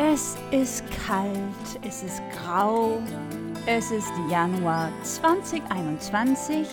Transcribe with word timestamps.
Es 0.00 0.36
ist 0.52 0.84
kalt, 1.04 1.34
es 1.84 2.04
ist 2.04 2.22
grau, 2.30 3.02
es 3.66 3.90
ist 3.90 4.12
Januar 4.30 4.92
2021 5.02 6.68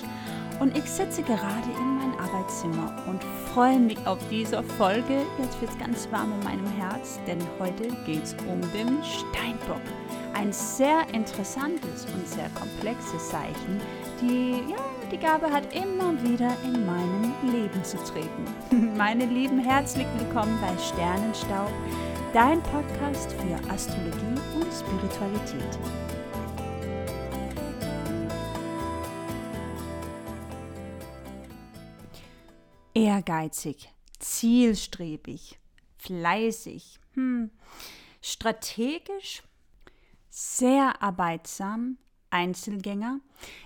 und 0.60 0.78
ich 0.78 0.84
sitze 0.84 1.24
gerade 1.24 1.72
in 1.76 1.98
mein 1.98 2.20
Arbeitszimmer 2.20 2.96
und 3.08 3.24
freue 3.52 3.80
mich 3.80 3.98
auf 4.06 4.20
diese 4.30 4.62
Folge. 4.62 5.24
Jetzt 5.42 5.60
wird 5.60 5.72
es 5.72 5.80
ganz 5.80 6.08
warm 6.12 6.34
in 6.34 6.44
meinem 6.44 6.68
Herz, 6.78 7.20
denn 7.26 7.40
heute 7.58 7.88
geht 8.06 8.26
es 8.26 8.36
um 8.48 8.62
den 8.74 9.04
Steinbock. 9.04 9.82
Ein 10.36 10.54
sehr 10.54 11.02
interessantes 11.12 12.06
und 12.06 12.28
sehr 12.28 12.50
komplexes 12.50 13.30
Zeichen, 13.30 13.82
die 14.22 14.72
ja, 14.72 14.78
die 15.12 15.18
Gabe 15.18 15.52
hat, 15.52 15.74
immer 15.74 16.14
wieder 16.22 16.56
in 16.64 16.86
meinem 16.86 17.34
Leben 17.52 17.84
zu 17.84 17.98
treten. 17.98 18.94
Meine 18.96 19.26
Lieben, 19.26 19.58
herzlich 19.58 20.06
willkommen 20.20 20.60
bei 20.62 20.78
Sternenstaub 20.78 21.72
dein 22.36 22.62
Podcast 22.64 23.32
für 23.32 23.56
Astrologie 23.72 24.42
und 24.56 24.68
Spiritualität. 24.74 25.80
Ehrgeizig, 32.94 33.90
zielstrebig, 34.20 35.58
fleißig, 35.98 37.00
hm, 37.14 37.52
strategisch, 38.22 39.42
sehr 40.30 41.02
arbeitsam, 41.02 41.98
Einzelgänger. 42.32 43.22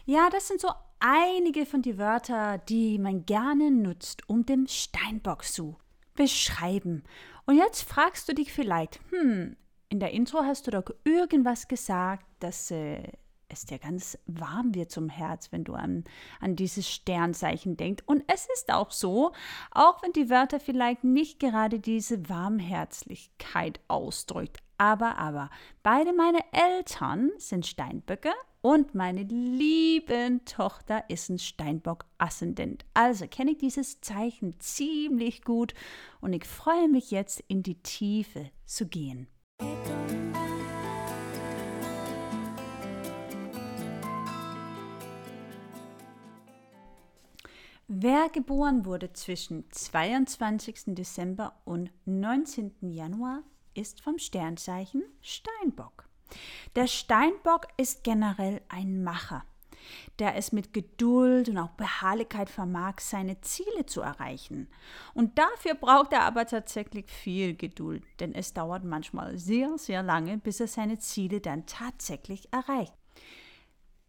Ja, 0.06 0.30
das 0.30 0.48
sind 0.48 0.62
so 0.62 0.70
einige 1.00 1.66
von 1.66 1.82
den 1.82 1.98
Wörtern, 1.98 2.62
die 2.70 3.00
man 3.00 3.26
gerne 3.26 3.72
nutzt, 3.72 4.30
um 4.30 4.46
den 4.46 4.68
Steinbock 4.68 5.44
zu 5.44 5.76
beschreiben 6.14 7.04
und 7.50 7.58
jetzt 7.58 7.82
fragst 7.82 8.30
du 8.30 8.36
dich 8.36 8.54
vielleicht, 8.54 9.00
hm, 9.10 9.56
in 9.88 10.00
der 10.00 10.12
Intro 10.12 10.44
hast 10.44 10.68
du 10.68 10.72
doch 10.72 10.86
irgendwas 11.04 11.68
gesagt, 11.68 12.24
dass 12.42 12.70
äh, 12.70 13.02
es 13.48 13.66
dir 13.66 13.80
ganz 13.80 14.20
warm 14.28 14.76
wird 14.76 14.92
zum 14.92 15.10
Herz, 15.10 15.52
wenn 15.52 15.64
du 15.64 15.74
an, 15.74 16.04
an 16.40 16.56
dieses 16.56 16.88
Sternzeichen 16.88 17.76
denkst. 17.76 18.04
Und 18.06 18.24
es 18.28 18.48
ist 18.54 18.72
auch 18.72 18.92
so, 18.92 19.32
auch 19.72 20.04
wenn 20.04 20.14
die 20.14 20.30
Wörter 20.30 20.60
vielleicht 20.60 21.04
nicht 21.04 21.40
gerade 21.40 21.80
diese 21.80 22.30
Warmherzlichkeit 22.30 23.80
ausdrückt. 23.88 24.62
Aber, 24.80 25.18
aber, 25.18 25.50
beide 25.84 26.14
meine 26.14 26.40
Eltern 26.54 27.32
sind 27.38 27.68
Steinböcke 27.68 28.32
und 28.62 28.96
meine 28.96 29.24
liebe 29.24 30.40
Tochter 30.46 31.04
ist 31.10 31.30
ein 31.30 31.38
Steinbock-Aszendent. 31.38 32.86
Also 32.94 33.28
kenne 33.28 33.52
ich 33.52 33.58
dieses 33.58 34.00
Zeichen 34.00 34.58
ziemlich 34.62 35.44
gut 35.44 35.74
und 36.22 36.32
ich 36.32 36.46
freue 36.46 36.88
mich 36.88 37.12
jetzt 37.12 37.44
in 37.50 37.62
die 37.62 37.84
Tiefe 37.84 38.52
zu 38.64 38.88
gehen. 38.88 39.28
Wer 47.90 48.30
geboren 48.30 48.86
wurde 48.86 49.12
zwischen 49.12 49.70
22. 49.72 50.96
Dezember 50.96 51.60
und 51.66 51.92
19. 52.06 52.76
Januar, 52.94 53.44
ist 53.80 54.02
vom 54.02 54.18
Sternzeichen 54.20 55.04
Steinbock. 55.22 56.10
Der 56.76 56.88
Steinbock 56.88 57.68
ist 57.78 58.04
generell 58.04 58.62
ein 58.68 59.04
Macher, 59.04 59.46
der 60.20 60.36
es 60.36 60.52
mit 60.52 60.74
Geduld 60.74 61.50
und 61.50 61.58
auch 61.58 61.70
Beharrlichkeit 61.72 62.50
vermag, 62.50 63.00
seine 63.00 63.40
Ziele 63.42 63.86
zu 63.86 64.02
erreichen. 64.02 64.68
Und 65.14 65.40
dafür 65.40 65.76
braucht 65.76 66.12
er 66.14 66.24
aber 66.24 66.46
tatsächlich 66.46 67.10
viel 67.10 67.56
Geduld, 67.56 68.04
denn 68.20 68.36
es 68.36 68.54
dauert 68.54 68.84
manchmal 68.84 69.38
sehr, 69.38 69.78
sehr 69.78 70.04
lange, 70.04 70.38
bis 70.38 70.60
er 70.60 70.68
seine 70.68 71.00
Ziele 71.00 71.40
dann 71.40 71.66
tatsächlich 71.66 72.52
erreicht. 72.52 72.94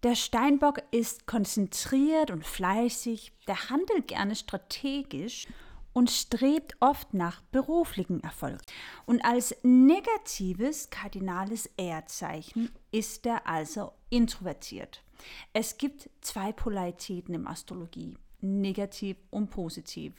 Der 0.03 0.15
Steinbock 0.15 0.83
ist 0.91 1.27
konzentriert 1.27 2.31
und 2.31 2.45
fleißig, 2.45 3.33
der 3.47 3.71
handelt 3.71 4.09
gerne 4.09 4.35
strategisch 4.35 5.47
und 5.93 6.11
strebt 6.11 6.77
oft 6.81 7.15
nach 7.15 7.43
beruflichen 7.53 8.23
Erfolg. 8.23 8.61
Und 9.07 9.25
als 9.25 9.55
negatives 9.63 10.91
kardinales 10.91 11.67
Erdzeichen 11.77 12.71
ist 12.93 13.27
er 13.27 13.47
also 13.47 13.93
introvertiert. 14.09 15.03
Es 15.53 15.77
gibt 15.79 16.09
zwei 16.21 16.53
Polaritäten 16.53 17.35
im 17.35 17.47
Astrologie, 17.47 18.17
negativ 18.41 19.17
und 19.31 19.51
positiv. 19.51 20.15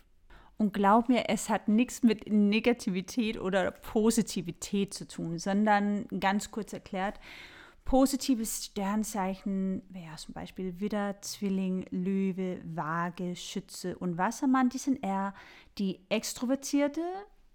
Und 0.58 0.74
glaub 0.74 1.10
mir, 1.10 1.28
es 1.28 1.50
hat 1.50 1.68
nichts 1.68 2.04
mit 2.04 2.32
Negativität 2.32 3.40
oder 3.40 3.72
Positivität 3.72 4.94
zu 4.94 5.08
tun, 5.08 5.40
sondern 5.40 6.06
ganz 6.20 6.52
kurz 6.52 6.72
erklärt, 6.72 7.20
Positives 7.92 8.68
Sternzeichen 8.68 9.82
wäre 9.90 10.16
zum 10.16 10.34
Beispiel 10.34 10.80
Widder, 10.80 11.22
Zwilling, 11.22 11.86
Löwe, 11.92 12.62
Waage, 12.64 13.36
Schütze 13.36 13.98
und 13.98 14.18
Wassermann. 14.18 14.70
Die 14.70 14.78
sind 14.78 15.04
eher 15.04 15.34
die 15.78 16.00
extrovertierte 16.08 17.02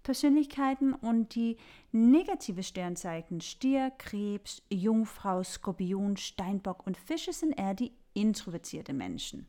Persönlichkeiten 0.03 0.93
und 0.93 1.33
die 1.33 1.57
negative 1.91 2.61
Sternzeichen 2.61 3.41
Stier, 3.41 3.91
Krebs, 3.97 4.61
Jungfrau, 4.69 5.41
Skorpion, 5.41 6.17
Steinbock 6.17 6.85
und 6.85 6.97
Fische 6.97 7.33
sind 7.33 7.53
eher 7.53 7.73
die 7.73 7.93
introvertierte 8.13 8.93
Menschen. 8.93 9.47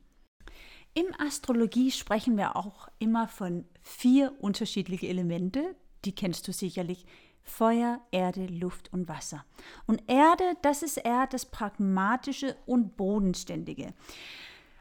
In 0.94 1.04
Astrologie 1.18 1.90
sprechen 1.90 2.38
wir 2.38 2.56
auch 2.56 2.88
immer 2.98 3.28
von 3.28 3.66
vier 3.82 4.32
unterschiedlichen 4.40 5.10
Elemente. 5.10 5.76
Die 6.06 6.14
kennst 6.14 6.48
du 6.48 6.52
sicherlich. 6.54 7.04
Feuer, 7.48 8.00
Erde, 8.10 8.46
Luft 8.46 8.92
und 8.92 9.08
Wasser. 9.08 9.44
Und 9.86 10.02
Erde, 10.06 10.56
das 10.62 10.82
ist 10.82 10.98
eher 10.98 11.26
das 11.26 11.46
Pragmatische 11.46 12.56
und 12.66 12.96
Bodenständige. 12.96 13.94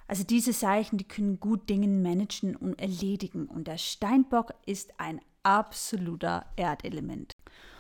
Also 0.08 0.24
diese 0.24 0.52
Zeichen, 0.52 0.98
die 0.98 1.08
können 1.08 1.40
gut 1.40 1.70
Dinge 1.70 1.88
managen 1.88 2.56
und 2.56 2.80
erledigen. 2.80 3.48
Und 3.48 3.68
der 3.68 3.78
Steinbock 3.78 4.54
ist 4.66 5.00
ein 5.00 5.20
absoluter 5.44 6.46
Erdelement. 6.56 7.36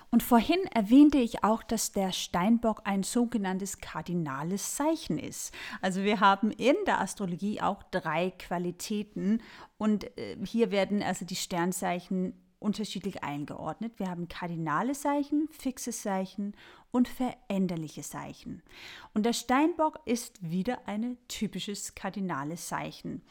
Und 0.10 0.24
vorhin 0.24 0.60
erwähnte 0.74 1.18
ich 1.18 1.44
auch, 1.44 1.64
dass 1.64 1.92
der 1.92 2.14
Steinbock 2.14 2.82
ein 2.86 3.04
sogenanntes 3.04 3.80
kardinales 3.80 4.76
Zeichen 4.76 5.20
ist. 5.20 5.54
Also 5.82 6.04
wir 6.04 6.22
haben 6.22 6.52
in 6.52 6.76
der 6.86 7.02
Astrologie 7.02 7.62
auch 7.62 7.84
drei 7.84 8.32
Qualitäten 8.32 9.42
und 9.78 10.06
äh, 10.18 10.38
hier 10.46 10.72
werden 10.72 11.04
also 11.04 11.26
die 11.26 11.36
Sternzeichen 11.36 12.34
unterschiedlich 12.60 13.24
eingeordnet. 13.24 13.94
Wir 13.98 14.10
haben 14.10 14.28
kardinale 14.28 14.94
Zeichen, 14.94 15.48
fixe 15.52 15.92
Zeichen 15.92 16.56
und 16.92 17.08
veränderliche 17.08 18.02
Zeichen. 18.02 18.64
Und 19.14 19.26
der 19.26 19.34
Steinbock 19.34 20.00
ist 20.06 20.40
wieder 20.42 20.88
ein 20.88 21.18
typisches 21.28 21.96
kardinales 21.96 22.68
Zeichen. 22.68 23.22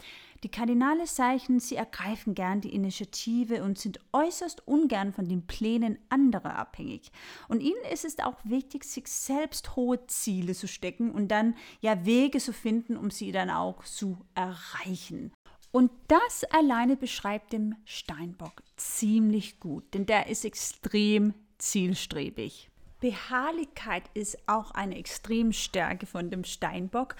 Die 0.42 0.50
kardinale 0.50 1.04
Zeichen, 1.04 1.60
sie 1.60 1.76
ergreifen 1.76 2.34
gern 2.34 2.60
die 2.60 2.74
Initiative 2.74 3.64
und 3.64 3.78
sind 3.78 3.98
äußerst 4.12 4.68
ungern 4.68 5.12
von 5.12 5.28
den 5.28 5.46
Plänen 5.46 5.98
anderer 6.08 6.56
abhängig. 6.56 7.10
Und 7.48 7.60
ihnen 7.62 7.82
ist 7.90 8.04
es 8.04 8.18
auch 8.18 8.36
wichtig, 8.44 8.84
sich 8.84 9.08
selbst 9.08 9.74
hohe 9.76 10.06
Ziele 10.06 10.54
zu 10.54 10.68
stecken 10.68 11.10
und 11.10 11.28
dann 11.28 11.56
ja 11.80 12.04
Wege 12.04 12.38
zu 12.38 12.52
finden, 12.52 12.96
um 12.96 13.10
sie 13.10 13.32
dann 13.32 13.50
auch 13.50 13.82
zu 13.84 14.18
erreichen. 14.34 15.32
Und 15.72 15.90
das 16.08 16.44
alleine 16.44 16.96
beschreibt 16.96 17.52
den 17.52 17.74
Steinbock 17.84 18.62
ziemlich 18.76 19.60
gut, 19.60 19.92
denn 19.94 20.06
der 20.06 20.28
ist 20.28 20.44
extrem 20.44 21.34
zielstrebig. 21.58 22.70
Beharrlichkeit 23.00 24.04
ist 24.14 24.38
auch 24.48 24.70
eine 24.70 24.96
Extremstärke 24.96 26.06
von 26.06 26.30
dem 26.30 26.44
Steinbock. 26.44 27.16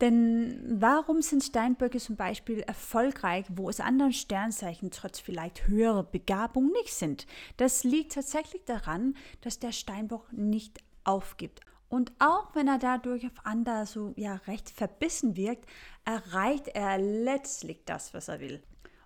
Denn 0.00 0.80
warum 0.80 1.22
sind 1.22 1.42
Steinböcke 1.42 1.98
zum 1.98 2.16
Beispiel 2.16 2.60
erfolgreich, 2.60 3.46
wo 3.48 3.68
es 3.68 3.80
anderen 3.80 4.12
Sternzeichen 4.12 4.90
trotz 4.90 5.18
vielleicht 5.18 5.66
höherer 5.66 6.04
Begabung 6.04 6.70
nicht 6.72 6.94
sind? 6.94 7.26
Das 7.56 7.84
liegt 7.84 8.12
tatsächlich 8.12 8.64
daran, 8.64 9.16
dass 9.40 9.58
der 9.58 9.72
Steinbock 9.72 10.32
nicht 10.32 10.78
aufgibt. 11.04 11.60
Und 11.88 12.12
auch 12.18 12.54
wenn 12.54 12.68
er 12.68 12.78
dadurch 12.78 13.26
auf 13.26 13.44
andere 13.44 13.86
so 13.86 14.12
ja 14.16 14.34
recht 14.46 14.70
verbissen 14.70 15.36
wirkt, 15.36 15.66
erreicht 16.04 16.68
er 16.68 16.98
letztlich 16.98 17.84
das, 17.84 18.12
was 18.14 18.28
er 18.28 18.40
will. 18.40 18.62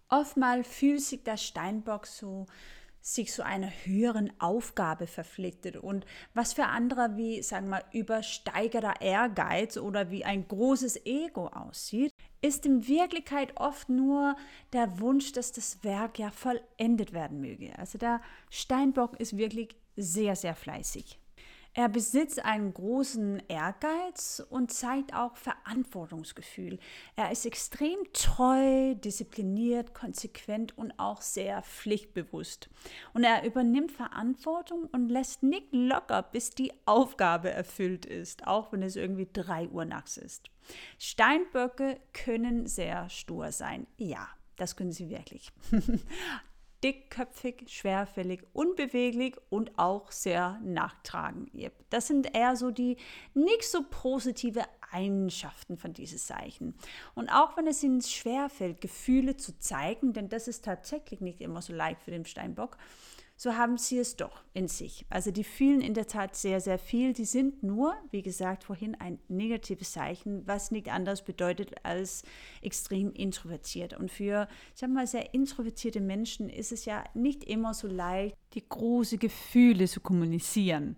Oftmals 0.08 0.66
fühlt 0.66 1.00
sich 1.00 1.22
der 1.22 1.36
Steinbock 1.36 2.06
so 2.06 2.46
sich 3.02 3.34
so 3.34 3.42
einer 3.42 3.70
höheren 3.84 4.32
Aufgabe 4.40 5.08
verpflichtet 5.08 5.76
und 5.76 6.06
was 6.34 6.52
für 6.52 6.66
andere 6.66 7.16
wie, 7.16 7.42
sagen 7.42 7.68
wir, 7.68 7.82
übersteigerter 7.92 9.00
Ehrgeiz 9.00 9.76
oder 9.76 10.10
wie 10.10 10.24
ein 10.24 10.46
großes 10.46 11.04
Ego 11.04 11.48
aussieht, 11.48 12.12
ist 12.40 12.64
in 12.64 12.86
Wirklichkeit 12.86 13.56
oft 13.56 13.88
nur 13.88 14.36
der 14.72 15.00
Wunsch, 15.00 15.32
dass 15.32 15.50
das 15.50 15.82
Werk 15.82 16.20
ja 16.20 16.30
vollendet 16.30 17.12
werden 17.12 17.40
möge. 17.40 17.76
Also 17.76 17.98
der 17.98 18.20
Steinbock 18.50 19.18
ist 19.18 19.36
wirklich 19.36 19.74
sehr, 19.96 20.36
sehr 20.36 20.54
fleißig. 20.54 21.18
Er 21.74 21.88
besitzt 21.88 22.44
einen 22.44 22.74
großen 22.74 23.42
Ehrgeiz 23.48 24.44
und 24.50 24.70
zeigt 24.70 25.14
auch 25.14 25.36
Verantwortungsgefühl. 25.36 26.78
Er 27.16 27.32
ist 27.32 27.46
extrem 27.46 27.96
treu, 28.12 28.94
diszipliniert, 28.94 29.94
konsequent 29.94 30.76
und 30.76 30.92
auch 30.98 31.22
sehr 31.22 31.62
pflichtbewusst. 31.62 32.68
Und 33.14 33.24
er 33.24 33.44
übernimmt 33.44 33.90
Verantwortung 33.90 34.84
und 34.92 35.08
lässt 35.08 35.42
nicht 35.42 35.68
locker, 35.72 36.22
bis 36.22 36.50
die 36.50 36.72
Aufgabe 36.84 37.50
erfüllt 37.50 38.04
ist, 38.04 38.46
auch 38.46 38.70
wenn 38.72 38.82
es 38.82 38.96
irgendwie 38.96 39.28
drei 39.32 39.66
Uhr 39.68 39.86
nachts 39.86 40.18
ist. 40.18 40.50
Steinböcke 40.98 42.00
können 42.12 42.66
sehr 42.66 43.08
stur 43.08 43.50
sein. 43.50 43.86
Ja, 43.96 44.28
das 44.56 44.76
können 44.76 44.92
sie 44.92 45.08
wirklich. 45.08 45.50
dickköpfig, 46.82 47.64
schwerfällig, 47.68 48.42
unbeweglich 48.52 49.36
und 49.50 49.78
auch 49.78 50.10
sehr 50.10 50.60
nachtragend. 50.64 51.50
Das 51.90 52.08
sind 52.08 52.34
eher 52.34 52.56
so 52.56 52.70
die 52.70 52.96
nicht 53.34 53.64
so 53.64 53.84
positive 53.88 54.64
Eigenschaften 54.90 55.76
von 55.76 55.92
dieses 55.92 56.26
Zeichen. 56.26 56.74
Und 57.14 57.30
auch 57.30 57.56
wenn 57.56 57.66
es 57.66 57.82
ihnen 57.82 58.02
schwerfällt, 58.02 58.80
Gefühle 58.80 59.36
zu 59.36 59.58
zeigen, 59.58 60.12
denn 60.12 60.28
das 60.28 60.48
ist 60.48 60.64
tatsächlich 60.64 61.20
nicht 61.20 61.40
immer 61.40 61.62
so 61.62 61.72
leicht 61.72 62.02
für 62.02 62.10
den 62.10 62.26
Steinbock, 62.26 62.76
so 63.36 63.56
haben 63.56 63.76
sie 63.76 63.98
es 63.98 64.16
doch 64.16 64.44
in 64.54 64.68
sich. 64.68 65.04
Also 65.10 65.30
die 65.30 65.44
fühlen 65.44 65.80
in 65.80 65.94
der 65.94 66.06
Tat 66.06 66.36
sehr, 66.36 66.60
sehr 66.60 66.78
viel. 66.78 67.12
Die 67.12 67.24
sind 67.24 67.62
nur, 67.62 67.94
wie 68.10 68.22
gesagt 68.22 68.64
vorhin, 68.64 68.94
ein 68.94 69.18
negatives 69.28 69.92
Zeichen, 69.92 70.46
was 70.46 70.70
nicht 70.70 70.88
anders 70.92 71.24
bedeutet 71.24 71.84
als 71.84 72.22
extrem 72.60 73.12
introvertiert. 73.12 73.94
Und 73.94 74.10
für, 74.10 74.48
ich 74.76 74.86
mal, 74.86 75.06
sehr 75.06 75.34
introvertierte 75.34 76.00
Menschen 76.00 76.48
ist 76.48 76.72
es 76.72 76.84
ja 76.84 77.04
nicht 77.14 77.44
immer 77.44 77.74
so 77.74 77.88
leicht, 77.88 78.36
die 78.54 78.64
großen 78.68 79.18
Gefühle 79.18 79.88
zu 79.88 80.00
kommunizieren. 80.00 80.96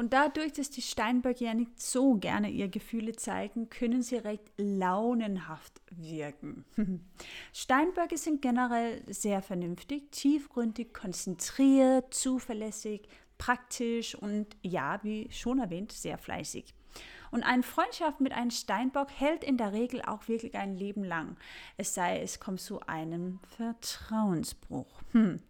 Und 0.00 0.14
dadurch, 0.14 0.54
dass 0.54 0.70
die 0.70 0.80
Steinböcke 0.80 1.44
ja 1.44 1.52
nicht 1.52 1.78
so 1.78 2.14
gerne 2.14 2.48
ihre 2.48 2.70
Gefühle 2.70 3.12
zeigen, 3.12 3.68
können 3.68 4.00
sie 4.00 4.16
recht 4.16 4.50
launenhaft 4.56 5.82
wirken. 5.90 6.64
Steinböcke 7.52 8.16
sind 8.16 8.40
generell 8.40 9.02
sehr 9.12 9.42
vernünftig, 9.42 10.10
tiefgründig, 10.10 10.94
konzentriert, 10.94 12.14
zuverlässig, 12.14 13.02
praktisch 13.36 14.14
und 14.14 14.46
ja, 14.62 15.00
wie 15.02 15.30
schon 15.30 15.58
erwähnt, 15.58 15.92
sehr 15.92 16.16
fleißig. 16.16 16.72
Und 17.30 17.42
eine 17.42 17.62
Freundschaft 17.62 18.22
mit 18.22 18.32
einem 18.32 18.50
Steinbock 18.50 19.10
hält 19.10 19.44
in 19.44 19.58
der 19.58 19.74
Regel 19.74 20.00
auch 20.00 20.28
wirklich 20.28 20.54
ein 20.54 20.76
Leben 20.76 21.04
lang. 21.04 21.36
Es 21.76 21.92
sei, 21.92 22.22
es 22.22 22.40
kommt 22.40 22.62
zu 22.62 22.80
einem 22.86 23.38
Vertrauensbruch. 23.58 25.02
Hm. 25.12 25.40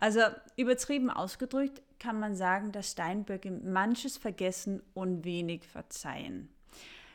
Also 0.00 0.20
übertrieben 0.56 1.10
ausgedrückt 1.10 1.82
kann 1.98 2.20
man 2.20 2.36
sagen, 2.36 2.72
dass 2.72 2.92
Steinböcke 2.92 3.50
manches 3.50 4.16
vergessen 4.16 4.82
und 4.94 5.24
wenig 5.24 5.66
verzeihen. 5.66 6.48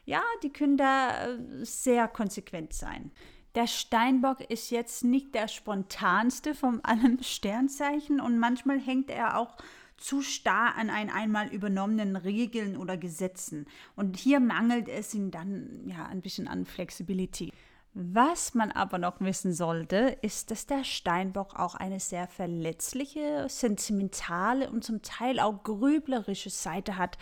Ja, 0.05 0.21
die 0.43 0.51
können 0.51 0.77
da 0.77 1.27
äh, 1.27 1.37
sehr 1.63 2.07
konsequent 2.07 2.73
sein. 2.73 3.11
Der 3.55 3.67
Steinbock 3.67 4.41
ist 4.49 4.71
jetzt 4.71 5.03
nicht 5.03 5.35
der 5.35 5.47
spontanste 5.47 6.55
von 6.55 6.83
allen 6.83 7.21
Sternzeichen 7.23 8.19
und 8.19 8.39
manchmal 8.39 8.79
hängt 8.79 9.09
er 9.09 9.37
auch 9.37 9.57
zu 9.97 10.21
starr 10.21 10.75
an 10.75 10.89
ein 10.89 11.09
einmal 11.09 11.47
übernommenen 11.47 12.15
Regeln 12.15 12.75
oder 12.75 12.97
Gesetzen. 12.97 13.67
Und 13.95 14.17
hier 14.17 14.39
mangelt 14.39 14.89
es 14.89 15.13
ihm 15.13 15.31
dann 15.31 15.83
ja 15.87 16.05
ein 16.07 16.21
bisschen 16.21 16.47
an 16.47 16.65
Flexibilität. 16.65 17.53
Was 17.95 18.55
man 18.55 18.71
aber 18.71 18.97
noch 18.97 19.21
wissen 19.21 19.53
sollte, 19.53 20.17
ist, 20.23 20.49
dass 20.49 20.65
der 20.65 20.83
Steinbock 20.83 21.59
auch 21.59 21.75
eine 21.75 21.99
sehr 21.99 22.27
verletzliche, 22.27 23.45
sentimentale 23.47 24.71
und 24.71 24.83
zum 24.83 25.03
Teil 25.03 25.39
auch 25.39 25.61
grüblerische 25.61 26.49
Seite 26.49 26.97
hat, 26.97 27.19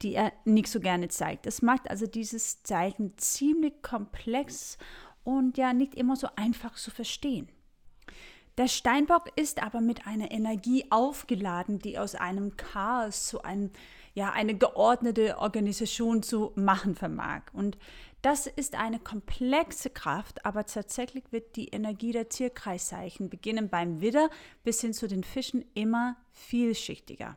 die 0.00 0.14
er 0.14 0.32
nicht 0.44 0.68
so 0.68 0.78
gerne 0.78 1.08
zeigt. 1.08 1.46
Das 1.46 1.60
macht 1.60 1.90
also 1.90 2.06
dieses 2.06 2.62
Zeichen 2.62 3.18
ziemlich 3.18 3.82
komplex 3.82 4.78
und 5.24 5.58
ja 5.58 5.72
nicht 5.72 5.96
immer 5.96 6.14
so 6.14 6.28
einfach 6.36 6.74
zu 6.74 6.92
verstehen. 6.92 7.48
Der 8.58 8.68
Steinbock 8.68 9.32
ist 9.34 9.60
aber 9.60 9.80
mit 9.80 10.06
einer 10.06 10.30
Energie 10.30 10.84
aufgeladen, 10.90 11.78
die 11.80 11.98
aus 11.98 12.14
einem 12.14 12.56
Chaos 12.56 13.26
zu 13.26 13.42
einem, 13.42 13.70
ja, 14.14 14.30
eine 14.30 14.54
geordnete 14.54 15.38
Organisation 15.38 16.22
zu 16.22 16.52
machen 16.54 16.94
vermag. 16.94 17.42
Und 17.54 17.78
das 18.22 18.46
ist 18.46 18.76
eine 18.76 19.00
komplexe 19.00 19.90
Kraft, 19.90 20.46
aber 20.46 20.64
tatsächlich 20.64 21.24
wird 21.32 21.56
die 21.56 21.68
Energie 21.68 22.12
der 22.12 22.28
Tierkreiszeichen, 22.28 23.28
beginnen 23.28 23.68
beim 23.68 24.00
Widder 24.00 24.30
bis 24.62 24.80
hin 24.80 24.94
zu 24.94 25.08
den 25.08 25.24
Fischen, 25.24 25.64
immer 25.74 26.16
vielschichtiger. 26.32 27.36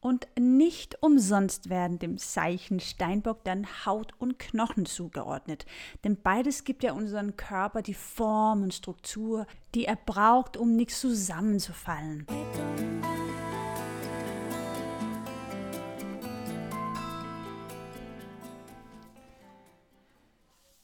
Und 0.00 0.28
nicht 0.38 1.02
umsonst 1.02 1.70
werden 1.70 1.98
dem 1.98 2.18
Zeichen 2.18 2.78
Steinbock 2.78 3.42
dann 3.42 3.66
Haut 3.84 4.12
und 4.18 4.38
Knochen 4.38 4.86
zugeordnet. 4.86 5.66
Denn 6.04 6.20
beides 6.20 6.62
gibt 6.62 6.84
ja 6.84 6.92
unserem 6.92 7.36
Körper 7.36 7.82
die 7.82 7.94
Form 7.94 8.62
und 8.62 8.74
Struktur, 8.74 9.46
die 9.74 9.86
er 9.86 9.96
braucht, 9.96 10.56
um 10.56 10.76
nicht 10.76 10.92
zusammenzufallen. 10.92 12.26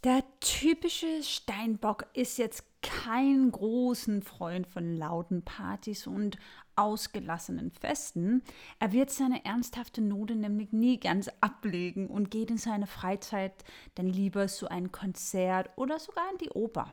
Der 0.05 0.23
typische 0.41 1.23
Steinbock 1.23 2.05
ist 2.13 2.37
jetzt 2.37 2.67
kein 2.83 3.51
großen 3.51 4.21
Freund 4.21 4.67
von 4.67 4.99
lauten 4.99 5.43
Partys 5.47 6.07
und 6.07 6.37
ausgelassenen 6.77 7.71
Festen. 7.71 8.43
Er 8.81 8.93
wird 8.93 9.09
seine 9.09 9.47
ernsthafte 9.47 10.03
Note 10.03 10.35
nämlich 10.35 10.73
nie 10.73 11.01
ganz 11.01 11.31
ablegen 11.41 12.09
und 12.09 12.31
geht 12.31 12.51
in 12.51 12.59
seine 12.59 12.87
Freizeit 12.87 13.65
dann 13.95 14.09
lieber 14.09 14.47
zu 14.47 14.69
einem 14.69 14.93
Konzert 14.93 15.71
oder 15.77 15.99
sogar 15.99 16.31
in 16.33 16.37
die 16.37 16.51
Oper. 16.51 16.93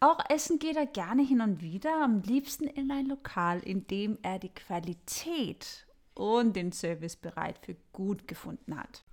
Auch 0.00 0.20
essen 0.30 0.58
geht 0.58 0.76
er 0.76 0.86
gerne 0.86 1.22
hin 1.22 1.42
und 1.42 1.60
wieder, 1.60 2.02
am 2.02 2.22
liebsten 2.22 2.64
in 2.64 2.90
ein 2.90 3.04
Lokal, 3.04 3.60
in 3.60 3.86
dem 3.86 4.16
er 4.22 4.38
die 4.38 4.54
Qualität 4.54 5.86
und 6.14 6.56
den 6.56 6.72
Service 6.72 7.16
bereit 7.16 7.58
für 7.58 7.76
gut 7.92 8.26
gefunden 8.26 8.80
hat. 8.80 9.04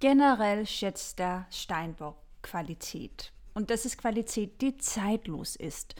Generell 0.00 0.66
schätzt 0.66 1.20
der 1.20 1.46
Steinbock 1.50 2.23
Qualität. 2.44 3.32
Und 3.54 3.70
das 3.70 3.84
ist 3.84 3.98
Qualität, 3.98 4.60
die 4.60 4.76
zeitlos 4.76 5.56
ist 5.56 5.96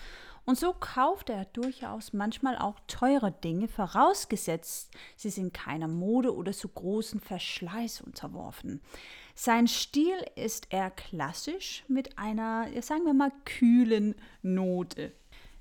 und 0.46 0.58
so 0.58 0.74
kauft 0.74 1.30
er 1.30 1.46
durchaus 1.46 2.12
manchmal 2.12 2.58
auch 2.58 2.78
teure 2.86 3.32
Dinge, 3.32 3.66
vorausgesetzt, 3.66 4.90
sie 5.16 5.30
sind 5.30 5.54
keiner 5.54 5.88
Mode 5.88 6.34
oder 6.34 6.52
zu 6.52 6.68
großen 6.68 7.20
Verschleiß 7.20 8.02
unterworfen. 8.02 8.82
Sein 9.34 9.66
Stil 9.66 10.16
ist 10.36 10.66
eher 10.70 10.90
klassisch 10.90 11.82
mit 11.88 12.18
einer, 12.18 12.68
sagen 12.82 13.06
wir 13.06 13.14
mal, 13.14 13.32
kühlen 13.44 14.14
Note. 14.42 15.12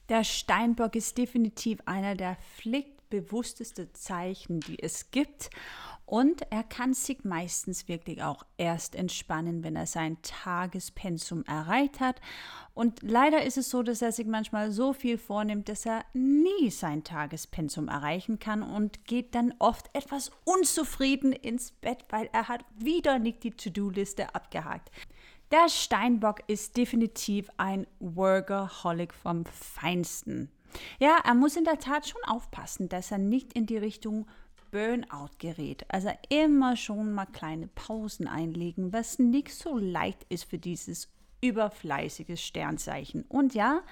Der 0.09 0.25
Steinbock 0.25 0.95
ist 0.95 1.17
definitiv 1.17 1.79
einer 1.85 2.15
der 2.15 2.37
pflichtbewusstesten 2.57 3.93
Zeichen, 3.93 4.59
die 4.59 4.83
es 4.83 5.11
gibt 5.11 5.49
und 6.05 6.41
er 6.51 6.63
kann 6.63 6.93
sich 6.93 7.23
meistens 7.23 7.87
wirklich 7.87 8.21
auch 8.23 8.45
erst 8.57 8.95
entspannen, 8.95 9.63
wenn 9.63 9.75
er 9.75 9.85
sein 9.85 10.17
Tagespensum 10.21 11.43
erreicht 11.45 11.99
hat. 11.99 12.19
Und 12.73 13.01
leider 13.01 13.43
ist 13.43 13.57
es 13.57 13.69
so, 13.69 13.83
dass 13.83 14.01
er 14.01 14.11
sich 14.11 14.27
manchmal 14.27 14.71
so 14.71 14.93
viel 14.93 15.17
vornimmt, 15.17 15.69
dass 15.69 15.85
er 15.85 16.03
nie 16.13 16.69
sein 16.69 17.03
Tagespensum 17.03 17.87
erreichen 17.87 18.39
kann 18.39 18.63
und 18.63 19.05
geht 19.05 19.33
dann 19.33 19.53
oft 19.59 19.89
etwas 19.93 20.31
unzufrieden 20.43 21.31
ins 21.31 21.71
Bett, 21.71 22.03
weil 22.09 22.29
er 22.33 22.47
hat 22.47 22.65
wieder 22.75 23.17
nicht 23.19 23.43
die 23.43 23.51
To-Do-Liste 23.51 24.35
abgehakt. 24.35 24.91
Der 25.51 25.69
Steinbock 25.69 26.41
ist 26.47 26.77
definitiv 26.77 27.49
ein 27.57 27.85
Workaholic 27.99 29.13
vom 29.13 29.45
Feinsten. 29.45 30.51
Ja, 30.99 31.19
er 31.23 31.35
muss 31.35 31.55
in 31.55 31.63
der 31.63 31.77
Tat 31.77 32.07
schon 32.07 32.23
aufpassen, 32.25 32.89
dass 32.89 33.11
er 33.11 33.19
nicht 33.19 33.53
in 33.53 33.67
die 33.67 33.77
Richtung 33.77 34.25
Burnout 34.73 35.29
gerät. 35.37 35.85
Also 35.89 36.09
immer 36.29 36.75
schon 36.75 37.13
mal 37.13 37.27
kleine 37.27 37.67
Pausen 37.67 38.27
einlegen, 38.27 38.91
was 38.91 39.19
nicht 39.19 39.53
so 39.53 39.77
leicht 39.77 40.25
ist 40.29 40.45
für 40.45 40.57
dieses 40.57 41.09
überfleißige 41.41 42.39
Sternzeichen. 42.43 43.23
Und 43.29 43.53
ja, 43.53 43.83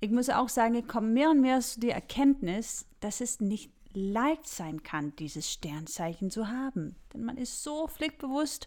ich 0.00 0.10
muss 0.10 0.30
auch 0.30 0.48
sagen, 0.48 0.76
ich 0.76 0.88
komme 0.88 1.08
mehr 1.08 1.30
und 1.30 1.42
mehr 1.42 1.60
zu 1.60 1.78
der 1.78 1.94
Erkenntnis, 1.94 2.86
dass 3.00 3.20
es 3.20 3.40
nicht 3.40 3.70
leicht 3.92 4.48
sein 4.48 4.82
kann, 4.82 5.14
dieses 5.16 5.52
Sternzeichen 5.52 6.30
zu 6.30 6.48
haben. 6.48 6.96
Denn 7.12 7.24
man 7.24 7.36
ist 7.36 7.62
so 7.62 7.86
pflichtbewusst. 7.86 8.66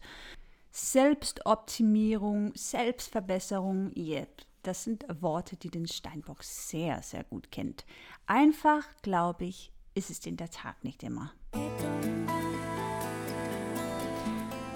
Selbstoptimierung, 0.70 2.52
Selbstverbesserung, 2.54 3.94
yeah, 3.98 4.28
das 4.62 4.84
sind 4.84 5.06
Worte, 5.22 5.56
die 5.56 5.72
den 5.72 5.88
Steinbock 5.88 6.44
sehr, 6.44 7.02
sehr 7.02 7.24
gut 7.24 7.52
kennt. 7.52 7.84
Einfach, 8.28 8.86
glaube 9.02 9.46
ich, 9.46 9.72
ist 9.98 10.12
es 10.12 10.24
in 10.28 10.38
der 10.38 10.52
Tat 10.52 10.84
nicht 10.84 11.02
immer. 11.02 11.34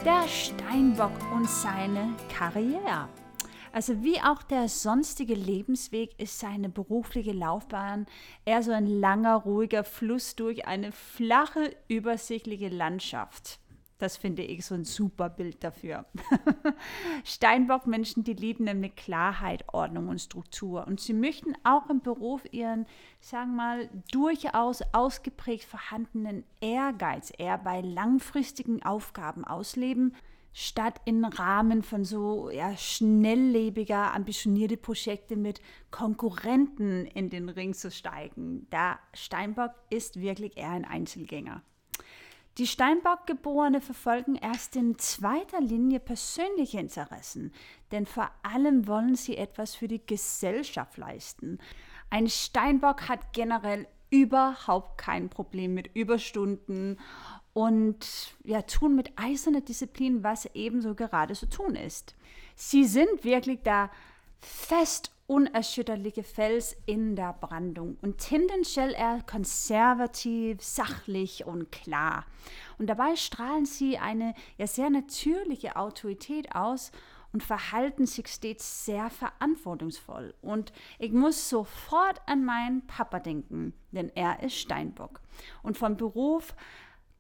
Der 0.03 0.27
Steinbock 0.27 1.11
und 1.33 1.47
seine 1.47 2.15
Karriere. 2.35 3.07
Also 3.73 4.03
wie 4.03 4.19
auch 4.19 4.43
der 4.43 4.67
sonstige 4.67 5.33
Lebensweg 5.33 6.11
ist 6.19 6.39
seine 6.39 6.67
berufliche 6.67 7.31
Laufbahn 7.31 8.05
eher 8.43 8.63
so 8.63 8.71
ein 8.71 8.87
langer, 8.87 9.35
ruhiger 9.35 9.83
Fluss 9.83 10.35
durch 10.35 10.67
eine 10.67 10.91
flache, 10.91 11.75
übersichtliche 11.87 12.67
Landschaft. 12.67 13.60
Das 14.01 14.17
finde 14.17 14.41
ich 14.41 14.65
so 14.65 14.73
ein 14.73 14.83
super 14.83 15.29
Bild 15.29 15.63
dafür. 15.63 16.07
Steinbock-Menschen, 17.23 18.23
die 18.23 18.33
lieben 18.33 18.63
nämlich 18.63 18.95
Klarheit, 18.95 19.63
Ordnung 19.71 20.07
und 20.07 20.19
Struktur. 20.19 20.87
Und 20.87 20.99
sie 20.99 21.13
möchten 21.13 21.53
auch 21.63 21.87
im 21.87 22.01
Beruf 22.01 22.41
ihren, 22.51 22.87
sagen 23.19 23.51
wir 23.51 23.57
mal, 23.57 23.89
durchaus 24.11 24.81
ausgeprägt 24.91 25.65
vorhandenen 25.65 26.45
Ehrgeiz 26.61 27.31
eher 27.37 27.59
bei 27.59 27.81
langfristigen 27.81 28.81
Aufgaben 28.81 29.45
ausleben, 29.45 30.15
statt 30.51 30.99
im 31.05 31.23
Rahmen 31.23 31.83
von 31.83 32.03
so 32.03 32.49
ja, 32.49 32.75
schnelllebiger, 32.75 34.15
ambitionierte 34.15 34.77
Projekte 34.77 35.35
mit 35.35 35.61
Konkurrenten 35.91 37.05
in 37.05 37.29
den 37.29 37.49
Ring 37.49 37.75
zu 37.75 37.91
steigen. 37.91 38.67
Der 38.71 38.97
Steinbock 39.13 39.73
ist 39.91 40.19
wirklich 40.19 40.57
eher 40.57 40.71
ein 40.71 40.85
Einzelgänger. 40.85 41.61
Die 42.57 42.67
Steinbock-Geborene 42.67 43.79
verfolgen 43.79 44.35
erst 44.35 44.75
in 44.75 44.97
zweiter 44.97 45.61
Linie 45.61 45.99
persönliche 46.01 46.79
Interessen, 46.79 47.53
denn 47.91 48.05
vor 48.05 48.29
allem 48.43 48.87
wollen 48.87 49.15
sie 49.15 49.37
etwas 49.37 49.73
für 49.73 49.87
die 49.87 50.05
Gesellschaft 50.05 50.97
leisten. 50.97 51.59
Ein 52.09 52.27
Steinbock 52.27 53.07
hat 53.07 53.31
generell 53.31 53.87
überhaupt 54.09 54.97
kein 54.97 55.29
Problem 55.29 55.73
mit 55.73 55.95
Überstunden 55.95 56.99
und 57.53 58.35
ja, 58.43 58.61
tun 58.61 58.95
mit 58.95 59.13
eiserner 59.15 59.61
Disziplin, 59.61 60.23
was 60.23 60.45
ebenso 60.53 60.93
gerade 60.93 61.33
zu 61.33 61.47
tun 61.47 61.75
ist. 61.75 62.15
Sie 62.55 62.83
sind 62.83 63.23
wirklich 63.23 63.59
da 63.63 63.89
fest 64.41 65.11
unerschütterliche 65.31 66.23
Fels 66.23 66.75
in 66.85 67.15
der 67.15 67.31
Brandung 67.31 67.97
und 68.01 68.17
tendenziell 68.17 68.91
eher 68.91 69.21
konservativ, 69.25 70.61
sachlich 70.61 71.45
und 71.45 71.71
klar. 71.71 72.25
Und 72.77 72.87
dabei 72.87 73.15
strahlen 73.15 73.65
sie 73.65 73.97
eine 73.97 74.33
ja 74.57 74.67
sehr 74.67 74.89
natürliche 74.89 75.77
Autorität 75.77 76.53
aus 76.53 76.91
und 77.31 77.43
verhalten 77.43 78.07
sich 78.07 78.27
stets 78.27 78.83
sehr 78.83 79.09
verantwortungsvoll. 79.09 80.33
Und 80.41 80.73
ich 80.99 81.13
muss 81.13 81.49
sofort 81.49 82.19
an 82.25 82.43
meinen 82.43 82.85
Papa 82.85 83.19
denken, 83.21 83.73
denn 83.93 84.11
er 84.13 84.43
ist 84.43 84.57
Steinbock. 84.57 85.21
Und 85.63 85.77
von 85.77 85.95
Beruf 85.95 86.53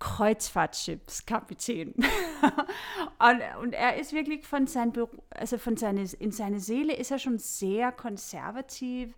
Kreuzfahrtschiffskapitän. 0.01 1.93
und, 3.19 3.41
und, 3.61 3.73
er 3.73 3.97
ist 3.97 4.13
wirklich 4.13 4.47
von 4.47 4.65
seinem 4.65 5.07
also 5.29 5.59
von 5.59 5.77
seine, 5.77 6.01
in 6.19 6.31
seiner 6.31 6.59
Seele 6.59 6.95
ist 6.95 7.11
er 7.11 7.19
schon 7.19 7.37
sehr 7.37 7.91
konservativ. 7.91 9.15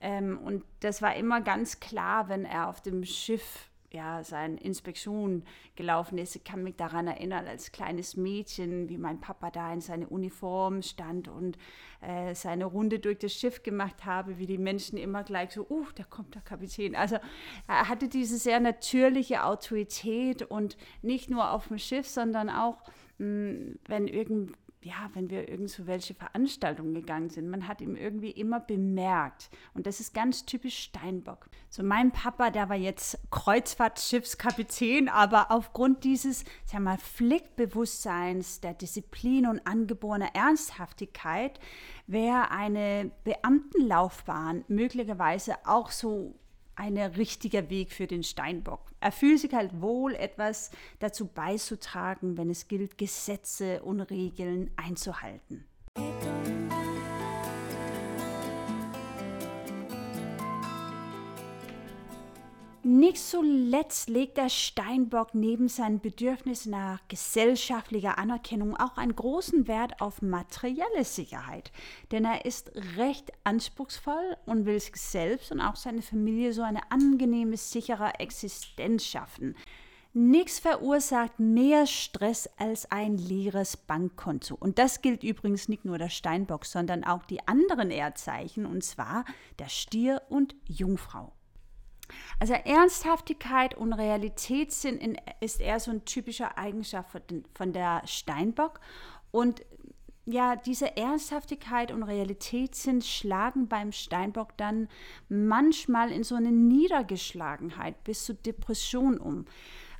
Ähm, 0.00 0.38
und 0.38 0.64
das 0.80 1.02
war 1.02 1.14
immer 1.14 1.42
ganz 1.42 1.78
klar, 1.78 2.30
wenn 2.30 2.46
er 2.46 2.68
auf 2.68 2.80
dem 2.80 3.04
Schiff 3.04 3.68
ja, 3.94 4.24
seine 4.24 4.60
Inspektion 4.60 5.44
gelaufen 5.76 6.18
ist. 6.18 6.36
Ich 6.36 6.44
kann 6.44 6.62
mich 6.62 6.76
daran 6.76 7.06
erinnern, 7.06 7.46
als 7.46 7.72
kleines 7.72 8.16
Mädchen, 8.16 8.88
wie 8.88 8.98
mein 8.98 9.20
Papa 9.20 9.50
da 9.50 9.72
in 9.72 9.80
seiner 9.80 10.10
Uniform 10.10 10.82
stand 10.82 11.28
und 11.28 11.56
äh, 12.00 12.34
seine 12.34 12.64
Runde 12.64 12.98
durch 12.98 13.18
das 13.18 13.32
Schiff 13.32 13.62
gemacht 13.62 14.04
habe, 14.04 14.38
wie 14.38 14.46
die 14.46 14.58
Menschen 14.58 14.98
immer 14.98 15.22
gleich 15.22 15.52
so, 15.52 15.66
uh, 15.70 15.86
da 15.94 16.02
kommt 16.02 16.34
der 16.34 16.42
Kapitän. 16.42 16.96
Also 16.96 17.18
er 17.68 17.88
hatte 17.88 18.08
diese 18.08 18.36
sehr 18.36 18.60
natürliche 18.60 19.44
Autorität 19.44 20.42
und 20.42 20.76
nicht 21.00 21.30
nur 21.30 21.52
auf 21.52 21.68
dem 21.68 21.78
Schiff, 21.78 22.06
sondern 22.06 22.50
auch, 22.50 22.82
mh, 23.18 23.24
hm, 23.24 23.78
wenn 23.86 24.08
irgend 24.08 24.56
ja, 24.84 25.08
wenn 25.14 25.30
wir 25.30 25.48
irgend 25.48 25.86
welche 25.86 26.14
Veranstaltungen 26.14 26.94
gegangen 26.94 27.30
sind, 27.30 27.48
man 27.48 27.66
hat 27.66 27.80
ihn 27.80 27.96
irgendwie 27.96 28.30
immer 28.30 28.60
bemerkt. 28.60 29.50
Und 29.72 29.86
das 29.86 29.98
ist 29.98 30.12
ganz 30.12 30.44
typisch 30.44 30.78
Steinbock. 30.78 31.48
So 31.70 31.82
mein 31.82 32.12
Papa, 32.12 32.50
der 32.50 32.68
war 32.68 32.76
jetzt 32.76 33.18
Kreuzfahrtschiffskapitän, 33.30 35.08
aber 35.08 35.50
aufgrund 35.50 36.04
dieses, 36.04 36.44
sag 36.66 36.80
mal, 36.80 36.98
Pflichtbewusstseins, 36.98 38.60
der 38.60 38.74
Disziplin 38.74 39.46
und 39.46 39.66
angeborener 39.66 40.34
Ernsthaftigkeit 40.34 41.58
wäre 42.06 42.50
eine 42.50 43.10
Beamtenlaufbahn 43.24 44.64
möglicherweise 44.68 45.54
auch 45.64 45.90
so 45.90 46.34
ein 46.76 46.98
richtiger 46.98 47.70
Weg 47.70 47.92
für 47.92 48.06
den 48.06 48.22
Steinbock. 48.22 48.80
Er 49.00 49.12
fühlt 49.12 49.40
sich 49.40 49.52
halt 49.52 49.80
wohl, 49.80 50.14
etwas 50.14 50.70
dazu 50.98 51.26
beizutragen, 51.26 52.36
wenn 52.36 52.50
es 52.50 52.68
gilt, 52.68 52.98
Gesetze 52.98 53.82
und 53.82 54.00
Regeln 54.00 54.70
einzuhalten. 54.76 55.64
Nicht 62.86 63.16
zuletzt 63.16 64.10
legt 64.10 64.36
der 64.36 64.50
Steinbock 64.50 65.34
neben 65.34 65.68
seinem 65.68 66.00
Bedürfnis 66.00 66.66
nach 66.66 67.00
gesellschaftlicher 67.08 68.18
Anerkennung 68.18 68.76
auch 68.76 68.98
einen 68.98 69.16
großen 69.16 69.66
Wert 69.66 70.02
auf 70.02 70.20
materielle 70.20 71.02
Sicherheit, 71.02 71.72
denn 72.12 72.26
er 72.26 72.44
ist 72.44 72.72
recht 72.98 73.32
anspruchsvoll 73.42 74.36
und 74.44 74.66
will 74.66 74.78
sich 74.78 74.96
selbst 74.96 75.50
und 75.50 75.62
auch 75.62 75.76
seine 75.76 76.02
Familie 76.02 76.52
so 76.52 76.60
eine 76.60 76.92
angenehme, 76.92 77.56
sichere 77.56 78.20
Existenz 78.20 79.06
schaffen. 79.06 79.56
Nichts 80.12 80.58
verursacht 80.58 81.40
mehr 81.40 81.86
Stress 81.86 82.50
als 82.58 82.90
ein 82.92 83.16
leeres 83.16 83.78
Bankkonto. 83.78 84.56
Und 84.60 84.78
das 84.78 85.00
gilt 85.00 85.24
übrigens 85.24 85.70
nicht 85.70 85.86
nur 85.86 85.96
der 85.96 86.10
Steinbock, 86.10 86.66
sondern 86.66 87.02
auch 87.02 87.24
die 87.24 87.48
anderen 87.48 87.90
Erdzeichen, 87.90 88.66
und 88.66 88.84
zwar 88.84 89.24
der 89.58 89.70
Stier 89.70 90.20
und 90.28 90.54
Jungfrau. 90.68 91.32
Also 92.38 92.54
Ernsthaftigkeit 92.54 93.74
und 93.74 93.92
Realitätssinn 93.92 95.18
ist 95.40 95.60
eher 95.60 95.80
so 95.80 95.90
eine 95.90 96.04
typische 96.04 96.56
Eigenschaft 96.56 97.10
von 97.54 97.72
der 97.72 98.02
Steinbock. 98.06 98.80
Und 99.30 99.64
ja, 100.26 100.56
diese 100.56 100.96
Ernsthaftigkeit 100.96 101.92
und 101.92 102.02
Realitätssinn 102.02 103.02
schlagen 103.02 103.68
beim 103.68 103.92
Steinbock 103.92 104.56
dann 104.56 104.88
manchmal 105.28 106.10
in 106.10 106.24
so 106.24 106.34
eine 106.34 106.50
Niedergeschlagenheit 106.50 108.02
bis 108.04 108.24
zu 108.24 108.34
Depression 108.34 109.18
um. 109.18 109.44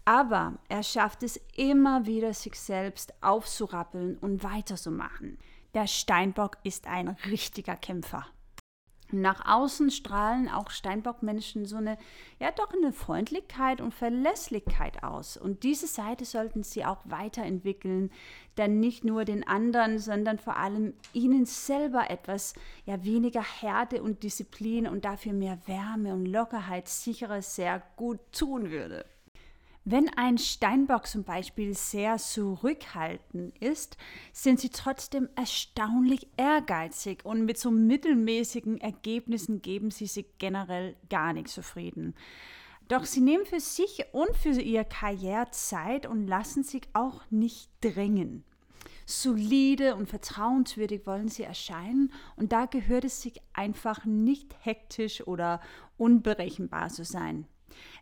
Aber 0.06 0.54
er 0.68 0.82
schafft 0.82 1.22
es 1.22 1.40
immer 1.56 2.06
wieder, 2.06 2.32
sich 2.32 2.58
selbst 2.58 3.12
aufzurappeln 3.22 4.18
und 4.18 4.42
weiterzumachen. 4.42 5.38
Der 5.74 5.86
Steinbock 5.86 6.58
ist 6.62 6.86
ein 6.86 7.16
richtiger 7.26 7.76
Kämpfer. 7.76 8.26
Nach 9.12 9.46
außen 9.46 9.90
strahlen 9.90 10.48
auch 10.48 10.70
Steinbockmenschen 10.70 11.66
so 11.66 11.76
eine, 11.76 11.98
ja 12.40 12.50
doch 12.50 12.72
eine 12.72 12.92
Freundlichkeit 12.92 13.80
und 13.80 13.92
Verlässlichkeit 13.92 15.04
aus. 15.04 15.36
Und 15.36 15.62
diese 15.62 15.86
Seite 15.86 16.24
sollten 16.24 16.62
sie 16.62 16.84
auch 16.84 16.98
weiterentwickeln, 17.04 18.10
denn 18.56 18.80
nicht 18.80 19.04
nur 19.04 19.24
den 19.24 19.46
anderen, 19.46 19.98
sondern 19.98 20.38
vor 20.38 20.56
allem 20.56 20.94
ihnen 21.12 21.44
selber 21.44 22.10
etwas, 22.10 22.54
ja 22.86 23.04
weniger 23.04 23.42
Härte 23.42 24.02
und 24.02 24.22
Disziplin 24.22 24.88
und 24.88 25.04
dafür 25.04 25.32
mehr 25.32 25.58
Wärme 25.66 26.14
und 26.14 26.26
Lockerheit 26.26 26.88
sicherer 26.88 27.42
sehr 27.42 27.82
gut 27.96 28.20
tun 28.32 28.70
würde. 28.70 29.04
Wenn 29.86 30.08
ein 30.16 30.38
Steinbock 30.38 31.06
zum 31.06 31.24
Beispiel 31.24 31.74
sehr 31.74 32.16
zurückhaltend 32.16 33.58
ist, 33.58 33.98
sind 34.32 34.58
sie 34.58 34.70
trotzdem 34.70 35.28
erstaunlich 35.36 36.26
ehrgeizig 36.38 37.22
und 37.26 37.44
mit 37.44 37.58
so 37.58 37.70
mittelmäßigen 37.70 38.80
Ergebnissen 38.80 39.60
geben 39.60 39.90
sie 39.90 40.06
sich 40.06 40.24
generell 40.38 40.96
gar 41.10 41.34
nicht 41.34 41.48
zufrieden. 41.48 42.14
Doch 42.88 43.04
sie 43.04 43.20
nehmen 43.20 43.44
für 43.44 43.60
sich 43.60 44.06
und 44.12 44.34
für 44.34 44.58
ihre 44.58 44.86
Karriere 44.86 45.50
Zeit 45.50 46.06
und 46.06 46.26
lassen 46.26 46.62
sich 46.62 46.88
auch 46.94 47.20
nicht 47.30 47.68
drängen. 47.82 48.42
Solide 49.04 49.96
und 49.96 50.08
vertrauenswürdig 50.08 51.06
wollen 51.06 51.28
sie 51.28 51.42
erscheinen 51.42 52.10
und 52.36 52.52
da 52.52 52.64
gehört 52.64 53.04
es 53.04 53.20
sich 53.20 53.38
einfach 53.52 54.06
nicht 54.06 54.56
hektisch 54.62 55.26
oder 55.26 55.60
unberechenbar 55.98 56.88
zu 56.88 57.04
sein. 57.04 57.46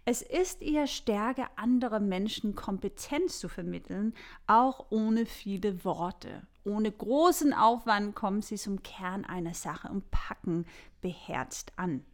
Es 0.04 0.20
ist 0.20 0.62
ihre 0.62 0.88
Stärke, 0.88 1.46
andere 1.54 2.00
Menschen 2.00 2.56
Kompetenz 2.56 3.38
zu 3.38 3.48
vermitteln, 3.48 4.14
auch 4.48 4.86
ohne 4.90 5.26
viele 5.26 5.84
Worte. 5.84 6.42
Ohne 6.64 6.90
großen 6.90 7.52
Aufwand 7.52 8.16
kommen 8.16 8.42
sie 8.42 8.56
zum 8.56 8.82
Kern 8.82 9.24
einer 9.24 9.54
Sache 9.54 9.88
und 9.88 10.10
packen 10.10 10.66
beherzt 11.00 11.72
an. 11.76 12.04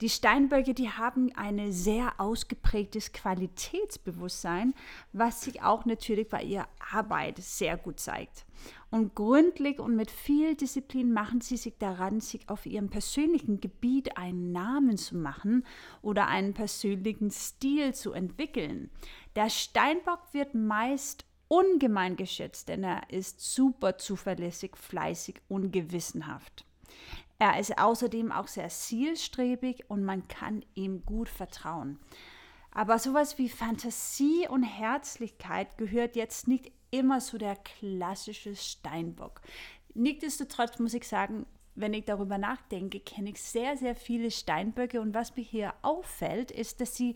Die 0.00 0.08
Steinböcke, 0.08 0.72
die 0.72 0.88
haben 0.88 1.30
ein 1.36 1.72
sehr 1.72 2.14
ausgeprägtes 2.18 3.12
Qualitätsbewusstsein, 3.12 4.72
was 5.12 5.42
sich 5.42 5.62
auch 5.62 5.84
natürlich 5.84 6.26
bei 6.26 6.42
ihrer 6.42 6.68
Arbeit 6.90 7.36
sehr 7.36 7.76
gut 7.76 8.00
zeigt. 8.00 8.46
Und 8.90 9.14
gründlich 9.14 9.78
und 9.78 9.96
mit 9.96 10.10
viel 10.10 10.54
Disziplin 10.54 11.12
machen 11.12 11.42
sie 11.42 11.58
sich 11.58 11.76
daran, 11.78 12.20
sich 12.20 12.48
auf 12.48 12.64
ihrem 12.64 12.88
persönlichen 12.88 13.60
Gebiet 13.60 14.16
einen 14.16 14.52
Namen 14.52 14.96
zu 14.96 15.18
machen 15.18 15.66
oder 16.00 16.28
einen 16.28 16.54
persönlichen 16.54 17.30
Stil 17.30 17.92
zu 17.94 18.12
entwickeln. 18.12 18.90
Der 19.36 19.50
Steinbock 19.50 20.20
wird 20.32 20.54
meist 20.54 21.26
ungemein 21.48 22.16
geschätzt, 22.16 22.70
denn 22.70 22.84
er 22.84 23.10
ist 23.10 23.40
super 23.40 23.98
zuverlässig, 23.98 24.78
fleißig 24.78 25.42
und 25.48 25.72
gewissenhaft. 25.72 26.64
Er 27.40 27.58
ist 27.58 27.78
außerdem 27.78 28.32
auch 28.32 28.48
sehr 28.48 28.68
zielstrebig 28.68 29.88
und 29.88 30.04
man 30.04 30.28
kann 30.28 30.62
ihm 30.74 31.06
gut 31.06 31.30
vertrauen. 31.30 31.98
Aber 32.70 32.98
sowas 32.98 33.38
wie 33.38 33.48
Fantasie 33.48 34.46
und 34.46 34.62
Herzlichkeit 34.62 35.78
gehört 35.78 36.16
jetzt 36.16 36.48
nicht 36.48 36.70
immer 36.90 37.20
zu 37.20 37.38
der 37.38 37.56
klassische 37.56 38.54
Steinbock. 38.54 39.40
Nichtsdestotrotz 39.94 40.78
muss 40.80 40.92
ich 40.92 41.08
sagen, 41.08 41.46
wenn 41.74 41.94
ich 41.94 42.04
darüber 42.04 42.38
nachdenke, 42.38 43.00
kenne 43.00 43.30
ich 43.30 43.40
sehr, 43.40 43.76
sehr 43.76 43.94
viele 43.94 44.30
Steinböcke 44.30 45.00
und 45.00 45.14
was 45.14 45.36
mir 45.36 45.42
hier 45.42 45.74
auffällt, 45.82 46.50
ist, 46.50 46.80
dass 46.80 46.96
sie 46.96 47.14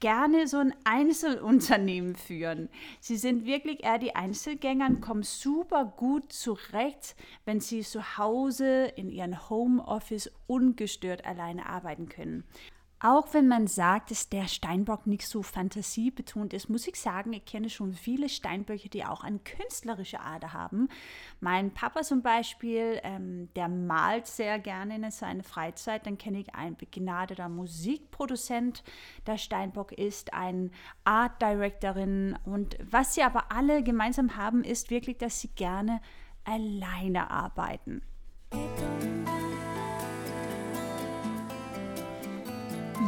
gerne 0.00 0.48
so 0.48 0.58
ein 0.58 0.74
Einzelunternehmen 0.84 2.16
führen. 2.16 2.68
Sie 3.00 3.16
sind 3.16 3.44
wirklich 3.44 3.84
eher 3.84 3.98
die 3.98 4.16
Einzelgänger 4.16 4.86
und 4.86 5.00
kommen 5.00 5.22
super 5.22 5.84
gut 5.84 6.32
zurecht, 6.32 7.14
wenn 7.44 7.60
sie 7.60 7.82
zu 7.82 8.18
Hause 8.18 8.92
in 8.96 9.10
ihrem 9.10 9.48
Homeoffice 9.50 10.30
ungestört 10.46 11.26
alleine 11.26 11.66
arbeiten 11.66 12.08
können. 12.08 12.44
Auch 13.02 13.32
wenn 13.32 13.48
man 13.48 13.66
sagt, 13.66 14.10
dass 14.10 14.28
der 14.28 14.46
Steinbock 14.46 15.06
nicht 15.06 15.26
so 15.26 15.42
fantasiebetont 15.42 16.52
ist, 16.52 16.68
muss 16.68 16.86
ich 16.86 17.00
sagen, 17.00 17.32
ich 17.32 17.46
kenne 17.46 17.70
schon 17.70 17.94
viele 17.94 18.28
Steinböcke, 18.28 18.90
die 18.90 19.06
auch 19.06 19.24
eine 19.24 19.38
künstlerische 19.38 20.20
Ader 20.20 20.52
haben. 20.52 20.88
Mein 21.40 21.72
Papa 21.72 22.02
zum 22.02 22.20
Beispiel, 22.20 23.00
ähm, 23.02 23.48
der 23.56 23.68
malt 23.68 24.26
sehr 24.26 24.58
gerne 24.58 24.96
in 24.96 25.10
seiner 25.10 25.44
Freizeit. 25.44 26.04
Dann 26.04 26.18
kenne 26.18 26.40
ich 26.40 26.54
einen 26.54 26.76
begnadeter 26.76 27.48
Musikproduzent. 27.48 28.84
Der 29.26 29.38
Steinbock 29.38 29.92
ist 29.92 30.34
ein 30.34 30.70
Art 31.04 31.40
Directorin. 31.40 32.38
Und 32.44 32.76
was 32.90 33.14
sie 33.14 33.22
aber 33.22 33.50
alle 33.50 33.82
gemeinsam 33.82 34.36
haben, 34.36 34.62
ist 34.62 34.90
wirklich, 34.90 35.16
dass 35.16 35.40
sie 35.40 35.48
gerne 35.48 36.02
alleine 36.44 37.30
arbeiten. 37.30 38.02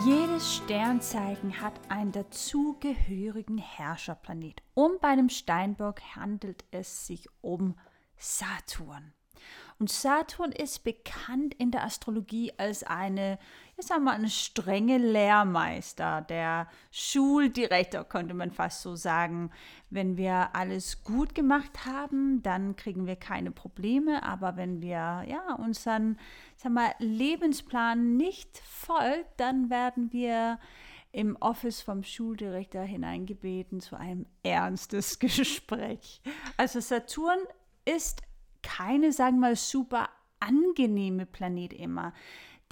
Jedes 0.01 0.57
Sternzeichen 0.57 1.61
hat 1.61 1.75
einen 1.89 2.13
dazugehörigen 2.13 3.59
Herrscherplanet. 3.59 4.63
Und 4.73 5.01
bei 5.01 5.15
dem 5.15 5.29
Steinbock 5.29 6.01
handelt 6.17 6.65
es 6.71 7.07
sich 7.07 7.29
um 7.43 7.77
Saturn. 8.17 9.13
Und 9.79 9.91
Saturn 9.91 10.51
ist 10.51 10.83
bekannt 10.83 11.55
in 11.55 11.71
der 11.71 11.85
Astrologie 11.85 12.53
als 12.57 12.83
eine, 12.83 13.39
ich 13.83 13.89
sag 13.89 14.01
mal, 14.01 14.13
eine 14.15 14.31
strenge 14.31 14.97
Lehrmeister, 14.97 16.21
der 16.21 16.69
Schuldirektor, 16.93 18.05
könnte 18.05 18.33
man 18.33 18.53
fast 18.53 18.81
so 18.81 18.95
sagen. 18.95 19.51
Wenn 19.91 20.17
wir 20.17 20.55
alles 20.55 21.03
gut 21.03 21.35
gemacht 21.35 21.85
haben, 21.85 22.45
dann 22.45 22.77
kriegen 22.77 23.09
wir 23.09 23.17
keine 23.17 23.51
Probleme, 23.51 24.23
aber 24.23 24.57
wenn 24.57 24.81
wir 24.81 25.25
ja, 25.27 25.57
unseren 25.59 26.17
sag 26.57 26.71
mal, 26.71 26.95
Lebensplan 27.01 28.17
nicht 28.17 28.57
folgt, 28.59 29.41
dann 29.41 29.69
werden 29.69 30.13
wir 30.13 30.61
im 31.11 31.37
Office 31.41 31.83
vom 31.83 32.05
Schuldirektor 32.05 32.83
hineingebeten 32.83 33.81
zu 33.81 33.97
einem 33.97 34.27
ernstes 34.45 35.19
Gespräch. 35.19 36.23
Also 36.57 36.79
Saturn 36.79 37.41
ist 37.85 38.23
keine, 38.63 39.11
sagen 39.11 39.39
wir 39.39 39.49
mal, 39.49 39.57
super 39.57 40.09
angenehme 40.39 41.27
Planet 41.27 41.73
immer. 41.73 42.13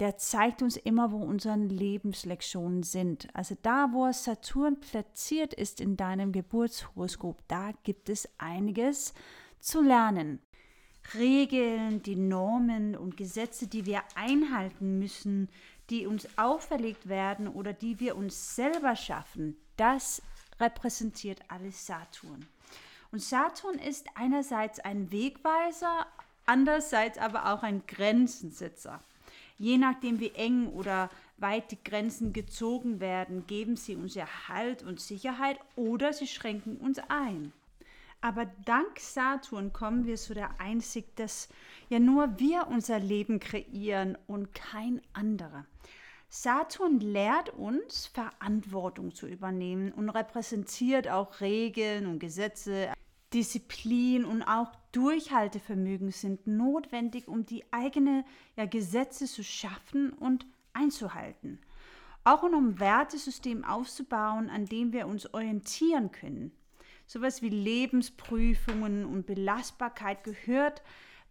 Der 0.01 0.17
zeigt 0.17 0.63
uns 0.63 0.77
immer, 0.77 1.11
wo 1.11 1.17
unsere 1.17 1.57
Lebenslektionen 1.57 2.81
sind. 2.81 3.27
Also 3.35 3.55
da, 3.61 3.89
wo 3.91 4.11
Saturn 4.11 4.79
platziert 4.79 5.53
ist 5.53 5.79
in 5.79 5.95
deinem 5.95 6.31
Geburtshoroskop, 6.31 7.37
da 7.47 7.69
gibt 7.83 8.09
es 8.09 8.27
einiges 8.39 9.13
zu 9.59 9.79
lernen. 9.79 10.39
Regeln, 11.13 12.01
die 12.01 12.15
Normen 12.15 12.95
und 12.95 13.15
Gesetze, 13.15 13.67
die 13.67 13.85
wir 13.85 14.01
einhalten 14.15 14.97
müssen, 14.97 15.49
die 15.91 16.07
uns 16.07 16.27
auferlegt 16.35 17.07
werden 17.07 17.47
oder 17.47 17.71
die 17.71 17.99
wir 17.99 18.15
uns 18.15 18.55
selber 18.55 18.95
schaffen, 18.95 19.55
das 19.77 20.23
repräsentiert 20.59 21.41
alles 21.47 21.85
Saturn. 21.85 22.47
Und 23.11 23.21
Saturn 23.21 23.77
ist 23.77 24.07
einerseits 24.15 24.79
ein 24.79 25.11
Wegweiser, 25.11 26.07
andererseits 26.47 27.19
aber 27.19 27.53
auch 27.53 27.61
ein 27.61 27.85
Grenzensitzer. 27.85 28.99
Je 29.61 29.77
nachdem, 29.77 30.19
wie 30.19 30.31
eng 30.31 30.69
oder 30.69 31.11
weit 31.37 31.69
die 31.69 31.83
Grenzen 31.83 32.33
gezogen 32.33 32.99
werden, 32.99 33.45
geben 33.45 33.75
sie 33.75 33.95
uns 33.95 34.15
ja 34.15 34.25
Halt 34.47 34.81
und 34.81 34.99
Sicherheit 34.99 35.59
oder 35.75 36.13
sie 36.13 36.25
schränken 36.25 36.77
uns 36.77 36.97
ein. 37.09 37.53
Aber 38.21 38.47
dank 38.65 38.99
Saturn 38.99 39.71
kommen 39.71 40.07
wir 40.07 40.15
zu 40.15 40.33
der 40.33 40.59
Einsicht, 40.59 41.19
dass 41.19 41.47
ja 41.89 41.99
nur 41.99 42.39
wir 42.39 42.69
unser 42.69 42.97
Leben 42.97 43.39
kreieren 43.39 44.17
und 44.25 44.55
kein 44.55 44.99
anderer. 45.13 45.67
Saturn 46.27 46.99
lehrt 46.99 47.49
uns, 47.49 48.07
Verantwortung 48.07 49.13
zu 49.13 49.27
übernehmen 49.27 49.91
und 49.91 50.09
repräsentiert 50.09 51.07
auch 51.07 51.39
Regeln 51.39 52.07
und 52.07 52.17
Gesetze. 52.17 52.91
Disziplin 53.33 54.25
und 54.25 54.43
auch 54.43 54.71
Durchhaltevermögen 54.91 56.11
sind 56.11 56.47
notwendig, 56.47 57.27
um 57.27 57.45
die 57.45 57.63
eigenen 57.71 58.25
ja, 58.57 58.65
Gesetze 58.65 59.25
zu 59.25 59.43
schaffen 59.43 60.11
und 60.11 60.45
einzuhalten. 60.73 61.59
Auch 62.23 62.43
um 62.43 62.53
ein 62.53 62.79
Wertesystem 62.79 63.63
aufzubauen, 63.63 64.49
an 64.49 64.65
dem 64.65 64.93
wir 64.93 65.07
uns 65.07 65.33
orientieren 65.33 66.11
können. 66.11 66.51
Sowas 67.07 67.41
wie 67.41 67.49
Lebensprüfungen 67.49 69.05
und 69.05 69.25
Belastbarkeit 69.25 70.23
gehört 70.23 70.81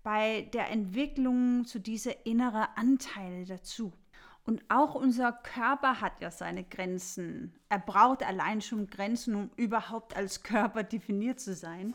bei 0.02 0.48
der 0.52 0.70
Entwicklung 0.70 1.64
zu 1.64 1.78
dieser 1.78 2.26
inneren 2.26 2.66
Anteile 2.76 3.44
dazu. 3.44 3.92
Und 4.50 4.64
auch 4.68 4.96
unser 4.96 5.30
Körper 5.30 6.00
hat 6.00 6.20
ja 6.20 6.32
seine 6.32 6.64
Grenzen. 6.64 7.54
Er 7.68 7.78
braucht 7.78 8.24
allein 8.24 8.60
schon 8.60 8.88
Grenzen, 8.88 9.36
um 9.36 9.50
überhaupt 9.54 10.16
als 10.16 10.42
Körper 10.42 10.82
definiert 10.82 11.38
zu 11.38 11.54
sein. 11.54 11.94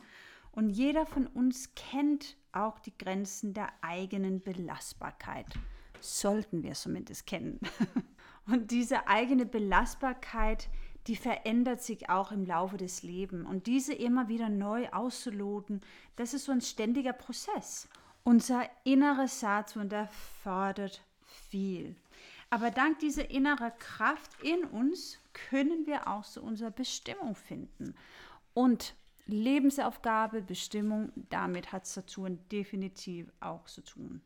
Und 0.54 0.70
jeder 0.70 1.06
von 1.06 1.28
uns 1.28 1.76
kennt 1.76 2.38
auch 2.54 2.80
die 2.80 2.98
Grenzen 2.98 3.54
der 3.54 3.74
eigenen 3.82 4.42
Belastbarkeit. 4.42 5.48
Sollten 6.00 6.64
wir 6.64 6.76
zumindest 6.76 7.28
kennen. 7.28 7.60
Und 8.48 8.72
diese 8.72 9.06
eigene 9.10 9.46
Belastbarkeit, 9.46 10.70
die 11.08 11.18
verändert 11.18 11.82
sich 11.82 12.10
auch 12.10 12.32
im 12.32 12.46
Laufe 12.46 12.78
des 12.78 13.04
Lebens. 13.04 13.46
Und 13.50 13.68
diese 13.68 13.94
immer 13.94 14.30
wieder 14.30 14.48
neu 14.48 14.88
auszuloten, 14.94 15.82
das 16.16 16.34
ist 16.34 16.46
so 16.46 16.54
ein 16.54 16.62
ständiger 16.62 17.12
Prozess. 17.12 17.90
Unser 18.24 18.64
innerer 18.86 19.28
Saturn, 19.28 19.90
der 19.90 20.08
fördert 20.08 21.04
viel. 21.50 21.98
Aber 22.50 22.72
dank 22.72 23.00
dieser 23.00 23.30
inneren 23.30 23.72
Kraft 23.80 24.32
in 24.44 24.64
uns 24.66 25.20
können 25.34 25.86
wir 25.86 26.08
auch 26.08 26.24
so 26.24 26.42
unsere 26.42 26.72
Bestimmung 26.72 27.36
finden. 27.36 27.96
Und 28.54 28.96
Lebensaufgabe, 29.26 30.42
Bestimmung, 30.42 31.12
damit 31.30 31.72
hat 31.72 31.86
Saturn 31.86 32.40
definitiv 32.52 33.32
auch 33.40 33.66
zu 33.66 33.82
tun. 33.84 34.22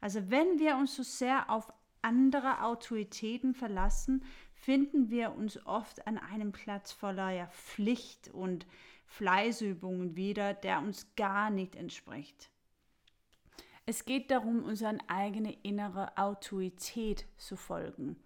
Also 0.00 0.30
wenn 0.30 0.58
wir 0.58 0.76
uns 0.76 0.96
so 0.96 1.02
sehr 1.02 1.50
auf 1.50 1.72
andere 2.00 2.62
Autoritäten 2.62 3.54
verlassen, 3.54 4.24
finden 4.54 5.10
wir 5.10 5.32
uns 5.32 5.64
oft 5.66 6.06
an 6.06 6.18
einem 6.18 6.52
Platz 6.52 6.92
voller 6.92 7.30
ja, 7.30 7.46
Pflicht 7.48 8.28
und 8.30 8.66
Fleißübungen 9.06 10.16
wieder, 10.16 10.54
der 10.54 10.78
uns 10.78 11.14
gar 11.16 11.50
nicht 11.50 11.76
entspricht. 11.76 12.51
Es 13.84 14.04
geht 14.04 14.30
darum, 14.30 14.62
unsere 14.62 14.96
eigene 15.08 15.52
innere 15.62 16.16
Autorität 16.16 17.26
zu 17.36 17.56
folgen. 17.56 18.16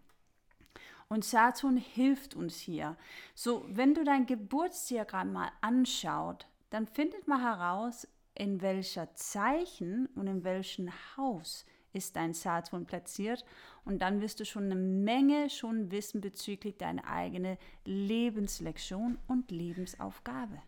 Und 1.09 1.25
Saturn 1.25 1.77
hilft 1.77 2.35
uns 2.35 2.59
hier. 2.59 2.97
So, 3.35 3.65
wenn 3.69 3.95
du 3.95 4.05
dein 4.05 4.27
Geburtsdiagramm 4.27 5.33
mal 5.33 5.51
anschaut, 5.61 6.47
dann 6.71 6.87
findet 6.87 7.27
man 7.29 7.41
heraus, 7.41 8.07
in 8.35 8.61
welcher 8.61 9.15
Zeichen 9.15 10.07
und 10.15 10.27
in 10.27 10.45
welchem 10.45 10.91
Haus 11.17 11.65
ist 11.93 12.17
dein 12.17 12.35
Saturn 12.35 12.85
platziert 12.85 13.45
und 13.87 14.01
dann 14.01 14.21
wirst 14.21 14.41
du 14.41 14.45
schon 14.45 14.65
eine 14.65 14.75
Menge 14.75 15.49
schon 15.49 15.91
wissen 15.91 16.21
bezüglich 16.21 16.77
deiner 16.77 17.07
eigenen 17.07 17.57
Lebenslektion 17.87 19.19
und 19.27 19.51
Lebensaufgabe. 19.51 20.61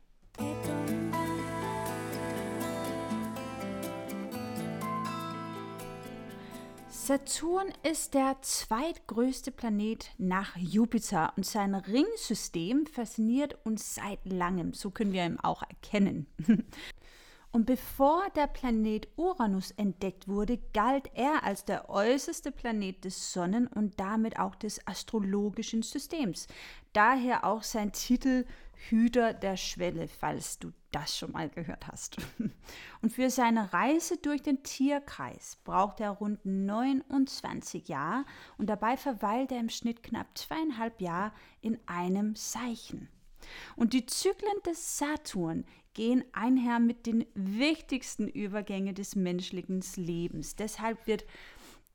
Saturn 7.08 7.72
ist 7.84 8.12
der 8.12 8.36
zweitgrößte 8.42 9.50
Planet 9.50 10.10
nach 10.18 10.58
Jupiter 10.58 11.32
und 11.36 11.46
sein 11.46 11.74
Ringsystem 11.74 12.84
fasziniert 12.84 13.56
uns 13.64 13.94
seit 13.94 14.18
langem. 14.26 14.74
So 14.74 14.90
können 14.90 15.14
wir 15.14 15.24
ihn 15.24 15.40
auch 15.40 15.62
erkennen. 15.62 16.26
Und 17.50 17.64
bevor 17.64 18.28
der 18.36 18.46
Planet 18.46 19.08
Uranus 19.16 19.70
entdeckt 19.70 20.28
wurde, 20.28 20.58
galt 20.74 21.10
er 21.14 21.44
als 21.44 21.64
der 21.64 21.88
äußerste 21.88 22.52
Planet 22.52 23.02
des 23.02 23.32
Sonnen- 23.32 23.68
und 23.68 23.98
damit 23.98 24.38
auch 24.38 24.54
des 24.54 24.86
astrologischen 24.86 25.82
Systems. 25.82 26.46
Daher 26.92 27.44
auch 27.44 27.62
sein 27.62 27.92
Titel 27.92 28.44
Hüter 28.88 29.34
der 29.34 29.56
Schwelle, 29.56 30.08
falls 30.08 30.58
du 30.58 30.72
das 30.92 31.18
schon 31.18 31.32
mal 31.32 31.50
gehört 31.50 31.88
hast. 31.88 32.16
Und 33.02 33.12
für 33.12 33.30
seine 33.30 33.72
Reise 33.72 34.16
durch 34.16 34.42
den 34.42 34.62
Tierkreis 34.62 35.56
braucht 35.64 36.00
er 36.00 36.10
rund 36.10 36.44
29 36.44 37.88
Jahre 37.88 38.24
und 38.56 38.68
dabei 38.68 38.96
verweilt 38.96 39.52
er 39.52 39.60
im 39.60 39.68
Schnitt 39.68 40.02
knapp 40.02 40.36
zweieinhalb 40.36 41.00
Jahre 41.00 41.32
in 41.60 41.78
einem 41.86 42.34
Zeichen. 42.36 43.08
Und 43.76 43.92
die 43.92 44.06
Zyklen 44.06 44.62
des 44.66 44.98
Saturn 44.98 45.64
gehen 45.94 46.24
einher 46.32 46.78
mit 46.78 47.06
den 47.06 47.26
wichtigsten 47.34 48.28
Übergängen 48.28 48.94
des 48.94 49.16
menschlichen 49.16 49.82
Lebens. 49.96 50.56
Deshalb 50.56 51.06
wird, 51.06 51.24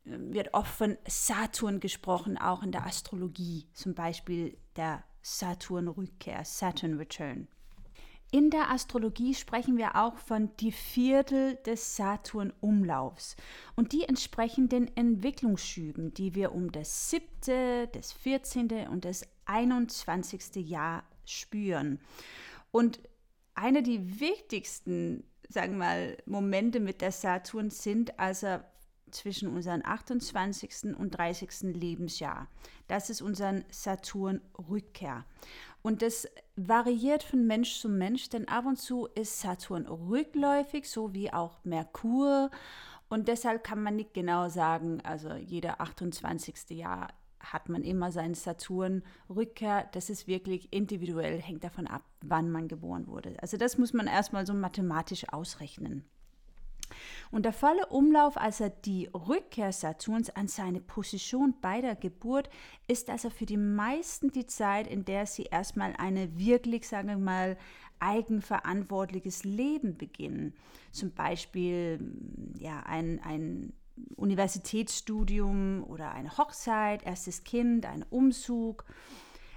wird 0.03 0.53
oft 0.53 0.73
von 0.73 0.97
Saturn 1.07 1.79
gesprochen, 1.79 2.37
auch 2.37 2.63
in 2.63 2.71
der 2.71 2.85
Astrologie, 2.85 3.67
zum 3.73 3.93
Beispiel 3.93 4.57
der 4.75 5.03
Saturn-Rückkehr, 5.23 6.45
Saturn 6.45 6.97
Return. 6.97 7.47
In 8.31 8.49
der 8.49 8.71
Astrologie 8.71 9.35
sprechen 9.35 9.77
wir 9.77 9.95
auch 9.95 10.17
von 10.17 10.49
die 10.57 10.71
Viertel 10.71 11.55
des 11.67 11.95
Saturn-Umlaufs 11.95 13.35
und 13.75 13.91
die 13.91 14.05
entsprechenden 14.05 14.89
Entwicklungsschüben, 14.97 16.13
die 16.15 16.33
wir 16.33 16.51
um 16.51 16.71
das 16.71 17.11
siebte, 17.11 17.89
das 17.93 18.11
14. 18.11 18.87
und 18.89 19.05
das 19.05 19.27
21. 19.45 20.67
Jahr 20.67 21.03
spüren. 21.25 21.99
Und 22.71 23.01
eine 23.53 23.83
der 23.83 24.19
wichtigsten, 24.19 25.23
sagen 25.47 25.73
wir 25.73 25.77
mal, 25.77 26.17
Momente 26.25 26.79
mit 26.79 27.01
der 27.01 27.11
Saturn 27.11 27.69
sind 27.69 28.19
also 28.19 28.59
zwischen 29.13 29.49
unserem 29.49 29.81
28. 29.83 30.95
und 30.97 31.11
30. 31.11 31.75
Lebensjahr. 31.75 32.47
Das 32.87 33.09
ist 33.09 33.21
unser 33.21 33.61
Saturn-Rückkehr. 33.69 35.25
Und 35.81 36.01
das 36.01 36.27
variiert 36.55 37.23
von 37.23 37.45
Mensch 37.45 37.79
zu 37.79 37.89
Mensch, 37.89 38.29
denn 38.29 38.47
ab 38.47 38.65
und 38.65 38.77
zu 38.77 39.07
ist 39.15 39.41
Saturn 39.41 39.85
rückläufig, 39.85 40.89
so 40.89 41.13
wie 41.13 41.31
auch 41.31 41.63
Merkur. 41.65 42.49
Und 43.09 43.27
deshalb 43.27 43.63
kann 43.63 43.83
man 43.83 43.97
nicht 43.97 44.13
genau 44.13 44.47
sagen, 44.49 45.01
also 45.03 45.33
jeder 45.33 45.81
28. 45.81 46.69
Jahr 46.69 47.09
hat 47.39 47.67
man 47.67 47.83
immer 47.83 48.11
seinen 48.11 48.33
Saturn-Rückkehr. 48.33 49.89
Das 49.91 50.09
ist 50.09 50.27
wirklich 50.27 50.71
individuell, 50.71 51.41
hängt 51.41 51.63
davon 51.63 51.87
ab, 51.87 52.03
wann 52.21 52.49
man 52.49 52.69
geboren 52.69 53.07
wurde. 53.07 53.35
Also 53.41 53.57
das 53.57 53.77
muss 53.77 53.93
man 53.93 54.07
erstmal 54.07 54.45
so 54.45 54.53
mathematisch 54.53 55.27
ausrechnen. 55.29 56.05
Und 57.31 57.45
der 57.45 57.53
volle 57.53 57.85
Umlauf, 57.87 58.37
also 58.37 58.71
die 58.85 59.09
Rückkehr 59.13 59.71
Saturns 59.71 60.29
an 60.29 60.47
seine 60.47 60.81
Position 60.81 61.55
bei 61.61 61.81
der 61.81 61.95
Geburt, 61.95 62.49
ist 62.87 63.09
also 63.09 63.29
für 63.29 63.45
die 63.45 63.57
meisten 63.57 64.31
die 64.31 64.45
Zeit, 64.45 64.87
in 64.87 65.05
der 65.05 65.25
sie 65.25 65.43
erstmal 65.43 65.93
eine 65.97 66.37
wirklich, 66.37 66.87
sagen 66.87 67.07
wir 67.07 67.17
mal, 67.17 67.57
eigenverantwortliches 67.99 69.43
Leben 69.43 69.97
beginnen. 69.97 70.53
Zum 70.91 71.11
Beispiel 71.11 71.99
ja, 72.59 72.81
ein, 72.81 73.21
ein 73.23 73.73
Universitätsstudium 74.15 75.83
oder 75.83 76.11
eine 76.11 76.37
Hochzeit, 76.37 77.03
erstes 77.03 77.43
Kind, 77.43 77.85
ein 77.85 78.03
Umzug. 78.09 78.85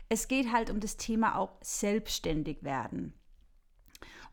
Es 0.09 0.29
geht 0.29 0.53
halt 0.53 0.71
um 0.71 0.81
das 0.81 0.97
Thema 0.97 1.37
auch 1.37 1.51
selbstständig 1.63 2.63
werden. 2.63 3.13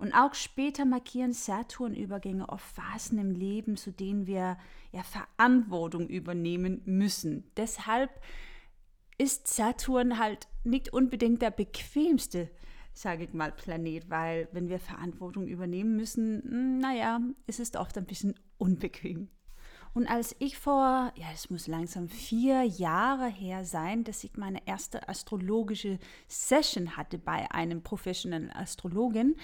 Und 0.04 0.14
auch 0.14 0.34
später 0.34 0.84
markieren 0.84 1.32
Saturn-Übergänge 1.32 2.50
oft 2.50 2.66
Phasen 2.76 3.20
im 3.20 3.32
Leben, 3.32 3.78
zu 3.78 3.90
denen 3.90 4.28
wir 4.28 4.58
ja 4.92 5.02
Verantwortung 5.02 6.10
übernehmen 6.10 6.82
müssen. 6.84 7.50
Deshalb 7.56 8.10
ist 9.18 9.48
Saturn 9.48 10.20
halt 10.20 10.50
nicht 10.66 10.92
unbedingt 10.92 11.42
der 11.42 11.52
bequemste, 11.52 12.52
sage 12.92 13.24
ich 13.24 13.34
mal, 13.34 13.54
Planet, 13.54 14.10
weil 14.10 14.50
wenn 14.52 14.68
wir 14.68 14.80
Verantwortung 14.80 15.48
übernehmen 15.48 15.96
müssen, 15.96 16.44
hm, 16.44 16.80
naja, 16.80 17.22
es 17.48 17.62
ist 17.62 17.78
oft 17.78 17.98
ein 17.98 18.06
bisschen 18.06 18.36
unbequem. 18.58 19.30
Und 19.94 20.08
als 20.08 20.36
ich 20.40 20.58
vor, 20.58 21.14
ja, 21.16 21.28
es 21.34 21.52
muss 21.52 21.68
langsam 21.68 22.10
vier 22.10 22.64
Jahre 22.64 23.28
her 23.28 23.64
sein, 23.64 24.04
dass 24.04 24.24
ich 24.24 24.38
meine 24.38 24.66
erste 24.68 25.08
astrologische 25.08 26.00
Session 26.28 26.98
hatte 26.98 27.20
bei 27.20 27.52
einem 27.52 27.84
professionellen 27.84 28.52
Astrologen, 28.52 29.36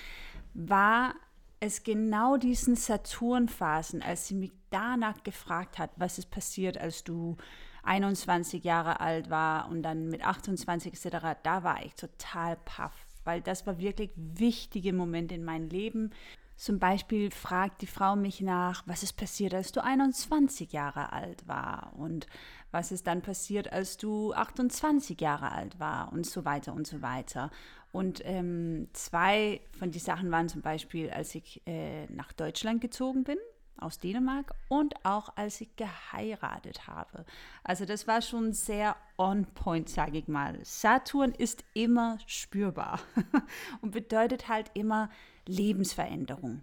war 0.53 1.15
es 1.59 1.83
genau 1.83 2.38
diesen 2.38 2.75
Saturnphasen, 2.75 4.01
als 4.01 4.27
sie 4.27 4.35
mich 4.35 4.51
danach 4.69 5.23
gefragt 5.23 5.77
hat, 5.77 5.91
was 5.97 6.17
ist 6.17 6.31
passiert, 6.31 6.77
als 6.77 7.03
du 7.03 7.38
21 7.83 8.63
Jahre 8.63 8.99
alt 8.99 9.29
war 9.29 9.69
und 9.69 9.83
dann 9.83 10.09
mit 10.09 10.23
28 10.23 10.93
etc., 10.93 11.38
da 11.43 11.63
war 11.63 11.83
ich 11.83 11.95
total 11.95 12.55
paff, 12.57 12.93
weil 13.23 13.41
das 13.41 13.67
war 13.67 13.79
wirklich 13.79 14.12
wichtige 14.15 14.93
Momente 14.93 15.35
in 15.35 15.43
meinem 15.43 15.69
Leben. 15.69 16.12
Zum 16.55 16.77
Beispiel 16.77 17.31
fragt 17.31 17.81
die 17.81 17.88
Frau 17.88 18.17
mich 18.17 18.41
nach, 18.41 18.83
was 18.85 19.01
ist 19.01 19.13
passiert, 19.13 19.53
als 19.53 19.71
du 19.71 19.81
21 19.81 20.73
Jahre 20.73 21.13
alt 21.13 21.47
war 21.47 21.93
und 21.95 22.27
was 22.71 22.91
ist 22.91 23.07
dann 23.07 23.21
passiert, 23.21 23.71
als 23.71 23.95
du 23.95 24.33
28 24.33 25.19
Jahre 25.21 25.53
alt 25.53 25.79
war 25.79 26.12
und 26.12 26.25
so 26.25 26.43
weiter 26.43 26.73
und 26.73 26.85
so 26.85 27.01
weiter. 27.01 27.49
Und 27.91 28.21
ähm, 28.23 28.88
zwei 28.93 29.62
von 29.78 29.91
den 29.91 29.99
Sachen 29.99 30.30
waren 30.32 30.47
zum 30.47 30.62
Beispiel, 30.62 31.10
als 31.10 31.34
ich 31.34 31.62
äh, 31.65 32.06
nach 32.08 32.32
Deutschland 32.34 32.82
gezogen 32.82 33.23
bin, 33.23 33.38
aus 33.78 33.97
Dänemark, 33.97 34.54
und 34.67 34.93
auch 35.06 35.36
als 35.36 35.62
ich 35.62 35.75
geheiratet 35.75 36.88
habe. 36.88 37.25
Also 37.63 37.86
das 37.86 38.08
war 38.08 38.21
schon 38.21 38.54
sehr 38.54 38.95
on 39.17 39.45
point, 39.45 39.89
sage 39.89 40.19
ich 40.19 40.28
mal. 40.28 40.60
Saturn 40.63 41.32
ist 41.32 41.63
immer 41.73 42.19
spürbar 42.28 42.99
und 43.82 43.91
bedeutet 43.91 44.49
halt 44.49 44.69
immer 44.75 45.10
Lebensveränderung. 45.47 46.62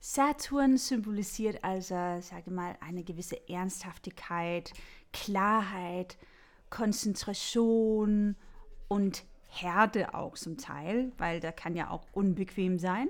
Saturn 0.00 0.76
symbolisiert 0.76 1.62
also, 1.64 1.94
sage 2.20 2.50
mal, 2.50 2.76
eine 2.80 3.02
gewisse 3.02 3.48
Ernsthaftigkeit, 3.48 4.72
Klarheit, 5.12 6.16
Konzentration 6.70 8.36
und 8.86 9.24
Härte 9.48 10.14
auch 10.14 10.34
zum 10.34 10.56
Teil, 10.56 11.12
weil 11.18 11.40
da 11.40 11.52
kann 11.52 11.74
ja 11.74 11.90
auch 11.90 12.06
unbequem 12.12 12.78
sein. 12.78 13.08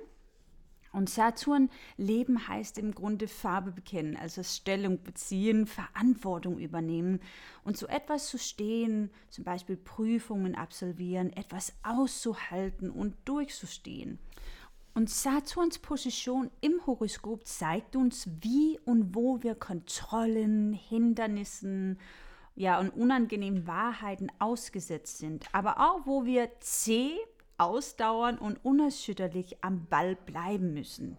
Und 0.93 1.11
Saturn 1.11 1.69
leben 1.97 2.49
heißt 2.49 2.79
im 2.79 2.95
Grunde 2.95 3.29
Farbe 3.29 3.73
bekennen, 3.73 4.17
also 4.17 4.43
Stellung 4.43 5.03
beziehen, 5.03 5.67
Verantwortung 5.67 6.59
übernehmen 6.59 7.21
und 7.63 7.77
so 7.77 7.87
etwas 7.87 8.29
zu 8.29 8.39
stehen, 8.39 9.11
zum 9.29 9.45
Beispiel 9.45 9.77
Prüfungen 9.77 10.55
absolvieren, 10.55 11.33
etwas 11.35 11.75
auszuhalten 11.83 12.91
und 12.91 13.17
durchzustehen. 13.27 14.19
Und 14.95 15.11
Saturns 15.11 15.79
Position 15.79 16.51
im 16.61 16.85
Horoskop 16.87 17.47
zeigt 17.47 17.95
uns, 17.95 18.29
wie 18.41 18.81
und 18.85 19.15
wo 19.15 19.43
wir 19.43 19.55
Kontrollen, 19.55 20.73
Hindernissen 20.73 21.99
ja, 22.59 22.81
und 22.81 22.91
unangenehmen 22.91 23.69
Wahrheiten 23.69 24.33
ausgesetzt 24.41 25.19
sind, 25.19 25.47
aber 25.53 25.79
auch 25.79 26.07
wo 26.07 26.25
wir 26.25 26.51
zäh, 26.59 27.13
ausdauern 27.57 28.37
und 28.37 28.65
unerschütterlich 28.65 29.63
am 29.63 29.87
Ball 29.87 30.17
bleiben 30.17 30.75
müssen. 30.75 31.17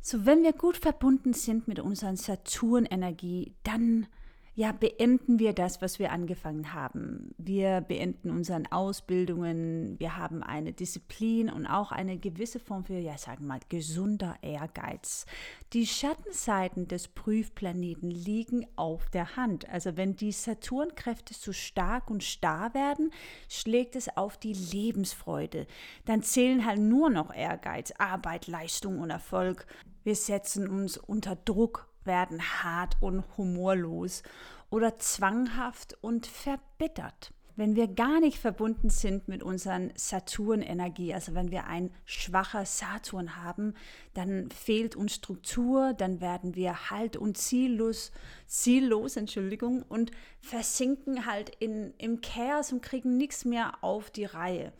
So, 0.00 0.24
wenn 0.24 0.42
wir 0.42 0.54
gut 0.54 0.78
verbunden 0.78 1.34
sind 1.34 1.68
mit 1.68 1.78
unserer 1.78 2.16
Saturnenergie, 2.16 3.54
dann 3.64 4.06
ja, 4.54 4.72
beenden 4.72 5.38
wir 5.38 5.52
das, 5.52 5.80
was 5.80 5.98
wir 5.98 6.10
angefangen 6.10 6.74
haben. 6.74 7.34
Wir 7.38 7.80
beenden 7.80 8.30
unsere 8.30 8.62
Ausbildungen, 8.70 9.98
wir 9.98 10.16
haben 10.16 10.42
eine 10.42 10.72
Disziplin 10.72 11.50
und 11.50 11.66
auch 11.66 11.92
eine 11.92 12.18
gewisse 12.18 12.58
Form 12.58 12.84
für, 12.84 12.98
ja, 12.98 13.16
sagen 13.16 13.44
wir 13.44 13.48
mal, 13.48 13.60
gesunder 13.68 14.36
Ehrgeiz. 14.42 15.24
Die 15.72 15.86
Schattenseiten 15.86 16.88
des 16.88 17.08
Prüfplaneten 17.08 18.10
liegen 18.10 18.66
auf 18.74 19.08
der 19.10 19.36
Hand. 19.36 19.68
Also 19.68 19.96
wenn 19.96 20.16
die 20.16 20.32
Saturnkräfte 20.32 21.32
zu 21.32 21.52
stark 21.52 22.10
und 22.10 22.24
starr 22.24 22.74
werden, 22.74 23.12
schlägt 23.48 23.94
es 23.94 24.16
auf 24.16 24.36
die 24.36 24.54
Lebensfreude. 24.54 25.66
Dann 26.06 26.22
zählen 26.22 26.66
halt 26.66 26.80
nur 26.80 27.08
noch 27.08 27.32
Ehrgeiz, 27.32 27.92
Arbeit, 27.98 28.48
Leistung 28.48 28.98
und 28.98 29.10
Erfolg. 29.10 29.66
Wir 30.02 30.16
setzen 30.16 30.66
uns 30.66 30.96
unter 30.96 31.36
Druck 31.36 31.89
werden 32.04 32.40
hart 32.40 32.96
und 33.00 33.24
humorlos 33.36 34.22
oder 34.70 34.98
zwanghaft 34.98 35.96
und 36.00 36.26
verbittert. 36.26 37.32
Wenn 37.56 37.76
wir 37.76 37.88
gar 37.88 38.20
nicht 38.20 38.38
verbunden 38.38 38.88
sind 38.88 39.28
mit 39.28 39.42
unseren 39.42 39.92
Saturn-Energie, 39.94 41.12
also 41.12 41.34
wenn 41.34 41.50
wir 41.50 41.66
ein 41.66 41.90
schwacher 42.06 42.64
Saturn 42.64 43.36
haben, 43.36 43.74
dann 44.14 44.50
fehlt 44.50 44.96
uns 44.96 45.16
Struktur, 45.16 45.92
dann 45.92 46.22
werden 46.22 46.54
wir 46.54 46.90
halt 46.90 47.18
und 47.18 47.36
ziellos, 47.36 48.12
ziellos, 48.46 49.16
Entschuldigung, 49.16 49.82
und 49.82 50.10
versinken 50.40 51.26
halt 51.26 51.50
in, 51.58 51.92
im 51.98 52.22
Chaos 52.22 52.72
und 52.72 52.80
kriegen 52.80 53.18
nichts 53.18 53.44
mehr 53.44 53.74
auf 53.82 54.10
die 54.10 54.24
Reihe. 54.24 54.72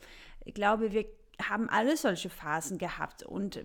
Ich 0.46 0.54
glaube, 0.54 0.92
wir 0.92 1.04
haben 1.42 1.68
alle 1.68 1.98
solche 1.98 2.30
Phasen 2.30 2.78
gehabt 2.78 3.24
und 3.24 3.62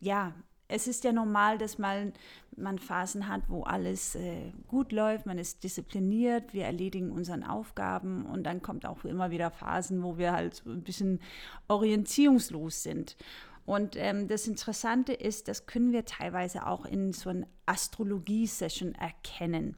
ja, 0.00 0.34
es 0.68 0.86
ist 0.86 1.04
ja 1.04 1.12
normal, 1.12 1.58
dass 1.58 1.78
man, 1.78 2.12
man 2.56 2.78
Phasen 2.78 3.28
hat, 3.28 3.42
wo 3.48 3.62
alles 3.62 4.14
äh, 4.14 4.52
gut 4.66 4.92
läuft, 4.92 5.26
man 5.26 5.38
ist 5.38 5.62
diszipliniert, 5.62 6.54
wir 6.54 6.64
erledigen 6.64 7.10
unsere 7.10 7.50
Aufgaben 7.50 8.24
und 8.26 8.44
dann 8.44 8.62
kommt 8.62 8.86
auch 8.86 9.04
immer 9.04 9.30
wieder 9.30 9.50
Phasen, 9.50 10.02
wo 10.02 10.16
wir 10.16 10.32
halt 10.32 10.54
so 10.54 10.70
ein 10.70 10.82
bisschen 10.82 11.20
orientierungslos 11.68 12.82
sind. 12.82 13.16
Und 13.66 13.96
ähm, 13.96 14.28
das 14.28 14.46
Interessante 14.46 15.12
ist, 15.12 15.48
das 15.48 15.66
können 15.66 15.92
wir 15.92 16.04
teilweise 16.04 16.66
auch 16.66 16.84
in 16.84 17.12
so 17.12 17.30
einer 17.30 17.46
Astrologie-Session 17.66 18.94
erkennen. 18.94 19.76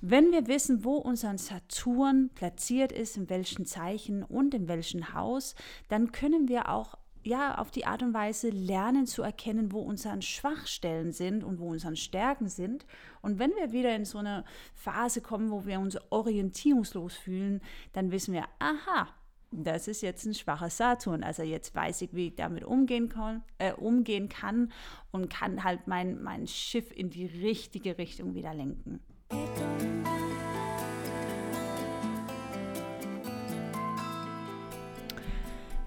Wenn 0.00 0.30
wir 0.30 0.46
wissen, 0.46 0.84
wo 0.84 0.94
unser 0.94 1.36
Saturn 1.36 2.30
platziert 2.34 2.92
ist, 2.92 3.16
in 3.16 3.28
welchen 3.28 3.66
Zeichen 3.66 4.22
und 4.22 4.54
in 4.54 4.68
welchem 4.68 5.12
Haus, 5.12 5.54
dann 5.88 6.12
können 6.12 6.48
wir 6.48 6.68
auch 6.68 6.94
ja, 7.28 7.58
auf 7.58 7.70
die 7.70 7.86
Art 7.86 8.02
und 8.02 8.14
Weise 8.14 8.48
lernen 8.48 9.06
zu 9.06 9.22
erkennen, 9.22 9.70
wo 9.70 9.80
unsere 9.80 10.20
Schwachstellen 10.22 11.12
sind 11.12 11.44
und 11.44 11.60
wo 11.60 11.68
unsere 11.68 11.94
Stärken 11.94 12.48
sind. 12.48 12.86
Und 13.20 13.38
wenn 13.38 13.54
wir 13.54 13.70
wieder 13.70 13.94
in 13.94 14.06
so 14.06 14.18
eine 14.18 14.44
Phase 14.74 15.20
kommen, 15.20 15.50
wo 15.50 15.66
wir 15.66 15.78
uns 15.78 15.98
orientierungslos 16.10 17.14
fühlen, 17.14 17.60
dann 17.92 18.10
wissen 18.10 18.32
wir, 18.32 18.44
aha, 18.58 19.08
das 19.50 19.88
ist 19.88 20.02
jetzt 20.02 20.24
ein 20.24 20.34
schwacher 20.34 20.70
Saturn. 20.70 21.22
Also 21.22 21.42
jetzt 21.42 21.74
weiß 21.74 22.02
ich, 22.02 22.14
wie 22.14 22.28
ich 22.28 22.36
damit 22.36 22.64
umgehen 22.64 23.08
kann, 23.08 23.42
äh, 23.58 23.72
umgehen 23.72 24.28
kann 24.28 24.72
und 25.10 25.28
kann 25.28 25.64
halt 25.64 25.86
mein, 25.86 26.22
mein 26.22 26.46
Schiff 26.46 26.90
in 26.90 27.10
die 27.10 27.26
richtige 27.26 27.98
Richtung 27.98 28.34
wieder 28.34 28.54
lenken. 28.54 29.00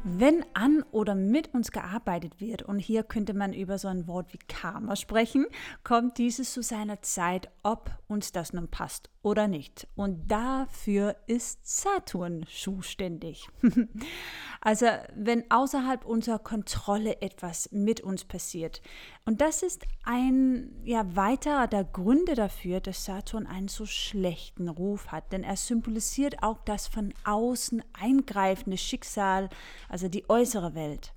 Wenn 0.03 0.43
an 0.55 0.83
oder 0.91 1.13
mit 1.13 1.53
uns 1.53 1.71
gearbeitet 1.71 2.41
wird, 2.41 2.63
und 2.63 2.79
hier 2.79 3.03
könnte 3.03 3.35
man 3.35 3.53
über 3.53 3.77
so 3.77 3.87
ein 3.87 4.07
Wort 4.07 4.33
wie 4.33 4.39
Karma 4.39 4.95
sprechen, 4.95 5.45
kommt 5.83 6.17
dieses 6.17 6.53
zu 6.53 6.63
seiner 6.63 7.03
Zeit, 7.03 7.51
ob 7.61 7.91
uns 8.07 8.31
das 8.31 8.51
nun 8.51 8.67
passt 8.67 9.10
oder 9.23 9.47
nicht. 9.47 9.87
Und 9.95 10.31
dafür 10.31 11.15
ist 11.27 11.59
Saturn 11.63 12.45
zuständig. 12.47 13.47
also 14.61 14.87
wenn 15.15 15.49
außerhalb 15.51 16.05
unserer 16.05 16.39
Kontrolle 16.39 17.21
etwas 17.21 17.71
mit 17.71 18.01
uns 18.01 18.25
passiert. 18.25 18.81
Und 19.25 19.41
das 19.41 19.61
ist 19.61 19.85
ein 20.03 20.71
ja, 20.83 21.15
weiterer 21.15 21.67
der 21.67 21.83
Gründe 21.83 22.33
dafür, 22.33 22.79
dass 22.79 23.05
Saturn 23.05 23.45
einen 23.45 23.67
so 23.67 23.85
schlechten 23.85 24.69
Ruf 24.69 25.11
hat. 25.11 25.31
Denn 25.31 25.43
er 25.43 25.57
symbolisiert 25.57 26.41
auch 26.41 26.59
das 26.65 26.87
von 26.87 27.13
außen 27.23 27.83
eingreifende 27.93 28.77
Schicksal, 28.77 29.49
also 29.87 30.07
die 30.07 30.29
äußere 30.29 30.73
Welt. 30.73 31.13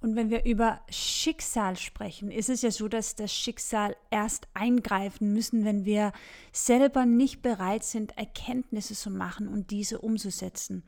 Und 0.00 0.16
wenn 0.16 0.28
wir 0.28 0.44
über 0.44 0.80
Schicksal 1.24 1.78
sprechen, 1.78 2.30
ist 2.30 2.50
es 2.50 2.60
ja 2.60 2.70
so, 2.70 2.86
dass 2.86 3.14
das 3.14 3.32
Schicksal 3.32 3.96
erst 4.10 4.46
eingreifen 4.52 5.32
müssen, 5.32 5.64
wenn 5.64 5.86
wir 5.86 6.12
selber 6.52 7.06
nicht 7.06 7.40
bereit 7.40 7.82
sind, 7.82 8.18
Erkenntnisse 8.18 8.92
zu 8.94 9.10
machen 9.10 9.48
und 9.48 9.70
diese 9.70 10.00
umzusetzen. 10.00 10.82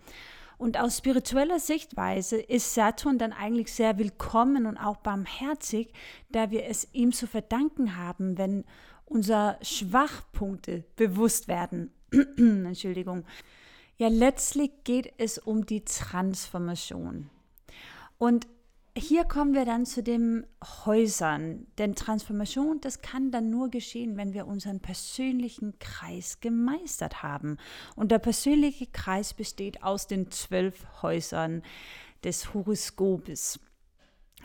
Und 0.58 0.78
aus 0.78 0.98
spiritueller 0.98 1.58
Sichtweise 1.58 2.36
ist 2.36 2.74
Saturn 2.74 3.16
dann 3.18 3.32
eigentlich 3.32 3.72
sehr 3.72 3.98
willkommen 3.98 4.66
und 4.66 4.76
auch 4.76 4.98
barmherzig, 4.98 5.94
da 6.30 6.50
wir 6.50 6.66
es 6.66 6.86
ihm 6.92 7.12
zu 7.12 7.26
verdanken 7.26 7.96
haben, 7.96 8.36
wenn 8.36 8.64
unsere 9.06 9.56
Schwachpunkte 9.62 10.84
bewusst 10.96 11.48
werden. 11.48 11.92
Entschuldigung. 12.12 13.24
Ja, 13.96 14.08
letztlich 14.08 14.70
geht 14.84 15.14
es 15.16 15.38
um 15.38 15.64
die 15.64 15.82
Transformation. 15.82 17.30
Und 18.18 18.46
hier 18.96 19.24
kommen 19.24 19.52
wir 19.52 19.66
dann 19.66 19.84
zu 19.84 20.02
den 20.02 20.46
Häusern. 20.86 21.66
Denn 21.76 21.94
Transformation, 21.94 22.80
das 22.80 23.02
kann 23.02 23.30
dann 23.30 23.50
nur 23.50 23.68
geschehen, 23.70 24.16
wenn 24.16 24.32
wir 24.32 24.46
unseren 24.46 24.80
persönlichen 24.80 25.78
Kreis 25.78 26.40
gemeistert 26.40 27.22
haben. 27.22 27.58
Und 27.94 28.10
der 28.10 28.18
persönliche 28.18 28.86
Kreis 28.86 29.34
besteht 29.34 29.82
aus 29.82 30.06
den 30.06 30.30
zwölf 30.30 31.02
Häusern 31.02 31.62
des 32.24 32.54
Horoskopes. 32.54 33.60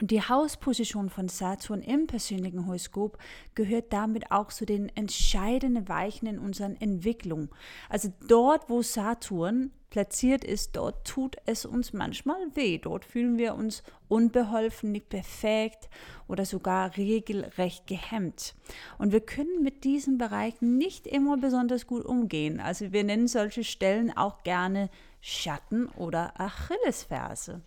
Die 0.04 0.22
Hausposition 0.24 1.12
von 1.12 1.30
Saturn 1.30 1.84
im 1.84 2.08
persönlichen 2.08 2.66
Horoskop 2.66 3.20
gehört 3.54 3.94
damit 3.94 4.32
auch 4.32 4.48
zu 4.48 4.66
den 4.66 4.90
entscheidenden 4.96 5.88
Weichen 5.88 6.28
in 6.28 6.40
unserer 6.40 6.74
Entwicklung. 6.80 7.50
Also 7.88 8.12
dort, 8.28 8.68
wo 8.68 8.82
Saturn 8.82 9.72
platziert 9.92 10.44
ist, 10.44 10.76
dort 10.76 11.06
tut 11.06 11.36
es 11.46 11.68
uns 11.68 11.94
manchmal 11.94 12.40
weh. 12.56 12.80
Dort 12.80 13.06
fühlen 13.06 13.38
wir 13.38 13.54
uns 13.54 13.84
unbeholfen, 14.08 14.92
nicht 14.92 15.10
perfekt 15.10 15.88
oder 16.28 16.46
sogar 16.46 16.98
regelrecht 16.98 17.86
gehemmt. 17.86 18.56
Und 18.98 19.12
wir 19.12 19.22
können 19.22 19.62
mit 19.62 19.84
diesem 19.84 20.18
Bereich 20.18 20.62
nicht 20.62 21.06
immer 21.06 21.38
besonders 21.38 21.86
gut 21.86 22.06
umgehen. 22.06 22.60
Also 22.60 22.92
wir 22.92 23.04
nennen 23.04 23.28
solche 23.28 23.64
Stellen 23.64 24.18
auch 24.18 24.42
gerne 24.42 24.90
Schatten 25.20 25.90
oder 25.90 26.40
Achillesferse. 26.42 27.62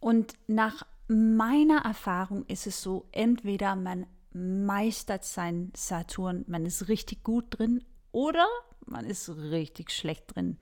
Und 0.00 0.34
nach 0.48 0.84
meiner 1.12 1.84
Erfahrung 1.84 2.44
ist 2.46 2.66
es 2.66 2.82
so, 2.82 3.06
entweder 3.12 3.76
man 3.76 4.06
meistert 4.32 5.24
seinen 5.24 5.72
Saturn, 5.76 6.44
man 6.48 6.64
ist 6.66 6.88
richtig 6.88 7.22
gut 7.22 7.46
drin, 7.50 7.84
oder 8.12 8.46
man 8.86 9.04
ist 9.06 9.28
richtig 9.28 9.90
schlecht 9.90 10.34
drin. 10.34 10.58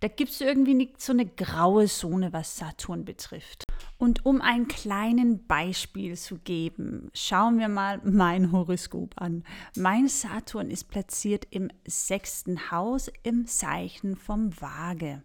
Da 0.00 0.08
gibt 0.08 0.30
es 0.30 0.40
irgendwie 0.40 0.74
nicht 0.74 1.00
so 1.00 1.12
eine 1.12 1.26
graue 1.26 1.86
Zone, 1.86 2.32
was 2.32 2.56
Saturn 2.56 3.04
betrifft. 3.04 3.64
Und 3.96 4.24
um 4.26 4.40
ein 4.40 4.68
kleines 4.68 5.38
Beispiel 5.46 6.16
zu 6.16 6.38
geben, 6.38 7.10
schauen 7.14 7.58
wir 7.58 7.68
mal 7.68 8.00
mein 8.04 8.52
Horoskop 8.52 9.20
an. 9.20 9.44
Mein 9.76 10.08
Saturn 10.08 10.70
ist 10.70 10.88
platziert 10.88 11.46
im 11.50 11.70
sechsten 11.86 12.70
Haus 12.70 13.10
im 13.22 13.46
Zeichen 13.46 14.16
vom 14.16 14.58
Waage. 14.60 15.22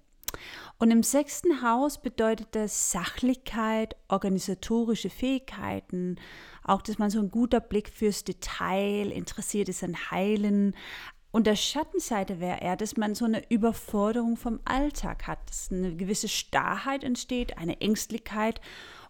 Und 0.78 0.92
im 0.92 1.04
sechsten 1.04 1.62
Haus 1.62 2.02
bedeutet 2.02 2.50
das 2.52 2.92
Sachlichkeit, 2.92 3.96
organisatorische 4.08 5.10
Fähigkeiten, 5.10 6.18
auch 6.64 6.82
dass 6.82 6.98
man 6.98 7.10
so 7.10 7.20
ein 7.20 7.32
guter 7.32 7.60
Blick 7.60 7.90
fürs 7.90 8.24
Detail, 8.24 9.12
interessiert 9.12 9.70
ist 9.70 9.84
an 9.84 9.96
Heilen. 10.12 10.76
Und 11.32 11.48
der 11.48 11.56
Schattenseite 11.56 12.40
wäre 12.40 12.62
eher, 12.62 12.78
dass 12.78 12.96
man 12.96 13.14
so 13.14 13.26
eine 13.26 13.44
Überforderung 13.50 14.38
vom 14.38 14.60
Alltag 14.64 15.28
hat, 15.28 15.40
dass 15.50 15.70
eine 15.72 15.96
gewisse 15.96 16.30
Starrheit 16.30 17.04
entsteht, 17.04 17.58
eine 17.58 17.82
Ängstlichkeit 17.82 18.62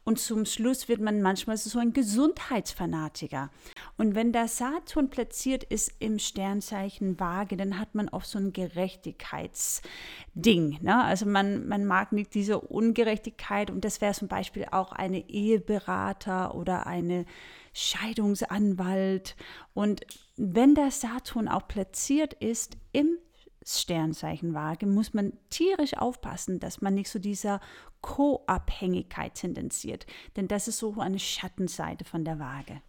und 0.05 0.17
zum 0.19 0.45
Schluss 0.45 0.87
wird 0.87 1.01
man 1.01 1.23
manchmal 1.23 1.57
so 1.57 1.79
ein 1.79 1.91
Gesundheitsfanatiker. 1.91 3.49
Und 3.97 4.13
wenn 4.13 4.31
der 4.31 4.47
Saturn 4.47 5.09
platziert 5.09 5.63
ist 5.63 5.91
im 5.97 6.19
Sternzeichen 6.19 7.19
Waage, 7.19 7.57
dann 7.57 7.79
hat 7.79 7.95
man 7.95 8.09
oft 8.09 8.27
so 8.27 8.37
ein 8.37 8.53
Gerechtigkeitsding. 8.53 10.77
Ne? 10.81 11.03
Also 11.03 11.25
man, 11.25 11.67
man 11.67 11.85
mag 11.85 12.11
nicht 12.11 12.35
diese 12.35 12.59
Ungerechtigkeit 12.59 13.71
und 13.71 13.83
das 13.83 13.99
wäre 13.99 14.13
zum 14.13 14.27
Beispiel 14.27 14.67
auch 14.69 14.91
eine 14.91 15.27
Eheberater 15.27 16.53
oder 16.53 16.85
eine 16.85 17.25
Scheidungsanwalt. 17.73 19.35
Und 19.73 20.01
wenn 20.37 20.75
der 20.75 20.91
Saturn 20.91 21.47
auch 21.47 21.67
platziert 21.67 22.35
ist 22.35 22.77
im 22.91 23.17
Sternzeichen 23.65 24.53
Waage, 24.53 24.85
muss 24.85 25.13
man 25.13 25.33
tierisch 25.49 25.97
aufpassen, 25.97 26.59
dass 26.59 26.81
man 26.81 26.93
nicht 26.93 27.09
so 27.09 27.19
dieser 27.19 27.59
Co-Abhängigkeit 28.01 29.33
tendenziert. 29.33 30.05
Denn 30.35 30.47
das 30.47 30.67
ist 30.67 30.77
so 30.77 30.99
eine 30.99 31.19
Schattenseite 31.19 32.05
von 32.05 32.23
der 32.23 32.39
Waage. 32.39 32.81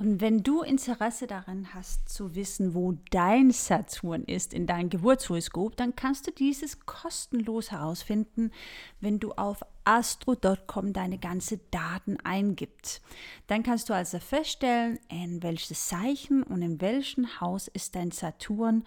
Und 0.00 0.20
wenn 0.20 0.44
du 0.44 0.62
Interesse 0.62 1.26
daran 1.26 1.74
hast 1.74 2.08
zu 2.08 2.36
wissen, 2.36 2.72
wo 2.72 2.94
dein 3.10 3.50
Saturn 3.50 4.22
ist 4.22 4.54
in 4.54 4.64
deinem 4.64 4.90
Geburtshoroskop, 4.90 5.76
dann 5.76 5.96
kannst 5.96 6.28
du 6.28 6.30
dieses 6.30 6.86
kostenlos 6.86 7.72
herausfinden, 7.72 8.52
wenn 9.00 9.18
du 9.18 9.32
auf 9.32 9.60
astro.com 9.82 10.92
deine 10.92 11.18
ganzen 11.18 11.60
Daten 11.72 12.16
eingibst. 12.22 13.02
Dann 13.48 13.64
kannst 13.64 13.88
du 13.88 13.92
also 13.92 14.20
feststellen, 14.20 15.00
in 15.08 15.42
welches 15.42 15.88
Zeichen 15.88 16.44
und 16.44 16.62
in 16.62 16.80
welchem 16.80 17.40
Haus 17.40 17.66
ist 17.66 17.96
dein 17.96 18.12
Saturn 18.12 18.84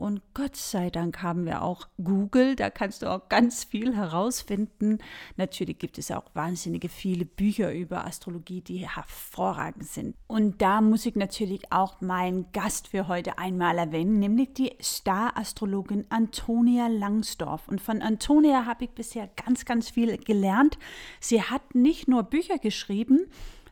und 0.00 0.22
Gott 0.32 0.56
sei 0.56 0.88
Dank 0.88 1.22
haben 1.22 1.44
wir 1.44 1.60
auch 1.60 1.86
Google, 2.02 2.56
da 2.56 2.70
kannst 2.70 3.02
du 3.02 3.10
auch 3.10 3.28
ganz 3.28 3.64
viel 3.64 3.94
herausfinden. 3.94 4.98
Natürlich 5.36 5.78
gibt 5.78 5.98
es 5.98 6.10
auch 6.10 6.24
wahnsinnige 6.32 6.88
viele 6.88 7.26
Bücher 7.26 7.74
über 7.74 8.06
Astrologie, 8.06 8.62
die 8.62 8.88
hervorragend 8.88 9.84
sind. 9.84 10.16
Und 10.26 10.62
da 10.62 10.80
muss 10.80 11.04
ich 11.04 11.16
natürlich 11.16 11.70
auch 11.70 12.00
meinen 12.00 12.50
Gast 12.52 12.88
für 12.88 13.08
heute 13.08 13.36
einmal 13.36 13.76
erwähnen, 13.76 14.18
nämlich 14.18 14.54
die 14.54 14.72
Star-Astrologin 14.80 16.06
Antonia 16.08 16.86
Langsdorf. 16.86 17.68
Und 17.68 17.82
von 17.82 18.00
Antonia 18.00 18.64
habe 18.64 18.84
ich 18.84 18.90
bisher 18.92 19.28
ganz, 19.44 19.66
ganz 19.66 19.90
viel 19.90 20.16
gelernt. 20.16 20.78
Sie 21.20 21.42
hat 21.42 21.74
nicht 21.74 22.08
nur 22.08 22.22
Bücher 22.22 22.56
geschrieben, 22.56 23.26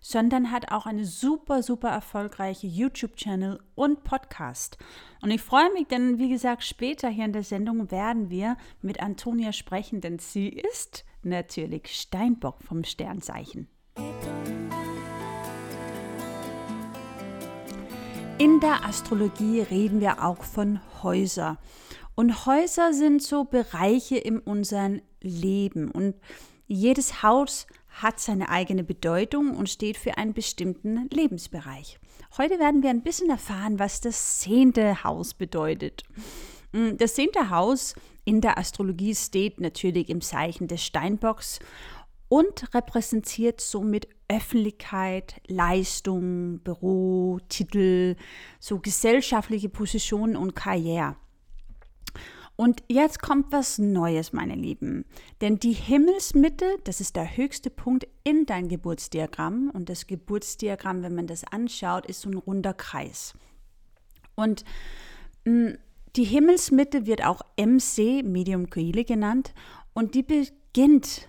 sondern 0.08 0.50
hat 0.50 0.72
auch 0.72 0.86
eine 0.86 1.04
super, 1.04 1.62
super 1.62 1.90
erfolgreiche 1.90 2.66
YouTube-Channel 2.66 3.60
und 3.74 4.04
Podcast. 4.04 4.78
Und 5.20 5.30
ich 5.30 5.42
freue 5.42 5.70
mich, 5.74 5.86
denn 5.88 6.18
wie 6.18 6.30
gesagt, 6.30 6.64
später 6.64 7.10
hier 7.10 7.26
in 7.26 7.34
der 7.34 7.42
Sendung 7.42 7.90
werden 7.90 8.30
wir 8.30 8.56
mit 8.80 9.02
Antonia 9.02 9.52
sprechen, 9.52 10.00
denn 10.00 10.18
sie 10.18 10.48
ist 10.48 11.04
natürlich 11.22 11.88
Steinbock 11.88 12.62
vom 12.62 12.84
Sternzeichen. 12.84 13.68
In 18.38 18.60
der 18.60 18.86
Astrologie 18.86 19.60
reden 19.60 20.00
wir 20.00 20.24
auch 20.24 20.42
von 20.42 20.80
Häuser. 21.02 21.58
Und 22.14 22.46
Häuser 22.46 22.94
sind 22.94 23.22
so 23.22 23.44
Bereiche 23.44 24.16
in 24.16 24.38
unserem 24.38 25.02
Leben. 25.20 25.90
Und 25.90 26.14
jedes 26.66 27.22
Haus 27.22 27.66
hat 28.02 28.20
seine 28.20 28.48
eigene 28.48 28.84
Bedeutung 28.84 29.56
und 29.56 29.68
steht 29.68 29.96
für 29.96 30.16
einen 30.16 30.34
bestimmten 30.34 31.08
Lebensbereich. 31.10 31.98
Heute 32.36 32.58
werden 32.58 32.82
wir 32.82 32.90
ein 32.90 33.02
bisschen 33.02 33.30
erfahren, 33.30 33.78
was 33.78 34.00
das 34.00 34.38
zehnte 34.38 35.02
Haus 35.04 35.34
bedeutet. 35.34 36.04
Mm, 36.72 36.96
das 36.96 37.14
zehnte 37.14 37.50
Haus 37.50 37.94
in 38.24 38.40
der 38.40 38.58
Astrologie 38.58 39.14
steht 39.14 39.60
natürlich 39.60 40.10
im 40.10 40.20
Zeichen 40.20 40.68
des 40.68 40.84
Steinbocks 40.84 41.60
und 42.28 42.74
repräsentiert 42.74 43.60
somit 43.60 44.08
Öffentlichkeit, 44.28 45.40
Leistung, 45.46 46.58
Büro, 46.58 47.40
Titel, 47.48 48.16
so 48.60 48.78
gesellschaftliche 48.78 49.70
Positionen 49.70 50.36
und 50.36 50.54
Karriere. 50.54 51.16
Und 52.60 52.82
jetzt 52.88 53.22
kommt 53.22 53.52
was 53.52 53.78
Neues, 53.78 54.32
meine 54.32 54.56
Lieben. 54.56 55.04
Denn 55.40 55.60
die 55.60 55.72
Himmelsmitte, 55.72 56.66
das 56.82 57.00
ist 57.00 57.14
der 57.14 57.36
höchste 57.36 57.70
Punkt 57.70 58.08
in 58.24 58.46
dein 58.46 58.66
Geburtsdiagramm. 58.66 59.70
Und 59.72 59.88
das 59.88 60.08
Geburtsdiagramm, 60.08 61.04
wenn 61.04 61.14
man 61.14 61.28
das 61.28 61.44
anschaut, 61.44 62.04
ist 62.06 62.22
so 62.22 62.30
ein 62.30 62.36
runder 62.36 62.74
Kreis. 62.74 63.34
Und 64.34 64.64
mh, 65.44 65.70
mm, 65.70 65.78
die 66.16 66.24
Himmelsmitte 66.24 67.06
wird 67.06 67.24
auch 67.24 67.42
MC, 67.56 68.24
Medium 68.24 68.68
Coeli 68.70 69.04
genannt. 69.04 69.54
Und 69.92 70.16
die 70.16 70.24
beginnt 70.24 71.28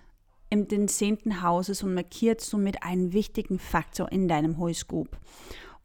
im 0.50 0.68
den 0.68 0.88
zehnten 0.88 1.44
Hauses 1.44 1.84
und 1.84 1.94
markiert 1.94 2.42
somit 2.42 2.82
einen 2.82 3.14
wichtigen 3.14 3.60
Faktor 3.60 4.12
in 4.12 4.28
deinem 4.28 4.58
Horoskop. 4.58 5.16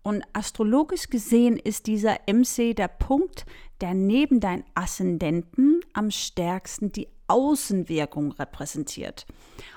Und 0.02 0.22
astrologisch 0.35 1.09
gesehen 1.09 1.59
ist 1.59 1.87
dieser 1.87 2.18
MC 2.30 2.74
der 2.76 2.88
Punkt, 2.88 3.46
der 3.85 3.92
neben 3.92 4.40
deinen 4.40 4.64
Aszendenten 4.75 5.83
am 5.92 6.11
stärksten 6.11 6.90
die 6.90 7.07
Außenwirkung 7.27 8.33
repräsentiert. 8.33 9.27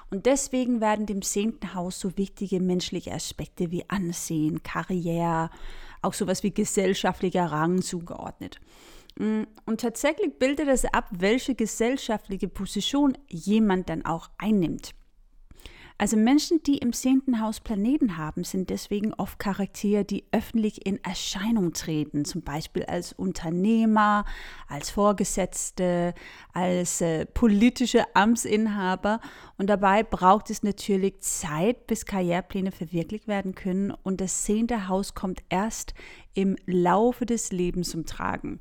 Und 0.10 0.26
deswegen 0.26 0.80
werden 0.80 1.06
dem 1.06 1.22
zehnten 1.22 1.74
Haus 1.74 2.00
so 2.00 2.18
wichtige 2.18 2.62
menschliche 2.62 3.12
Aspekte 3.12 3.70
wie 3.70 3.84
Ansehen, 3.90 4.64
Karriere, 4.64 5.50
auch 6.02 6.14
sowas 6.14 6.42
wie 6.42 6.54
gesellschaftlicher 6.54 7.52
Rang 7.52 7.82
zugeordnet. 7.82 8.62
Mm, 9.20 9.42
und 9.66 9.82
tatsächlich 9.82 10.40
bildet 10.40 10.70
es 10.70 10.86
ab, 10.86 11.10
welche 11.12 11.54
gesellschaftliche 11.54 12.48
Position 12.48 13.18
jemand 13.28 13.90
dann 13.90 14.06
auch 14.06 14.30
einnimmt. 14.38 14.96
Also 16.00 16.16
Menschen, 16.16 16.62
die 16.62 16.78
im 16.78 16.94
zehnten 16.94 17.42
Haus 17.42 17.60
Planeten 17.60 18.18
haben, 18.18 18.44
sind 18.44 18.70
deswegen 18.70 19.16
oft 19.16 19.40
Charaktere, 19.40 20.06
die 20.06 20.26
öffentlich 20.32 20.86
in 20.86 21.04
Erscheinung 21.04 21.74
treten, 21.74 22.24
zum 22.24 22.44
Beispiel 22.44 22.86
als 22.86 23.14
Unternehmer, 23.14 24.26
als 24.68 24.92
Vorgesetzte, 24.92 26.14
als 26.54 27.02
äh, 27.02 27.26
politische 27.26 28.04
Amtsinhaber. 28.16 29.20
Und 29.58 29.72
dabei 29.72 30.04
braucht 30.04 30.52
es 30.52 30.62
natürlich 30.62 31.20
Zeit, 31.22 31.88
bis 31.88 32.06
Karrierepläne 32.06 32.72
verwirklicht 32.72 33.28
werden 33.28 33.56
können. 33.56 33.90
Und 33.90 34.22
das 34.22 34.44
zehnte 34.44 34.88
Haus 34.88 35.16
kommt 35.16 35.42
erst 35.50 35.96
im 36.36 36.58
Laufe 36.68 37.26
des 37.26 37.52
Lebens 37.52 37.90
zum 37.90 38.06
Tragen. 38.06 38.60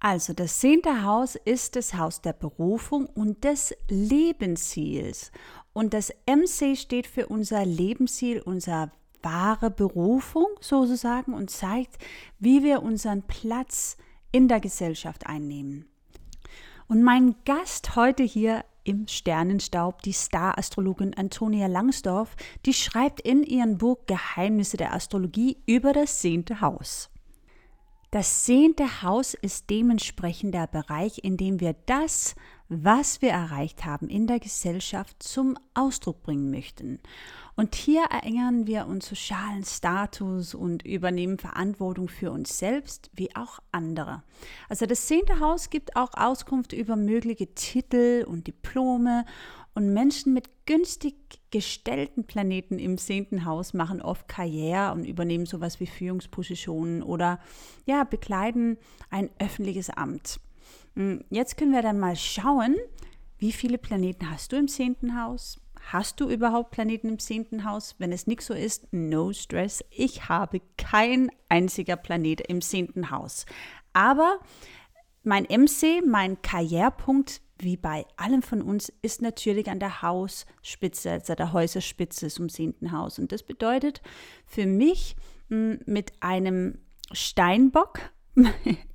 Also 0.00 0.34
das 0.34 0.58
zehnte 0.58 1.02
Haus 1.02 1.34
ist 1.34 1.76
das 1.76 1.94
Haus 1.94 2.20
der 2.20 2.34
Berufung 2.34 3.06
und 3.06 3.42
des 3.42 3.74
Lebensziels. 3.88 5.32
Und 5.74 5.92
das 5.92 6.10
MC 6.26 6.78
steht 6.78 7.06
für 7.06 7.26
unser 7.26 7.66
Lebensziel, 7.66 8.40
unser 8.40 8.90
wahre 9.22 9.70
Berufung 9.70 10.46
sozusagen 10.60 11.34
und 11.34 11.50
zeigt, 11.50 11.98
wie 12.38 12.62
wir 12.62 12.82
unseren 12.82 13.22
Platz 13.22 13.98
in 14.32 14.48
der 14.48 14.60
Gesellschaft 14.60 15.26
einnehmen. 15.26 15.86
Und 16.86 17.02
mein 17.02 17.34
Gast 17.44 17.96
heute 17.96 18.22
hier 18.22 18.64
im 18.84 19.08
Sternenstaub, 19.08 20.02
die 20.02 20.12
Star-Astrologin 20.12 21.14
Antonia 21.14 21.66
Langsdorf, 21.66 22.36
die 22.66 22.74
schreibt 22.74 23.20
in 23.20 23.42
ihrem 23.42 23.78
Buch 23.78 23.98
Geheimnisse 24.06 24.76
der 24.76 24.92
Astrologie 24.92 25.56
über 25.66 25.92
das 25.92 26.20
zehnte 26.20 26.60
Haus. 26.60 27.10
Das 28.10 28.44
zehnte 28.44 29.02
Haus 29.02 29.34
ist 29.34 29.70
dementsprechend 29.70 30.54
der 30.54 30.68
Bereich, 30.68 31.18
in 31.24 31.36
dem 31.36 31.58
wir 31.58 31.74
das, 31.86 32.36
was 32.68 33.20
wir 33.22 33.30
erreicht 33.30 33.84
haben 33.84 34.08
in 34.08 34.26
der 34.26 34.40
Gesellschaft, 34.40 35.22
zum 35.22 35.56
Ausdruck 35.74 36.22
bringen 36.22 36.50
möchten. 36.50 36.98
Und 37.56 37.74
hier 37.76 38.04
erinnern 38.04 38.66
wir 38.66 38.86
uns 38.86 39.08
sozialen 39.08 39.64
Status 39.64 40.54
und 40.54 40.82
übernehmen 40.84 41.38
Verantwortung 41.38 42.08
für 42.08 42.32
uns 42.32 42.58
selbst 42.58 43.10
wie 43.14 43.34
auch 43.36 43.60
andere. 43.70 44.24
Also 44.68 44.86
das 44.86 45.06
zehnte 45.06 45.38
Haus 45.38 45.70
gibt 45.70 45.94
auch 45.94 46.10
Auskunft 46.14 46.72
über 46.72 46.96
mögliche 46.96 47.54
Titel 47.54 48.24
und 48.26 48.46
Diplome 48.48 49.24
und 49.74 49.92
Menschen 49.92 50.32
mit 50.32 50.66
günstig 50.66 51.14
gestellten 51.50 52.24
Planeten 52.24 52.78
im 52.78 52.98
zehnten 52.98 53.44
Haus 53.44 53.74
machen 53.74 54.00
oft 54.02 54.26
Karriere 54.26 54.92
und 54.92 55.04
übernehmen 55.04 55.46
sowas 55.46 55.78
wie 55.78 55.86
Führungspositionen 55.86 57.02
oder 57.02 57.38
ja, 57.86 58.04
bekleiden 58.04 58.78
ein 59.10 59.30
öffentliches 59.38 59.90
Amt. 59.90 60.40
Hm, 60.94 61.24
jetzt 61.30 61.56
können 61.56 61.72
wir 61.72 61.82
dann 61.82 61.98
mal 61.98 62.16
schauen, 62.16 62.76
wie 63.38 63.52
viele 63.52 63.78
Planeten 63.78 64.30
hast 64.30 64.52
du 64.52 64.56
im 64.56 64.68
zehnten 64.68 65.20
Haus? 65.20 65.60
Hast 65.92 66.20
du 66.20 66.30
überhaupt 66.30 66.70
Planeten 66.70 67.08
im 67.08 67.18
zehnten 67.18 67.64
Haus? 67.64 67.96
Wenn 67.98 68.12
es 68.12 68.26
nicht 68.26 68.42
so 68.42 68.54
ist, 68.54 68.92
no 68.92 69.32
stress. 69.32 69.84
Ich 69.90 70.28
habe 70.28 70.62
kein 70.78 71.30
einziger 71.48 71.96
Planet 71.96 72.40
im 72.42 72.62
zehnten 72.62 73.10
Haus. 73.10 73.44
Aber 73.92 74.38
mein 75.22 75.44
MC, 75.44 76.02
mein 76.06 76.40
Karrierepunkt, 76.40 77.42
wie 77.58 77.76
bei 77.76 78.06
allem 78.16 78.42
von 78.42 78.62
uns, 78.62 78.92
ist 79.02 79.20
natürlich 79.20 79.68
an 79.70 79.78
der 79.78 80.02
Hausspitze, 80.02 81.12
also 81.12 81.34
der 81.34 81.52
Häuserspitze 81.52 82.28
zum 82.28 82.48
zehnten 82.48 82.92
Haus. 82.92 83.18
Und 83.18 83.32
das 83.32 83.42
bedeutet 83.42 84.00
für 84.46 84.66
mich 84.66 85.16
hm, 85.48 85.80
mit 85.86 86.12
einem 86.20 86.78
Steinbock, 87.12 88.00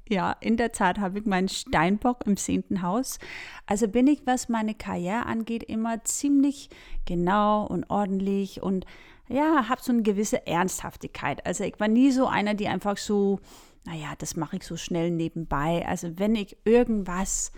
ja, 0.09 0.35
in 0.39 0.57
der 0.57 0.71
Tat 0.71 0.99
habe 0.99 1.19
ich 1.19 1.25
meinen 1.25 1.49
Steinbock 1.49 2.25
im 2.25 2.37
zehnten 2.37 2.81
Haus. 2.81 3.19
Also 3.65 3.87
bin 3.87 4.07
ich, 4.07 4.25
was 4.25 4.49
meine 4.49 4.75
Karriere 4.75 5.25
angeht, 5.25 5.63
immer 5.63 6.03
ziemlich 6.03 6.69
genau 7.05 7.65
und 7.65 7.89
ordentlich 7.89 8.61
und 8.61 8.85
ja, 9.27 9.69
habe 9.69 9.81
so 9.81 9.91
eine 9.91 10.01
gewisse 10.01 10.47
Ernsthaftigkeit. 10.47 11.45
Also 11.45 11.63
ich 11.63 11.79
war 11.79 11.87
nie 11.87 12.11
so 12.11 12.25
einer, 12.25 12.55
die 12.55 12.67
einfach 12.67 12.97
so 12.97 13.39
naja, 13.85 14.13
das 14.17 14.35
mache 14.35 14.57
ich 14.57 14.63
so 14.63 14.77
schnell 14.77 15.11
nebenbei. 15.11 15.85
Also 15.87 16.19
wenn 16.19 16.35
ich 16.35 16.57
irgendwas, 16.65 17.51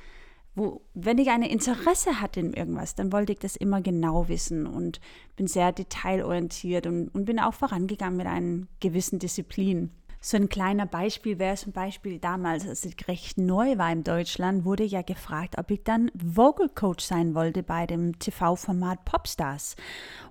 wo, 0.56 0.82
wenn 0.94 1.18
ich 1.18 1.30
ein 1.30 1.42
Interesse 1.42 2.22
hatte 2.22 2.40
in 2.40 2.54
irgendwas, 2.54 2.96
dann 2.96 3.12
wollte 3.12 3.34
ich 3.34 3.40
das 3.40 3.56
immer 3.56 3.82
genau 3.82 4.28
wissen 4.28 4.68
und 4.68 5.00
bin 5.36 5.48
sehr 5.48 5.72
detailorientiert 5.72 6.88
und, 6.88 7.10
und 7.10 7.26
bin 7.26 7.40
auch 7.40 7.54
vorangegangen 7.54 8.18
mit 8.18 8.28
einer 8.28 8.68
gewissen 8.80 9.20
Disziplin. 9.20 9.92
So 10.24 10.38
ein 10.38 10.50
kleiner 10.50 10.86
Beispiel 10.86 11.40
wäre 11.40 11.56
zum 11.56 11.72
Beispiel 11.72 12.20
damals, 12.20 12.68
als 12.68 12.86
ich 12.86 13.08
recht 13.08 13.40
neu 13.40 13.80
war 13.80 13.92
in 13.92 14.04
Deutschland, 14.04 14.66
wurde 14.66 14.84
ja 14.84 15.02
gefragt, 15.02 15.56
ob 15.58 15.72
ich 15.72 15.84
dann 15.84 16.12
Vocal 16.14 16.70
Coach 16.70 17.04
sein 17.04 17.34
wollte 17.34 17.64
bei 17.64 17.88
dem 17.88 18.20
TV-Format 18.20 19.04
Popstars. 19.04 19.76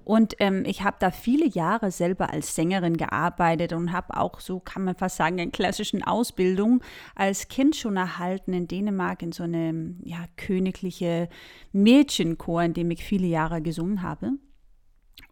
Und 0.04 0.36
ähm, 0.38 0.62
ich 0.64 0.84
habe 0.84 0.98
da 1.00 1.10
viele 1.10 1.48
Jahre 1.48 1.90
selber 1.90 2.30
als 2.30 2.54
Sängerin 2.54 2.98
gearbeitet 2.98 3.72
und 3.72 3.90
habe 3.90 4.16
auch, 4.16 4.38
so 4.38 4.60
kann 4.60 4.84
man 4.84 4.94
fast 4.94 5.16
sagen, 5.16 5.40
eine 5.40 5.50
klassischen 5.50 6.04
Ausbildung 6.04 6.84
als 7.16 7.48
Kind 7.48 7.74
schon 7.74 7.96
erhalten 7.96 8.52
in 8.52 8.68
Dänemark 8.68 9.22
in 9.22 9.32
so 9.32 9.42
eine 9.42 9.96
ja, 10.04 10.24
königliche 10.36 11.28
Mädchenchor, 11.72 12.62
in 12.62 12.74
dem 12.74 12.92
ich 12.92 13.02
viele 13.02 13.26
Jahre 13.26 13.60
gesungen 13.60 14.02
habe. 14.02 14.34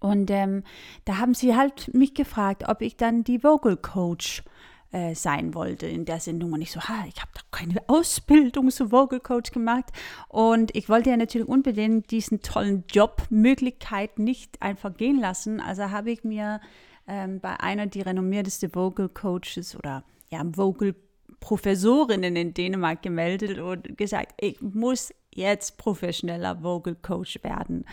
Und 0.00 0.30
ähm, 0.30 0.62
da 1.04 1.18
haben 1.18 1.34
sie 1.34 1.56
halt 1.56 1.92
mich 1.94 2.14
gefragt, 2.14 2.64
ob 2.68 2.82
ich 2.82 2.96
dann 2.96 3.24
die 3.24 3.42
Vocal 3.42 3.76
Coach 3.76 4.42
äh, 4.90 5.14
sein 5.14 5.54
wollte 5.54 5.86
in 5.86 6.04
der 6.04 6.20
Sendung. 6.20 6.52
Und 6.52 6.62
ich 6.62 6.72
so, 6.72 6.80
ha, 6.80 7.04
ich 7.06 7.20
habe 7.20 7.30
doch 7.34 7.44
keine 7.50 7.82
Ausbildung 7.88 8.70
zum 8.70 8.90
Vocal 8.90 9.20
Coach 9.20 9.50
gemacht. 9.50 9.86
Und 10.28 10.74
ich 10.74 10.88
wollte 10.88 11.10
ja 11.10 11.16
natürlich 11.16 11.48
unbedingt 11.48 12.10
diesen 12.10 12.40
tollen 12.40 12.84
Jobmöglichkeit 12.90 14.18
nicht 14.18 14.62
einfach 14.62 14.96
gehen 14.96 15.20
lassen. 15.20 15.60
Also 15.60 15.90
habe 15.90 16.10
ich 16.10 16.24
mir 16.24 16.60
ähm, 17.06 17.40
bei 17.40 17.60
einer 17.60 17.86
der 17.86 18.06
renommiertesten 18.06 18.74
Vocal 18.74 19.08
Coaches 19.08 19.76
oder 19.76 20.04
ja, 20.30 20.42
Vocal 20.44 20.94
Professorinnen 21.40 22.34
in 22.36 22.54
Dänemark 22.54 23.02
gemeldet 23.02 23.58
und 23.58 23.96
gesagt, 23.96 24.34
ich 24.40 24.60
muss 24.60 25.12
jetzt 25.34 25.76
professioneller 25.78 26.62
Vocal 26.62 26.96
Coach 26.96 27.38
werden. 27.42 27.84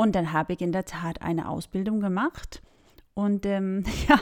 Und 0.00 0.14
dann 0.14 0.32
habe 0.32 0.54
ich 0.54 0.62
in 0.62 0.72
der 0.72 0.86
Tat 0.86 1.20
eine 1.20 1.46
Ausbildung 1.46 2.00
gemacht. 2.00 2.62
Und 3.12 3.44
ähm, 3.44 3.84
ja, 4.08 4.18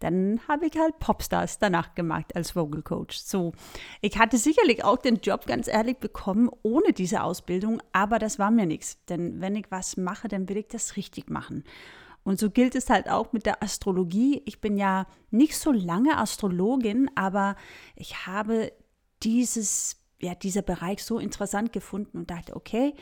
dann 0.00 0.40
habe 0.48 0.66
ich 0.66 0.76
halt 0.76 0.98
Popstars 0.98 1.60
danach 1.60 1.94
gemacht 1.94 2.34
als 2.34 2.56
Vocal 2.56 2.82
Coach. 2.82 3.16
So, 3.16 3.52
ich 4.00 4.18
hatte 4.18 4.38
sicherlich 4.38 4.82
auch 4.82 4.96
den 4.96 5.20
Job 5.20 5.46
ganz 5.46 5.68
ehrlich 5.68 5.98
bekommen 5.98 6.50
ohne 6.64 6.92
diese 6.92 7.22
Ausbildung, 7.22 7.80
aber 7.92 8.18
das 8.18 8.40
war 8.40 8.50
mir 8.50 8.66
nichts. 8.66 8.98
Denn 9.04 9.40
wenn 9.40 9.54
ich 9.54 9.70
was 9.70 9.96
mache, 9.96 10.26
dann 10.26 10.48
will 10.48 10.56
ich 10.56 10.66
das 10.66 10.96
richtig 10.96 11.30
machen. 11.30 11.62
Und 12.24 12.40
so 12.40 12.50
gilt 12.50 12.74
es 12.74 12.90
halt 12.90 13.08
auch 13.08 13.32
mit 13.32 13.46
der 13.46 13.62
Astrologie. 13.62 14.42
Ich 14.46 14.60
bin 14.60 14.76
ja 14.76 15.06
nicht 15.30 15.56
so 15.56 15.70
lange 15.70 16.18
Astrologin, 16.18 17.08
aber 17.14 17.54
ich 17.94 18.26
habe 18.26 18.72
dieses, 19.22 20.02
ja, 20.20 20.34
dieser 20.34 20.62
Bereich 20.62 21.04
so 21.04 21.20
interessant 21.20 21.72
gefunden 21.72 22.18
und 22.18 22.32
dachte, 22.32 22.56
okay, 22.56 22.94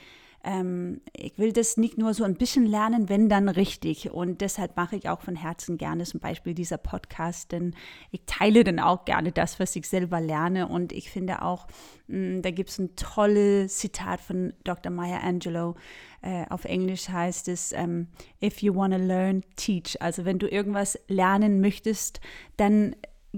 ähm, 0.49 1.03
ich 1.15 1.37
will 1.37 1.53
das 1.53 1.77
nicht 1.77 1.99
nur 1.99 2.15
so 2.15 2.25
ein 2.25 2.37
bisschen 2.37 2.65
lernen, 2.65 3.11
wenn 3.11 3.29
dann 3.29 3.51
richtig. 3.51 4.11
Und 4.11 4.41
deshalb 4.41 4.77
mache 4.77 4.97
ich 4.97 5.09
auch 5.11 5.21
von 5.21 5.37
Herzen 5.37 5.77
gerne 5.77 6.05
zum 6.05 6.21
Beispiel 6.21 6.55
dieser 6.55 6.79
Podcast, 6.79 7.53
denn 7.53 7.75
ich 8.11 8.23
teile 8.25 8.65
dann 8.65 8.79
auch 8.79 9.05
gerne 9.05 9.31
das, 9.31 9.61
was 9.61 9.77
ich 9.77 9.87
selber 9.87 10.21
lerne. 10.23 10.67
Und 10.67 10.93
ich 10.93 11.11
finde 11.11 11.43
auch, 11.43 11.67
mh, 12.07 12.39
mm, 12.39 12.43
da 12.43 12.51
gibt 12.51 12.71
es 12.71 12.79
ein 12.79 12.97
tolles 12.97 13.77
Zitat 13.77 14.23
von 14.23 14.55
Dr. 14.65 14.91
Maya 14.91 15.19
Angelou. 15.19 15.75
Äh, 16.23 16.47
auf 16.49 16.65
Englisch 16.65 17.11
heißt 17.11 17.49
es, 17.49 17.73
ähm, 17.73 18.09
if 18.43 18.63
you 18.63 18.75
want 18.75 18.95
to 18.95 19.01
learn, 19.01 19.43
teach. 19.57 20.01
Also 20.01 20.25
wenn 20.25 20.39
du 20.39 20.49
irgendwas 20.49 20.99
lernen 21.09 21.61
möchtest, 21.61 22.21
dann 22.57 22.97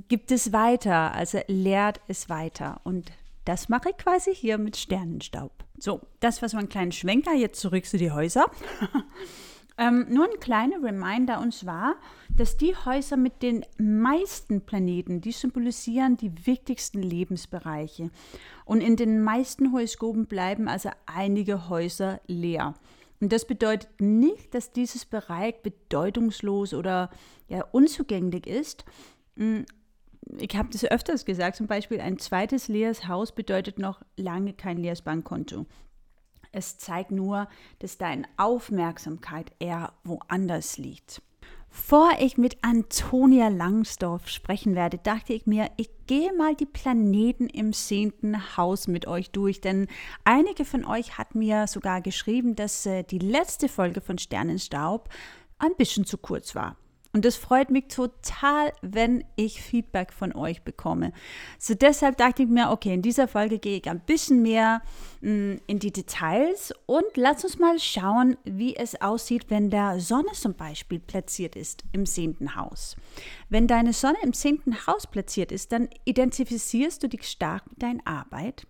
gibt 0.09 0.31
es 0.31 0.53
weiter, 0.53 1.13
also 1.13 1.41
lehrt 1.49 2.01
es 2.07 2.29
weiter. 2.29 2.81
Und 2.85 3.11
das 3.51 3.69
mache 3.69 3.91
ich 3.91 3.97
quasi 3.97 4.33
hier 4.33 4.59
mit 4.59 4.77
Sternenstaub. 4.77 5.51
So, 5.77 6.03
das 6.21 6.41
war 6.41 6.49
so 6.49 6.57
ein 6.57 6.69
kleiner 6.69 6.93
Schwenker. 6.93 7.35
Jetzt 7.35 7.61
zurück 7.61 7.85
zu 7.85 7.99
den 7.99 8.15
Häusern. 8.15 8.45
ähm, 9.77 10.07
nur 10.09 10.27
ein 10.27 10.39
kleiner 10.39 10.81
Reminder 10.81 11.41
und 11.41 11.53
zwar, 11.53 11.97
dass 12.29 12.57
die 12.57 12.77
Häuser 12.77 13.17
mit 13.17 13.43
den 13.43 13.67
meisten 13.77 14.61
Planeten, 14.61 15.21
die 15.21 15.33
symbolisieren 15.33 16.17
die 16.17 16.47
wichtigsten 16.47 17.03
Lebensbereiche. 17.03 18.13
Und 18.67 18.83
in 18.83 18.95
den 18.95 19.21
meisten 19.21 19.73
Horoskopen 19.73 20.27
bleiben 20.27 20.69
also 20.69 20.91
einige 21.07 21.69
Häuser 21.69 22.21
leer. 22.29 22.75
Und 23.19 23.33
das 23.33 23.47
bedeutet 23.47 23.91
nicht, 24.01 24.55
dass 24.55 24.71
dieses 24.71 25.05
Bereich 25.05 25.61
bedeutungslos 25.61 26.73
oder 26.73 27.11
ja, 27.49 27.65
unzugänglich 27.73 28.47
ist. 28.47 28.85
Ich 30.39 30.57
habe 30.57 30.69
das 30.71 30.85
öfters 30.85 31.25
gesagt, 31.25 31.57
zum 31.57 31.67
Beispiel 31.67 32.01
ein 32.01 32.19
zweites 32.19 32.69
leeres 32.69 33.09
Haus 33.09 33.33
bedeutet 33.33 33.79
noch 33.79 34.01
lange 34.17 34.53
kein 34.53 34.79
leeres 34.79 35.03
Bankkonto. 35.03 35.67
Es 36.53 36.79
zeigt 36.79 37.11
nur, 37.11 37.49
dass 37.79 37.99
deine 37.99 38.25
Aufmerksamkeit 38.37 39.53
eher 39.61 39.93
woanders 40.05 40.79
liegt. 40.79 41.23
Vor 41.73 42.11
ich 42.19 42.37
mit 42.37 42.59
Antonia 42.63 43.47
Langsdorf 43.47 44.29
sprechen 44.29 44.75
werde, 44.75 44.99
dachte 44.99 45.33
ich 45.33 45.47
mir, 45.47 45.71
ich 45.77 45.89
gehe 46.07 46.33
mal 46.33 46.57
die 46.57 46.67
Planeten 46.67 47.47
im 47.47 47.73
zehnten 47.73 48.57
Haus 48.57 48.89
mit 48.89 49.07
euch 49.07 49.31
durch, 49.31 49.61
denn 49.61 49.87
einige 50.25 50.65
von 50.65 50.85
euch 50.85 51.17
hat 51.17 51.37
mir 51.37 51.69
sogar 51.69 52.01
geschrieben, 52.01 52.57
dass 52.57 52.87
äh, 52.87 53.05
die 53.05 53.21
letzte 53.21 53.69
Folge 53.69 54.01
von 54.01 54.19
Sternenstaub 54.19 55.09
ein 55.59 55.77
bisschen 55.77 56.05
zu 56.05 56.19
kurz 56.19 56.57
war. 56.57 56.77
Und 57.13 57.25
es 57.25 57.37
freut 57.37 57.71
mich 57.71 57.89
total, 57.89 58.73
wenn 58.83 59.25
ich 59.35 59.61
Feedback 59.61 60.13
von 60.13 60.33
euch 60.33 60.63
bekomme. 60.63 61.13
So 61.59 61.75
deshalb 61.75 62.17
dachte 62.19 62.45
ich 62.45 62.49
mir, 62.49 62.71
okay, 62.71 62.95
in 62.95 63.03
dieser 63.03 63.27
Folge 63.27 63.59
gehe 63.59 63.79
ich 63.79 63.91
ein 63.91 63.99
bisschen 64.01 64.43
mehr 64.43 64.81
mh, 65.21 65.31
mm, 65.31 65.61
in 65.67 65.79
die 65.81 65.93
Details 65.93 66.73
und 66.87 67.05
lass 67.17 67.45
uns 67.45 67.59
mal 67.59 67.81
schauen, 67.81 68.37
wie 68.45 68.77
es 68.77 69.01
aussieht, 69.01 69.47
wenn 69.49 69.71
der 69.71 69.99
Sonne 69.99 70.33
zum 70.35 70.55
Beispiel 70.55 71.01
platziert 71.01 71.57
ist 71.57 71.83
im 71.93 72.07
zehnten 72.07 72.55
Haus. 72.55 72.97
Wenn 73.49 73.67
deine 73.67 73.93
Sonne 73.93 74.19
im 74.23 74.33
zehnten 74.33 74.87
Haus 74.87 75.09
platziert 75.09 75.51
ist, 75.51 75.73
dann 75.73 75.89
identifizierst 76.05 77.03
du 77.03 77.09
dich 77.09 77.29
stark 77.29 77.69
mit 77.71 77.83
deiner 77.83 78.07
Arbeit. 78.07 78.69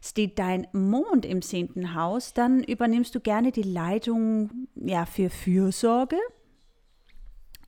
Steht 0.00 0.38
dein 0.38 0.66
Mond 0.72 1.24
im 1.24 1.42
zehnten 1.42 1.94
Haus, 1.94 2.34
dann 2.34 2.62
übernimmst 2.62 3.14
du 3.14 3.20
gerne 3.20 3.52
die 3.52 3.62
Leitung 3.62 4.68
ja, 4.74 5.06
für 5.06 5.30
Fürsorge 5.30 6.18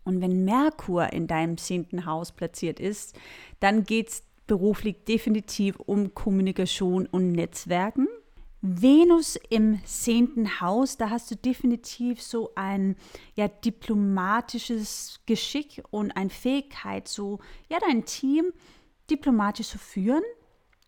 und 0.08 0.22
wenn 0.22 0.44
Merkur 0.44 1.12
in 1.12 1.26
deinem 1.26 1.58
zehnten 1.58 2.06
Haus 2.06 2.32
platziert 2.32 2.80
ist, 2.80 3.14
dann 3.60 3.84
geht 3.84 4.08
es 4.08 4.22
beruflich 4.46 5.04
definitiv 5.04 5.78
um 5.78 6.14
Kommunikation 6.14 7.06
und 7.06 7.32
Netzwerken. 7.32 8.08
Venus 8.62 9.38
im 9.50 9.84
zehnten 9.84 10.60
Haus, 10.62 10.96
da 10.96 11.10
hast 11.10 11.30
du 11.30 11.36
definitiv 11.36 12.22
so 12.22 12.50
ein 12.56 12.96
ja, 13.36 13.48
diplomatisches 13.48 15.20
Geschick 15.26 15.84
und 15.90 16.10
eine 16.12 16.30
Fähigkeit, 16.30 17.06
so 17.06 17.38
ja, 17.68 17.78
dein 17.78 18.06
Team 18.06 18.46
diplomatisch 19.10 19.68
zu 19.68 19.78
führen, 19.78 20.24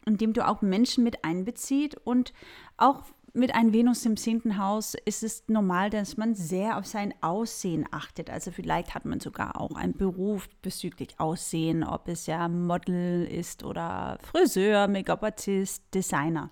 indem 0.06 0.32
du 0.32 0.48
auch 0.48 0.62
Menschen 0.62 1.04
mit 1.04 1.24
einbezieht 1.24 1.94
und 2.04 2.32
auch 2.78 3.04
mit 3.32 3.54
einem 3.54 3.72
Venus 3.72 4.04
im 4.06 4.16
zehnten 4.16 4.58
Haus 4.58 4.94
ist 5.04 5.22
es 5.22 5.44
normal, 5.46 5.90
dass 5.90 6.16
man 6.16 6.34
sehr 6.34 6.78
auf 6.78 6.86
sein 6.86 7.14
Aussehen 7.20 7.86
achtet. 7.90 8.30
Also 8.30 8.50
vielleicht 8.50 8.94
hat 8.94 9.04
man 9.04 9.20
sogar 9.20 9.60
auch 9.60 9.74
einen 9.76 9.92
Beruf 9.92 10.48
bezüglich 10.62 11.18
Aussehen, 11.18 11.84
ob 11.84 12.08
es 12.08 12.26
ja 12.26 12.48
Model 12.48 13.24
ist 13.26 13.62
oder 13.62 14.18
Friseur, 14.22 14.88
Make-up-Artist, 14.88 15.82
Designer. 15.94 16.50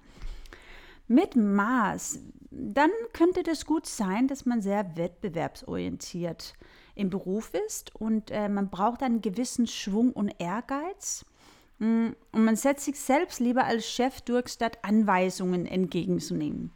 Mit 1.08 1.36
Mars, 1.36 2.20
dann 2.50 2.90
könnte 3.12 3.42
das 3.42 3.64
gut 3.64 3.86
sein, 3.86 4.28
dass 4.28 4.44
man 4.46 4.60
sehr 4.60 4.96
wettbewerbsorientiert 4.96 6.54
im 6.94 7.10
Beruf 7.10 7.52
ist 7.66 7.94
und 7.94 8.30
äh, 8.30 8.48
man 8.48 8.70
braucht 8.70 9.02
einen 9.02 9.20
gewissen 9.20 9.66
Schwung 9.66 10.12
und 10.12 10.34
Ehrgeiz. 10.38 11.24
Mm, 11.78 12.08
und 12.32 12.44
man 12.44 12.56
setzt 12.56 12.84
sich 12.84 12.98
selbst 12.98 13.40
lieber 13.40 13.64
als 13.64 13.88
Chef 13.88 14.20
durch, 14.22 14.48
statt 14.48 14.78
Anweisungen 14.82 15.66
entgegenzunehmen. 15.66 16.72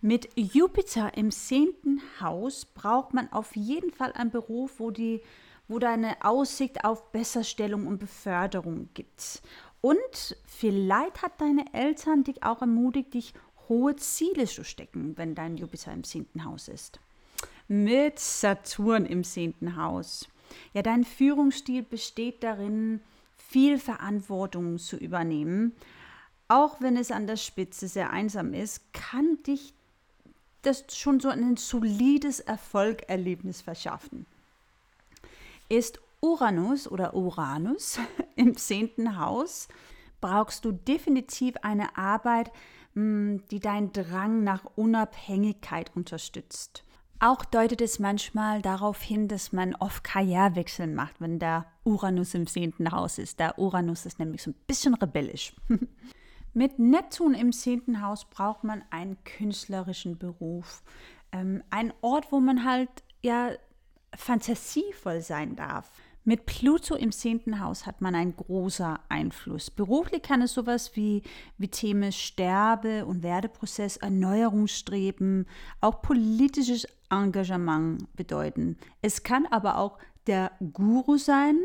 Mit 0.00 0.28
Jupiter 0.36 1.16
im 1.16 1.30
zehnten 1.32 2.00
Haus 2.20 2.64
braucht 2.64 3.14
man 3.14 3.32
auf 3.32 3.56
jeden 3.56 3.90
Fall 3.90 4.12
einen 4.12 4.30
Beruf, 4.30 4.78
wo, 4.78 4.90
die, 4.90 5.22
wo 5.66 5.78
da 5.80 5.96
Aussicht 6.20 6.84
auf 6.84 7.10
Besserstellung 7.10 7.86
und 7.86 7.98
Beförderung 7.98 8.88
gibt. 8.94 9.42
Und 9.80 10.36
vielleicht 10.46 11.22
hat 11.22 11.40
deine 11.40 11.64
Eltern 11.72 12.24
dich 12.24 12.42
auch 12.42 12.60
ermutigt, 12.60 13.14
dich 13.14 13.34
hohe 13.68 13.96
Ziele 13.96 14.46
zu 14.46 14.64
stecken, 14.64 15.16
wenn 15.16 15.34
dein 15.34 15.56
Jupiter 15.56 15.92
im 15.92 16.04
zehnten 16.04 16.44
Haus 16.44 16.68
ist. 16.68 17.00
Mit 17.66 18.18
Saturn 18.18 19.04
im 19.04 19.24
zehnten 19.24 19.76
Haus. 19.76 20.28
Ja, 20.72 20.82
dein 20.82 21.04
Führungsstil 21.04 21.82
besteht 21.82 22.42
darin, 22.42 23.00
viel 23.48 23.78
Verantwortung 23.78 24.78
zu 24.78 24.96
übernehmen. 24.96 25.72
Auch 26.48 26.80
wenn 26.80 26.96
es 26.96 27.10
an 27.10 27.26
der 27.26 27.36
Spitze 27.36 27.88
sehr 27.88 28.10
einsam 28.10 28.54
ist, 28.54 28.92
kann 28.92 29.38
dich 29.46 29.74
das 30.62 30.84
schon 30.96 31.18
so 31.18 31.28
ein 31.28 31.56
solides 31.56 32.40
Erfolgerlebnis 32.40 33.62
verschaffen. 33.62 34.26
Ist 35.68 36.00
Uranus 36.20 36.90
oder 36.90 37.14
Uranus 37.14 37.98
im 38.36 38.56
zehnten 38.56 39.18
Haus, 39.18 39.68
brauchst 40.20 40.64
du 40.64 40.72
definitiv 40.72 41.54
eine 41.62 41.96
Arbeit, 41.96 42.50
hm, 42.94 43.42
die 43.50 43.60
deinen 43.60 43.92
Drang 43.92 44.44
nach 44.44 44.64
Unabhängigkeit 44.76 45.90
unterstützt. 45.94 46.82
Auch 47.20 47.44
deutet 47.44 47.80
es 47.80 47.98
manchmal 47.98 48.62
darauf 48.62 49.00
hin, 49.00 49.26
dass 49.26 49.52
man 49.52 49.74
oft 49.74 50.04
Karrierewechsel 50.04 50.86
macht, 50.86 51.20
wenn 51.20 51.38
der 51.38 51.66
Uranus 51.88 52.34
im 52.34 52.46
zehnten 52.46 52.92
Haus 52.92 53.18
ist. 53.18 53.40
Der 53.40 53.58
Uranus 53.58 54.04
ist 54.04 54.18
nämlich 54.18 54.42
so 54.42 54.50
ein 54.50 54.56
bisschen 54.66 54.94
rebellisch. 54.94 55.54
Mit 56.54 56.78
Neptun 56.78 57.34
im 57.34 57.52
zehnten 57.52 58.02
Haus 58.02 58.24
braucht 58.24 58.64
man 58.64 58.82
einen 58.90 59.16
künstlerischen 59.24 60.18
Beruf. 60.18 60.82
Ähm, 61.32 61.62
ein 61.70 61.92
Ort, 62.02 62.30
wo 62.30 62.40
man 62.40 62.64
halt 62.64 62.90
ja 63.22 63.50
fantasievoll 64.14 65.20
sein 65.22 65.56
darf. 65.56 65.90
Mit 66.24 66.44
Pluto 66.44 66.94
im 66.94 67.10
zehnten 67.10 67.58
Haus 67.60 67.86
hat 67.86 68.02
man 68.02 68.14
einen 68.14 68.36
großen 68.36 68.98
Einfluss. 69.08 69.70
Beruflich 69.70 70.20
kann 70.20 70.42
es 70.42 70.52
sowas 70.52 70.94
wie, 70.94 71.22
wie 71.56 71.68
Themen 71.68 72.12
Sterbe- 72.12 73.06
und 73.06 73.22
Werdeprozess, 73.22 73.96
Erneuerungsstreben, 73.96 75.46
auch 75.80 76.02
politisches 76.02 76.86
Engagement 77.08 78.14
bedeuten. 78.14 78.76
Es 79.00 79.22
kann 79.22 79.46
aber 79.46 79.78
auch 79.78 79.96
der 80.28 80.52
Guru 80.72 81.16
sein. 81.16 81.58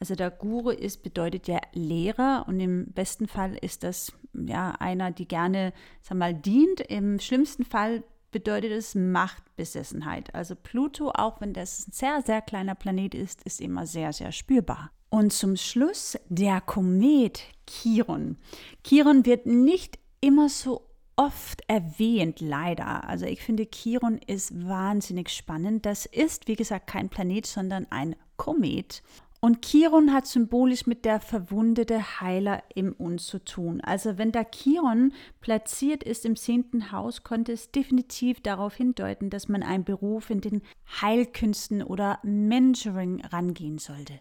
Also 0.00 0.14
der 0.14 0.30
Guru 0.30 0.70
ist, 0.70 1.02
bedeutet 1.02 1.48
ja 1.48 1.60
Lehrer 1.72 2.44
und 2.48 2.60
im 2.60 2.86
besten 2.92 3.28
Fall 3.28 3.56
ist 3.60 3.82
das 3.82 4.12
ja 4.32 4.70
einer, 4.78 5.10
die 5.10 5.28
gerne, 5.28 5.72
sag 6.00 6.16
mal, 6.16 6.34
dient. 6.34 6.80
Im 6.80 7.18
schlimmsten 7.18 7.64
Fall 7.64 8.04
bedeutet 8.30 8.72
es 8.72 8.94
Machtbesessenheit. 8.94 10.34
Also 10.34 10.54
Pluto, 10.56 11.10
auch 11.10 11.40
wenn 11.40 11.52
das 11.52 11.86
ein 11.86 11.92
sehr, 11.92 12.22
sehr 12.22 12.40
kleiner 12.40 12.74
Planet 12.74 13.14
ist, 13.14 13.42
ist 13.44 13.60
immer 13.60 13.86
sehr, 13.86 14.12
sehr 14.12 14.32
spürbar. 14.32 14.90
Und 15.10 15.32
zum 15.32 15.56
Schluss 15.56 16.18
der 16.28 16.60
Komet 16.60 17.42
Chiron. 17.68 18.38
Chiron 18.82 19.24
wird 19.24 19.46
nicht 19.46 19.98
immer 20.20 20.48
so 20.48 20.90
oft 21.16 21.62
erwähnt, 21.68 22.40
leider. 22.40 23.08
Also 23.08 23.26
ich 23.26 23.40
finde, 23.40 23.66
Chiron 23.70 24.18
ist 24.26 24.66
wahnsinnig 24.66 25.30
spannend. 25.30 25.86
Das 25.86 26.06
ist, 26.06 26.48
wie 26.48 26.56
gesagt, 26.56 26.86
kein 26.86 27.08
Planet, 27.08 27.46
sondern 27.46 27.86
ein 27.90 28.16
Komet. 28.36 29.02
Und 29.40 29.60
Chiron 29.62 30.14
hat 30.14 30.26
symbolisch 30.26 30.86
mit 30.86 31.04
der 31.04 31.20
verwundete 31.20 32.20
Heiler 32.22 32.62
im 32.74 32.92
uns 32.92 33.26
zu 33.26 33.44
tun. 33.44 33.82
Also 33.82 34.16
wenn 34.16 34.32
der 34.32 34.50
Chiron 34.50 35.12
platziert 35.42 36.02
ist 36.02 36.24
im 36.24 36.34
zehnten 36.34 36.92
Haus, 36.92 37.24
konnte 37.24 37.52
es 37.52 37.70
definitiv 37.70 38.40
darauf 38.40 38.74
hindeuten, 38.74 39.28
dass 39.28 39.48
man 39.48 39.62
einen 39.62 39.84
Beruf 39.84 40.30
in 40.30 40.40
den 40.40 40.62
Heilkünsten 41.02 41.82
oder 41.82 42.20
Mentoring 42.22 43.22
rangehen 43.26 43.76
sollte. 43.76 44.18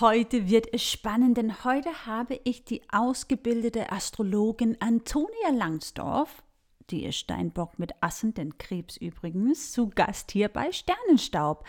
Heute 0.00 0.48
wird 0.48 0.66
es 0.72 0.82
spannend, 0.82 1.36
denn 1.36 1.62
heute 1.62 2.06
habe 2.06 2.40
ich 2.42 2.64
die 2.64 2.82
ausgebildete 2.90 3.92
Astrologin 3.92 4.76
Antonia 4.80 5.50
Langsdorf 5.52 6.42
die 6.90 7.04
ist 7.04 7.16
Steinbock 7.16 7.78
mit 7.78 7.92
Assen, 8.00 8.34
den 8.34 8.58
Krebs 8.58 8.96
übrigens, 8.96 9.72
zu 9.72 9.88
Gast 9.88 10.32
hier 10.32 10.48
bei 10.48 10.72
Sternenstaub. 10.72 11.64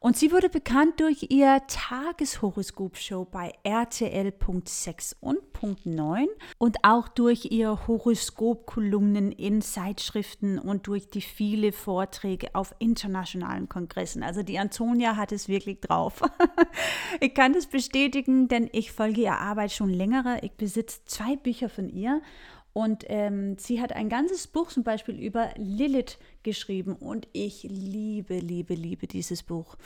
Und 0.00 0.16
sie 0.16 0.32
wurde 0.32 0.50
bekannt 0.50 1.00
durch 1.00 1.26
ihr 1.30 1.62
Tageshoroskop-Show 1.66 3.24
bei 3.24 3.52
RTL.6 3.62 5.16
und 5.20 5.38
.9 5.62 6.26
und 6.58 6.76
auch 6.82 7.08
durch 7.08 7.46
ihr 7.50 7.86
Horoskop-Kolumnen 7.86 9.32
in 9.32 9.62
Zeitschriften 9.62 10.58
und 10.58 10.86
durch 10.86 11.08
die 11.08 11.22
viele 11.22 11.72
Vorträge 11.72 12.54
auf 12.54 12.74
internationalen 12.80 13.68
Kongressen. 13.70 14.22
Also 14.22 14.42
die 14.42 14.58
Antonia 14.58 15.16
hat 15.16 15.32
es 15.32 15.48
wirklich 15.48 15.80
drauf. 15.80 16.20
ich 17.20 17.32
kann 17.32 17.54
das 17.54 17.66
bestätigen, 17.66 18.48
denn 18.48 18.68
ich 18.72 18.92
folge 18.92 19.22
ihr 19.22 19.38
Arbeit 19.38 19.72
schon 19.72 19.90
längere. 19.90 20.38
Ich 20.42 20.52
besitze 20.52 21.00
zwei 21.06 21.36
Bücher 21.36 21.70
von 21.70 21.88
ihr 21.88 22.20
und 22.74 23.04
ähm, 23.08 23.56
sie 23.56 23.80
hat 23.80 23.92
ein 23.92 24.10
ganzes 24.10 24.48
Buch 24.48 24.68
zum 24.68 24.82
Beispiel 24.82 25.18
über 25.18 25.50
Lilith 25.56 26.18
geschrieben 26.42 26.94
und 26.94 27.28
ich 27.32 27.62
liebe, 27.62 28.38
liebe, 28.38 28.74
liebe 28.74 29.06
dieses 29.06 29.42
Buch. 29.42 29.76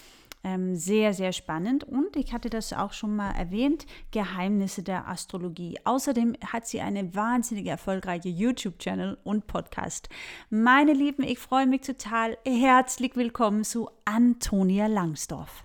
Ähm, 0.42 0.74
sehr, 0.74 1.14
sehr 1.14 1.32
spannend 1.32 1.84
und 1.84 2.16
ich 2.16 2.32
hatte 2.32 2.48
das 2.48 2.72
auch 2.72 2.92
schon 2.92 3.14
mal 3.14 3.32
erwähnt, 3.32 3.86
Geheimnisse 4.12 4.82
der 4.82 5.06
Astrologie. 5.06 5.78
Außerdem 5.84 6.36
hat 6.46 6.66
sie 6.66 6.80
eine 6.80 7.14
wahnsinnig 7.14 7.66
erfolgreiche 7.66 8.28
YouTube-Channel 8.28 9.18
und 9.22 9.46
Podcast. 9.46 10.08
Meine 10.48 10.94
Lieben, 10.94 11.24
ich 11.24 11.38
freue 11.38 11.66
mich 11.66 11.82
total. 11.82 12.38
Herzlich 12.46 13.16
willkommen 13.16 13.64
zu 13.64 13.90
Antonia 14.04 14.86
Langsdorf. 14.86 15.64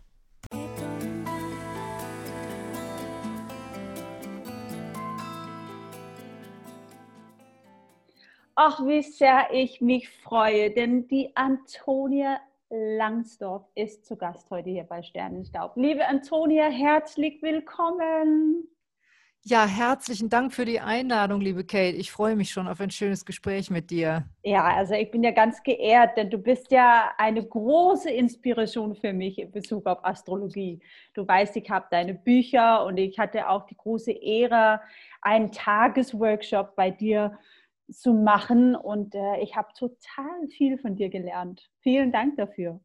Ach, 8.56 8.86
wie 8.86 9.02
sehr 9.02 9.48
ich 9.52 9.82
mich 9.82 10.10
freue, 10.10 10.70
denn 10.70 11.08
die 11.08 11.36
Antonia 11.36 12.40
Langsdorf 12.70 13.64
ist 13.74 14.06
zu 14.06 14.16
Gast 14.16 14.48
heute 14.52 14.70
hier 14.70 14.84
bei 14.84 15.02
Sternenstaub. 15.02 15.76
Liebe 15.76 16.06
Antonia, 16.08 16.66
herzlich 16.66 17.42
willkommen. 17.42 18.68
Ja, 19.42 19.66
herzlichen 19.66 20.30
Dank 20.30 20.54
für 20.54 20.66
die 20.66 20.80
Einladung, 20.80 21.42
liebe 21.42 21.66
Kate. 21.66 21.98
Ich 21.98 22.12
freue 22.12 22.36
mich 22.36 22.52
schon 22.52 22.68
auf 22.68 22.80
ein 22.80 22.92
schönes 22.92 23.26
Gespräch 23.26 23.72
mit 23.72 23.90
dir. 23.90 24.24
Ja, 24.44 24.64
also 24.66 24.94
ich 24.94 25.10
bin 25.10 25.24
ja 25.24 25.32
ganz 25.32 25.64
geehrt, 25.64 26.16
denn 26.16 26.30
du 26.30 26.38
bist 26.38 26.72
ja 26.72 27.12
eine 27.18 27.44
große 27.44 28.12
Inspiration 28.12 28.96
für 28.96 29.14
mich 29.14 29.40
in 29.40 29.52
Bezug 29.52 29.88
auf 29.88 30.06
Astrologie. 30.06 30.80
Du 31.16 31.28
weißt, 31.28 31.58
ich 31.58 31.70
habe 31.72 31.88
deine 31.90 32.14
Bücher 32.14 32.86
und 32.86 32.98
ich 32.98 33.18
hatte 33.18 33.50
auch 33.50 33.66
die 33.66 33.76
große 33.76 34.12
Ehre, 34.12 34.80
einen 35.22 35.52
Tagesworkshop 35.52 36.76
bei 36.76 36.92
dir 36.92 37.32
zu 37.32 37.63
machen. 38.14 38.76
Und 38.76 39.16
äh, 39.16 39.38
ich 39.42 39.56
habe 39.56 39.70
total 39.78 40.48
viel 40.50 40.78
von 40.78 40.96
dir 40.96 41.10
gelernt. 41.10 41.70
Vielen 41.82 42.12
Dank 42.12 42.38
dafür. 42.38 42.80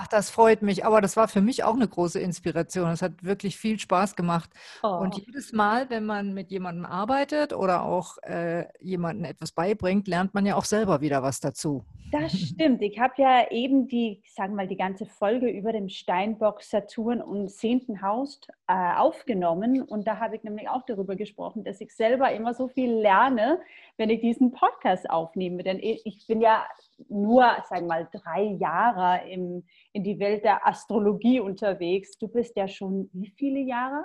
Ach, 0.00 0.06
das 0.06 0.30
freut 0.30 0.62
mich. 0.62 0.84
Aber 0.84 1.00
das 1.00 1.16
war 1.16 1.26
für 1.28 1.40
mich 1.40 1.64
auch 1.64 1.74
eine 1.74 1.88
große 1.88 2.20
Inspiration. 2.20 2.90
Es 2.90 3.02
hat 3.02 3.24
wirklich 3.24 3.56
viel 3.56 3.78
Spaß 3.78 4.14
gemacht. 4.14 4.50
Oh. 4.82 4.98
Und 5.00 5.16
jedes 5.16 5.52
Mal, 5.52 5.90
wenn 5.90 6.06
man 6.06 6.34
mit 6.34 6.50
jemandem 6.50 6.84
arbeitet 6.84 7.52
oder 7.52 7.82
auch 7.82 8.18
äh, 8.22 8.66
jemandem 8.80 9.24
etwas 9.24 9.50
beibringt, 9.50 10.06
lernt 10.06 10.34
man 10.34 10.46
ja 10.46 10.54
auch 10.54 10.64
selber 10.64 11.00
wieder 11.00 11.22
was 11.22 11.40
dazu. 11.40 11.84
Das 12.12 12.32
stimmt. 12.38 12.80
Ich 12.82 12.98
habe 13.00 13.14
ja 13.16 13.50
eben 13.50 13.88
die, 13.88 14.22
sagen 14.34 14.54
mal, 14.54 14.68
die 14.68 14.76
ganze 14.76 15.04
Folge 15.04 15.50
über 15.50 15.72
den 15.72 15.90
Steinbock, 15.90 16.62
Saturn 16.62 17.20
und 17.20 17.48
zehnten 17.50 18.00
Haus 18.00 18.40
äh, 18.68 18.94
aufgenommen. 18.94 19.82
Und 19.82 20.06
da 20.06 20.18
habe 20.18 20.36
ich 20.36 20.44
nämlich 20.44 20.68
auch 20.68 20.84
darüber 20.86 21.16
gesprochen, 21.16 21.64
dass 21.64 21.80
ich 21.80 21.92
selber 21.92 22.30
immer 22.30 22.54
so 22.54 22.68
viel 22.68 22.92
lerne, 22.92 23.58
wenn 23.96 24.10
ich 24.10 24.20
diesen 24.20 24.52
Podcast 24.52 25.10
aufnehme. 25.10 25.64
Denn 25.64 25.80
ich 25.80 26.24
bin 26.28 26.40
ja 26.40 26.64
nur, 27.08 27.44
sagen 27.68 27.86
wir 27.86 27.88
mal, 27.88 28.08
drei 28.12 28.42
Jahre 28.58 29.28
im, 29.28 29.64
in 29.92 30.02
die 30.02 30.18
Welt 30.18 30.44
der 30.44 30.66
Astrologie 30.66 31.40
unterwegs. 31.40 32.18
Du 32.18 32.28
bist 32.28 32.56
ja 32.56 32.68
schon 32.68 33.08
wie 33.12 33.32
viele 33.36 33.60
Jahre? 33.60 34.04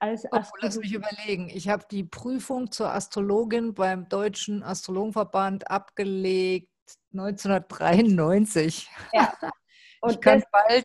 Als 0.00 0.24
oh, 0.30 0.40
lass 0.60 0.78
mich 0.78 0.92
überlegen. 0.92 1.48
Ich 1.48 1.68
habe 1.68 1.84
die 1.90 2.04
Prüfung 2.04 2.70
zur 2.70 2.92
Astrologin 2.92 3.74
beim 3.74 4.08
Deutschen 4.08 4.62
Astrologenverband 4.62 5.70
abgelegt 5.70 6.70
1993. 7.12 8.88
Ja. 9.12 9.32
Und 10.00 10.12
ich 10.12 10.20
kann 10.20 10.44
bald, 10.52 10.84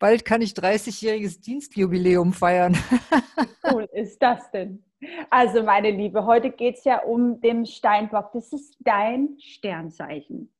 bald 0.00 0.24
kann 0.24 0.42
ich 0.42 0.52
30-jähriges 0.52 1.40
Dienstjubiläum 1.40 2.32
feiern. 2.32 2.74
Wie 2.74 3.72
cool 3.72 3.88
ist 3.92 4.20
das 4.20 4.50
denn? 4.50 4.84
Also, 5.30 5.62
meine 5.62 5.92
Liebe, 5.92 6.24
heute 6.24 6.50
geht 6.50 6.78
es 6.78 6.84
ja 6.84 6.98
um 7.04 7.40
den 7.40 7.64
Steinbock. 7.64 8.32
Das 8.32 8.52
ist 8.52 8.76
dein 8.80 9.38
Sternzeichen. 9.38 10.52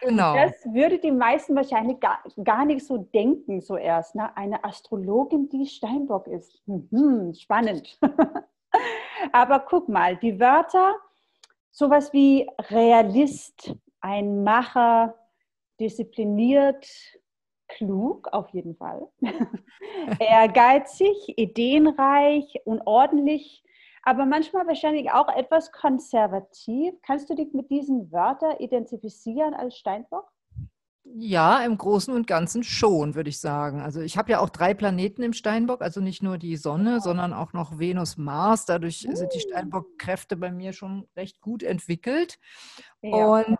Genau. 0.00 0.34
Das 0.34 0.64
würde 0.66 0.98
die 0.98 1.10
meisten 1.10 1.56
wahrscheinlich 1.56 1.98
gar, 2.00 2.22
gar 2.42 2.64
nicht 2.64 2.86
so 2.86 2.98
denken, 2.98 3.60
so 3.60 3.76
erst. 3.76 4.14
Ne? 4.14 4.36
Eine 4.36 4.62
Astrologin, 4.64 5.48
die 5.48 5.66
Steinbock 5.66 6.26
ist. 6.26 6.62
Mhm, 6.66 7.34
spannend. 7.34 7.98
Aber 9.32 9.60
guck 9.60 9.88
mal, 9.88 10.16
die 10.16 10.38
Wörter, 10.38 10.94
sowas 11.70 12.12
wie 12.12 12.48
Realist, 12.70 13.74
ein 14.00 14.44
Macher, 14.44 15.14
diszipliniert, 15.80 16.86
klug 17.68 18.28
auf 18.32 18.50
jeden 18.50 18.76
Fall, 18.76 19.08
ehrgeizig, 20.20 21.36
ideenreich 21.36 22.60
und 22.64 22.82
ordentlich, 22.86 23.63
aber 24.04 24.26
manchmal 24.26 24.66
wahrscheinlich 24.66 25.10
auch 25.10 25.28
etwas 25.28 25.72
konservativ. 25.72 26.94
Kannst 27.02 27.30
du 27.30 27.34
dich 27.34 27.52
mit 27.52 27.70
diesen 27.70 28.12
Wörtern 28.12 28.56
identifizieren 28.58 29.54
als 29.54 29.76
Steinbock? 29.76 30.30
Ja, 31.06 31.62
im 31.62 31.76
Großen 31.76 32.14
und 32.14 32.26
Ganzen 32.26 32.64
schon, 32.64 33.14
würde 33.14 33.28
ich 33.28 33.38
sagen. 33.38 33.82
Also 33.82 34.00
ich 34.00 34.16
habe 34.16 34.32
ja 34.32 34.40
auch 34.40 34.48
drei 34.48 34.72
Planeten 34.72 35.22
im 35.22 35.34
Steinbock, 35.34 35.82
also 35.82 36.00
nicht 36.00 36.22
nur 36.22 36.38
die 36.38 36.56
Sonne, 36.56 37.00
sondern 37.00 37.34
auch 37.34 37.52
noch 37.52 37.78
Venus, 37.78 38.16
Mars. 38.16 38.64
Dadurch 38.64 39.06
uh. 39.06 39.14
sind 39.14 39.34
die. 39.34 39.40
Steinbock-Kräfte 39.40 40.36
bei 40.36 40.50
mir 40.50 40.72
schon 40.72 41.06
recht 41.14 41.42
gut 41.42 41.62
entwickelt. 41.62 42.38
Ja. 43.02 43.26
Und 43.26 43.58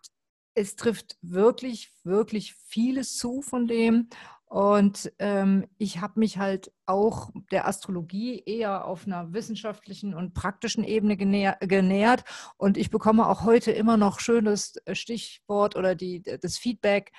es 0.55 0.77
trifft 0.77 1.19
wirklich, 1.21 1.93
wirklich 2.03 2.55
vieles 2.55 3.17
zu 3.17 3.43
von 3.43 3.67
dem. 3.67 4.09
Und 4.55 5.13
ähm, 5.19 5.67
ich 5.79 6.01
habe 6.01 6.21
mich 6.21 6.39
halt 6.39 6.71
auch 6.87 7.31
der 7.51 7.67
Astrologie 7.67 8.41
eher 8.47 8.85
auf 8.85 9.05
einer 9.05 9.33
wissenschaftlichen 9.33 10.15
und 10.15 10.33
praktischen 10.33 10.85
Ebene 10.85 11.17
genäher, 11.17 11.57
genähert. 11.59 12.23
Und 12.57 12.77
ich 12.77 12.89
bekomme 12.89 13.29
auch 13.29 13.43
heute 13.43 13.73
immer 13.73 13.97
noch 13.97 14.21
schönes 14.21 14.77
äh, 14.85 14.95
Stichwort 14.95 15.75
oder 15.75 15.97
die, 15.97 16.23
das 16.23 16.57
Feedback, 16.57 17.11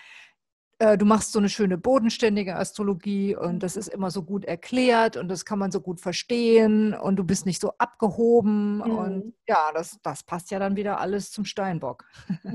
äh, 0.79 0.97
du 0.97 1.03
machst 1.03 1.33
so 1.33 1.39
eine 1.39 1.49
schöne 1.49 1.77
bodenständige 1.77 2.55
Astrologie 2.55 3.35
und 3.35 3.61
das 3.63 3.75
ist 3.75 3.89
immer 3.89 4.11
so 4.11 4.23
gut 4.23 4.45
erklärt 4.45 5.17
und 5.17 5.27
das 5.27 5.43
kann 5.43 5.59
man 5.59 5.73
so 5.73 5.81
gut 5.81 5.99
verstehen 5.99 6.93
und 6.93 7.17
du 7.17 7.25
bist 7.25 7.45
nicht 7.45 7.59
so 7.59 7.73
abgehoben 7.77 8.77
mhm. 8.77 8.81
und 8.97 9.33
ja, 9.45 9.71
das, 9.73 9.99
das 10.03 10.23
passt 10.23 10.51
ja 10.51 10.59
dann 10.59 10.77
wieder 10.77 11.01
alles 11.01 11.31
zum 11.31 11.43
Steinbock. 11.43 12.05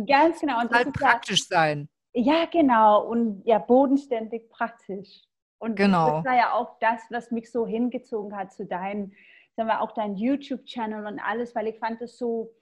Ganz 0.06 0.40
genau. 0.40 0.58
Und 0.62 0.70
halt 0.72 0.90
praktisch 0.94 1.46
sein. 1.46 1.90
Ja, 2.12 2.46
genau. 2.46 3.06
Und 3.06 3.42
ja, 3.44 3.58
bodenständig 3.58 4.48
praktisch. 4.50 5.22
Und 5.58 5.76
genau. 5.76 6.16
das 6.16 6.24
war 6.24 6.36
ja 6.36 6.52
auch 6.54 6.78
das, 6.80 7.02
was 7.10 7.30
mich 7.30 7.50
so 7.50 7.66
hingezogen 7.66 8.36
hat 8.36 8.52
zu 8.52 8.66
deinem, 8.66 9.12
sagen 9.56 9.68
wir, 9.68 9.80
auch 9.80 9.92
dein 9.92 10.16
YouTube-Channel 10.16 11.06
und 11.06 11.20
alles, 11.20 11.54
weil 11.54 11.66
ich 11.68 11.78
fand 11.78 12.00
es 12.00 12.16
so 12.16 12.52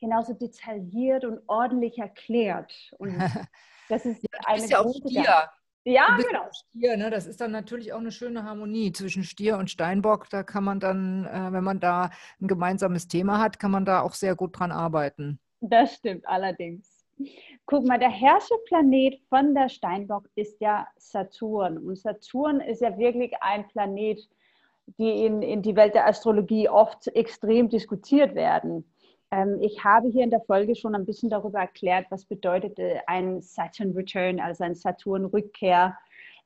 genauso 0.00 0.34
detailliert 0.34 1.24
und 1.24 1.40
ordentlich 1.46 1.98
erklärt. 1.98 2.72
Und 2.98 3.16
Das 3.88 4.04
ist 4.04 4.22
ja, 4.22 4.40
eine 4.46 4.66
ja 4.66 4.80
auch 4.80 4.94
Stier. 4.94 5.50
Ja, 5.86 6.16
genau. 6.16 6.48
Stier, 6.70 6.96
ne? 6.96 7.10
Das 7.10 7.26
ist 7.26 7.40
dann 7.40 7.50
natürlich 7.50 7.92
auch 7.92 7.98
eine 7.98 8.12
schöne 8.12 8.44
Harmonie 8.44 8.92
zwischen 8.92 9.22
Stier 9.22 9.58
und 9.58 9.70
Steinbock. 9.70 10.30
Da 10.30 10.42
kann 10.42 10.64
man 10.64 10.80
dann, 10.80 11.26
äh, 11.26 11.52
wenn 11.52 11.64
man 11.64 11.78
da 11.78 12.10
ein 12.40 12.48
gemeinsames 12.48 13.06
Thema 13.06 13.38
hat, 13.38 13.58
kann 13.58 13.70
man 13.70 13.84
da 13.84 14.00
auch 14.00 14.14
sehr 14.14 14.34
gut 14.34 14.58
dran 14.58 14.72
arbeiten. 14.72 15.38
Das 15.60 15.94
stimmt 15.94 16.26
allerdings. 16.26 17.04
Guck 17.66 17.86
mal, 17.86 17.98
der 17.98 18.10
Herrscherplanet 18.10 19.20
von 19.28 19.54
der 19.54 19.70
Steinbock 19.70 20.28
ist 20.34 20.60
ja 20.60 20.86
Saturn. 20.98 21.78
Und 21.78 21.96
Saturn 21.96 22.60
ist 22.60 22.82
ja 22.82 22.98
wirklich 22.98 23.32
ein 23.40 23.66
Planet, 23.68 24.20
die 24.98 25.24
in, 25.24 25.40
in 25.40 25.62
die 25.62 25.74
Welt 25.74 25.94
der 25.94 26.06
Astrologie 26.06 26.68
oft 26.68 27.08
extrem 27.08 27.70
diskutiert 27.70 28.34
werden. 28.34 28.84
Ähm, 29.30 29.58
ich 29.62 29.82
habe 29.82 30.08
hier 30.08 30.24
in 30.24 30.30
der 30.30 30.42
Folge 30.42 30.76
schon 30.76 30.94
ein 30.94 31.06
bisschen 31.06 31.30
darüber 31.30 31.60
erklärt, 31.60 32.06
was 32.10 32.26
bedeutet 32.26 32.78
ein 33.06 33.40
Saturn 33.40 33.92
Return, 33.92 34.40
also 34.40 34.62
ein 34.64 34.74
Saturn-Rückkehr 34.74 35.96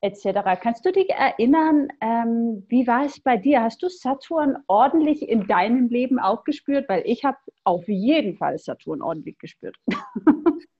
etc. 0.00 0.60
Kannst 0.62 0.86
du 0.86 0.92
dich 0.92 1.10
erinnern, 1.10 1.88
ähm, 2.00 2.64
wie 2.68 2.86
war 2.86 3.04
es 3.04 3.18
bei 3.18 3.36
dir? 3.36 3.62
Hast 3.62 3.82
du 3.82 3.88
Saturn 3.88 4.56
ordentlich 4.68 5.28
in 5.28 5.48
deinem 5.48 5.88
Leben 5.88 6.20
auch 6.20 6.44
gespürt? 6.44 6.88
Weil 6.88 7.02
ich 7.04 7.24
habe 7.24 7.38
auf 7.64 7.88
jeden 7.88 8.36
Fall 8.36 8.58
Saturn 8.58 9.02
ordentlich 9.02 9.36
gespürt. 9.38 9.76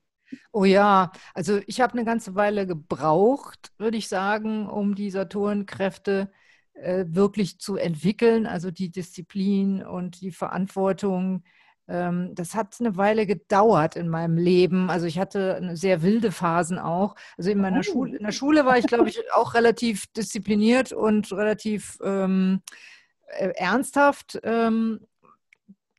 Oh 0.53 0.65
ja, 0.65 1.13
also 1.35 1.61
ich 1.67 1.81
habe 1.81 1.93
eine 1.93 2.05
ganze 2.05 2.35
Weile 2.35 2.67
gebraucht, 2.67 3.71
würde 3.77 3.99
ich 3.99 4.09
sagen, 4.09 4.67
um 4.67 4.95
die 4.95 5.11
Saturnkräfte 5.11 6.31
äh, 6.73 7.05
wirklich 7.09 7.59
zu 7.59 7.77
entwickeln, 7.77 8.47
also 8.47 8.71
die 8.71 8.91
Disziplin 8.91 9.83
und 9.85 10.21
die 10.21 10.33
Verantwortung. 10.33 11.45
Ähm, 11.87 12.35
das 12.35 12.55
hat 12.55 12.77
eine 12.81 12.97
Weile 12.97 13.27
gedauert 13.27 13.97
in 13.97 14.09
meinem 14.09 14.37
Leben. 14.37 14.91
Also 14.91 15.07
ich 15.07 15.19
hatte 15.19 15.71
sehr 15.75 16.03
wilde 16.03 16.33
Phasen 16.33 16.79
auch. 16.79 17.15
Also 17.37 17.51
in 17.51 17.61
meiner 17.61 17.81
oh. 17.81 17.83
Schule, 17.83 18.17
in 18.17 18.25
der 18.25 18.33
Schule 18.33 18.65
war 18.65 18.79
ich, 18.79 18.87
glaube 18.87 19.09
ich, 19.09 19.21
auch 19.35 19.55
relativ 19.55 20.07
diszipliniert 20.09 20.93
und 20.93 21.33
relativ 21.33 21.99
ähm, 22.03 22.63
äh, 23.27 23.49
ernsthaft. 23.57 24.39
Ähm, 24.43 25.01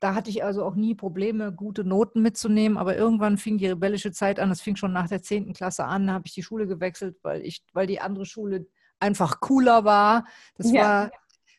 da 0.00 0.14
hatte 0.14 0.30
ich 0.30 0.42
also 0.42 0.64
auch 0.64 0.74
nie 0.74 0.94
Probleme, 0.94 1.52
gute 1.52 1.84
Noten 1.84 2.22
mitzunehmen. 2.22 2.78
Aber 2.78 2.96
irgendwann 2.96 3.36
fing 3.36 3.58
die 3.58 3.68
rebellische 3.68 4.12
Zeit 4.12 4.40
an. 4.40 4.48
Das 4.48 4.62
fing 4.62 4.76
schon 4.76 4.92
nach 4.92 5.08
der 5.08 5.22
10. 5.22 5.52
Klasse 5.52 5.84
an. 5.84 6.06
Da 6.06 6.14
habe 6.14 6.26
ich 6.26 6.32
die 6.32 6.42
Schule 6.42 6.66
gewechselt, 6.66 7.18
weil, 7.22 7.42
ich, 7.42 7.62
weil 7.74 7.86
die 7.86 8.00
andere 8.00 8.24
Schule 8.24 8.66
einfach 8.98 9.40
cooler 9.40 9.84
war. 9.84 10.24
Das 10.56 10.72
ja. 10.72 10.82
war 10.82 11.10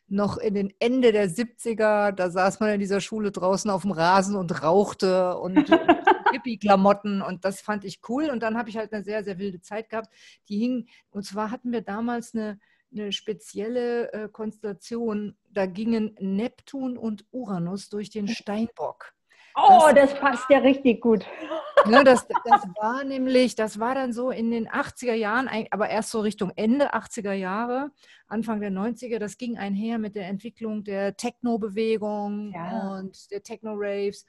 noch 0.08 0.38
in 0.38 0.54
den 0.54 0.72
Ende 0.80 1.12
der 1.12 1.30
70er. 1.30 2.10
Da 2.10 2.30
saß 2.30 2.58
man 2.58 2.70
in 2.70 2.80
dieser 2.80 3.00
Schule 3.00 3.30
draußen 3.30 3.70
auf 3.70 3.82
dem 3.82 3.92
Rasen 3.92 4.34
und 4.34 4.62
rauchte 4.62 5.38
und 5.38 5.56
Hippie-Klamotten. 6.32 7.22
Und 7.22 7.44
das 7.44 7.60
fand 7.60 7.84
ich 7.84 8.00
cool. 8.08 8.28
Und 8.28 8.42
dann 8.42 8.58
habe 8.58 8.68
ich 8.68 8.76
halt 8.76 8.92
eine 8.92 9.04
sehr, 9.04 9.22
sehr 9.22 9.38
wilde 9.38 9.60
Zeit 9.60 9.88
gehabt. 9.88 10.12
Die 10.48 10.58
hing, 10.58 10.88
und 11.12 11.24
zwar 11.24 11.52
hatten 11.52 11.70
wir 11.70 11.82
damals 11.82 12.34
eine 12.34 12.58
eine 12.92 13.12
spezielle 13.12 14.12
äh, 14.12 14.28
Konstellation. 14.28 15.36
Da 15.50 15.66
gingen 15.66 16.16
Neptun 16.20 16.96
und 16.96 17.24
Uranus 17.30 17.88
durch 17.88 18.10
den 18.10 18.28
Steinbock. 18.28 19.12
Oh, 19.54 19.90
das, 19.94 20.10
das 20.10 20.20
passt 20.20 20.50
ja 20.50 20.58
richtig 20.58 21.00
gut. 21.00 21.26
Ne, 21.84 22.04
das, 22.04 22.28
das 22.44 22.62
war 22.80 23.02
nämlich, 23.02 23.56
das 23.56 23.80
war 23.80 23.96
dann 23.96 24.12
so 24.12 24.30
in 24.30 24.52
den 24.52 24.68
80er 24.68 25.14
Jahren, 25.14 25.50
aber 25.72 25.88
erst 25.88 26.10
so 26.10 26.20
Richtung 26.20 26.52
Ende 26.54 26.94
80er 26.94 27.32
Jahre, 27.32 27.90
Anfang 28.28 28.60
der 28.60 28.70
90er, 28.70 29.18
das 29.18 29.36
ging 29.36 29.58
einher 29.58 29.98
mit 29.98 30.14
der 30.14 30.28
Entwicklung 30.28 30.84
der 30.84 31.16
Techno-Bewegung 31.16 32.52
ja. 32.54 32.98
und 32.98 33.32
der 33.32 33.42
Techno-Raves. 33.42 34.26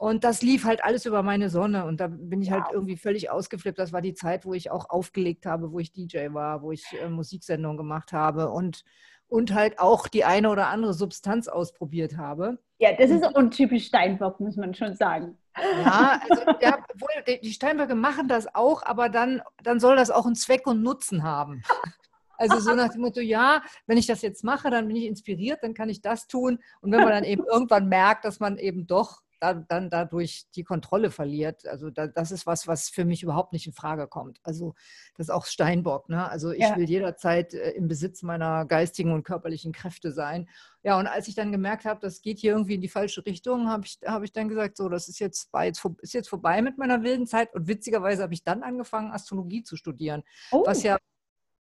Und 0.00 0.24
das 0.24 0.40
lief 0.40 0.64
halt 0.64 0.82
alles 0.82 1.04
über 1.04 1.22
meine 1.22 1.50
Sonne. 1.50 1.84
Und 1.84 2.00
da 2.00 2.06
bin 2.06 2.40
ich 2.40 2.50
halt 2.50 2.64
wow. 2.64 2.72
irgendwie 2.72 2.96
völlig 2.96 3.30
ausgeflippt. 3.30 3.78
Das 3.78 3.92
war 3.92 4.00
die 4.00 4.14
Zeit, 4.14 4.46
wo 4.46 4.54
ich 4.54 4.70
auch 4.70 4.88
aufgelegt 4.88 5.44
habe, 5.44 5.72
wo 5.72 5.78
ich 5.78 5.92
DJ 5.92 6.32
war, 6.32 6.62
wo 6.62 6.72
ich 6.72 6.86
äh, 7.02 7.10
Musiksendungen 7.10 7.76
gemacht 7.76 8.14
habe 8.14 8.48
und, 8.48 8.82
und 9.28 9.52
halt 9.52 9.78
auch 9.78 10.08
die 10.08 10.24
eine 10.24 10.48
oder 10.48 10.68
andere 10.68 10.94
Substanz 10.94 11.48
ausprobiert 11.48 12.16
habe. 12.16 12.58
Ja, 12.78 12.96
das 12.96 13.10
ist 13.10 13.26
untypisch 13.36 13.88
Steinbock, 13.88 14.40
muss 14.40 14.56
man 14.56 14.72
schon 14.72 14.94
sagen. 14.94 15.36
Ja, 15.84 16.22
also 16.30 16.44
ja, 16.62 16.78
die 17.42 17.52
Steinböcke 17.52 17.94
machen 17.94 18.26
das 18.26 18.54
auch, 18.54 18.82
aber 18.82 19.10
dann, 19.10 19.42
dann 19.62 19.80
soll 19.80 19.96
das 19.96 20.10
auch 20.10 20.24
einen 20.24 20.34
Zweck 20.34 20.66
und 20.66 20.82
Nutzen 20.82 21.24
haben. 21.24 21.62
Also 22.38 22.58
so 22.58 22.74
nach 22.74 22.88
dem 22.88 23.02
Motto, 23.02 23.20
ja, 23.20 23.60
wenn 23.86 23.98
ich 23.98 24.06
das 24.06 24.22
jetzt 24.22 24.44
mache, 24.44 24.70
dann 24.70 24.86
bin 24.86 24.96
ich 24.96 25.04
inspiriert, 25.04 25.58
dann 25.60 25.74
kann 25.74 25.90
ich 25.90 26.00
das 26.00 26.26
tun. 26.26 26.58
Und 26.80 26.90
wenn 26.90 27.00
man 27.00 27.10
dann 27.10 27.24
eben 27.24 27.44
irgendwann 27.52 27.90
merkt, 27.90 28.24
dass 28.24 28.40
man 28.40 28.56
eben 28.56 28.86
doch 28.86 29.20
dann, 29.40 29.66
dann 29.68 29.90
dadurch 29.90 30.46
die 30.54 30.64
Kontrolle 30.64 31.10
verliert. 31.10 31.66
Also 31.66 31.90
da, 31.90 32.06
das 32.06 32.30
ist 32.30 32.46
was, 32.46 32.68
was 32.68 32.88
für 32.88 33.04
mich 33.04 33.22
überhaupt 33.22 33.52
nicht 33.52 33.66
in 33.66 33.72
Frage 33.72 34.06
kommt. 34.06 34.38
Also 34.42 34.74
das 35.16 35.26
ist 35.28 35.30
auch 35.30 35.46
Steinbock. 35.46 36.08
Ne? 36.08 36.28
Also 36.28 36.52
ich 36.52 36.60
ja. 36.60 36.76
will 36.76 36.88
jederzeit 36.88 37.54
äh, 37.54 37.70
im 37.70 37.88
Besitz 37.88 38.22
meiner 38.22 38.66
geistigen 38.66 39.12
und 39.12 39.24
körperlichen 39.24 39.72
Kräfte 39.72 40.12
sein. 40.12 40.48
Ja, 40.82 40.98
und 40.98 41.06
als 41.06 41.28
ich 41.28 41.34
dann 41.34 41.52
gemerkt 41.52 41.84
habe, 41.84 42.00
das 42.00 42.22
geht 42.22 42.38
hier 42.38 42.52
irgendwie 42.52 42.74
in 42.74 42.80
die 42.80 42.88
falsche 42.88 43.24
Richtung, 43.26 43.68
habe 43.68 43.84
ich, 43.86 43.98
hab 44.04 44.22
ich 44.22 44.32
dann 44.32 44.48
gesagt, 44.48 44.76
so, 44.76 44.88
das 44.88 45.08
ist 45.08 45.18
jetzt, 45.18 45.52
war 45.52 45.64
jetzt, 45.64 45.84
ist 46.00 46.14
jetzt 46.14 46.28
vorbei 46.28 46.62
mit 46.62 46.78
meiner 46.78 47.02
wilden 47.02 47.26
Zeit. 47.26 47.54
Und 47.54 47.66
witzigerweise 47.66 48.22
habe 48.22 48.34
ich 48.34 48.44
dann 48.44 48.62
angefangen, 48.62 49.10
Astrologie 49.10 49.62
zu 49.62 49.76
studieren, 49.76 50.22
oh. 50.52 50.64
was 50.66 50.82
ja 50.82 50.98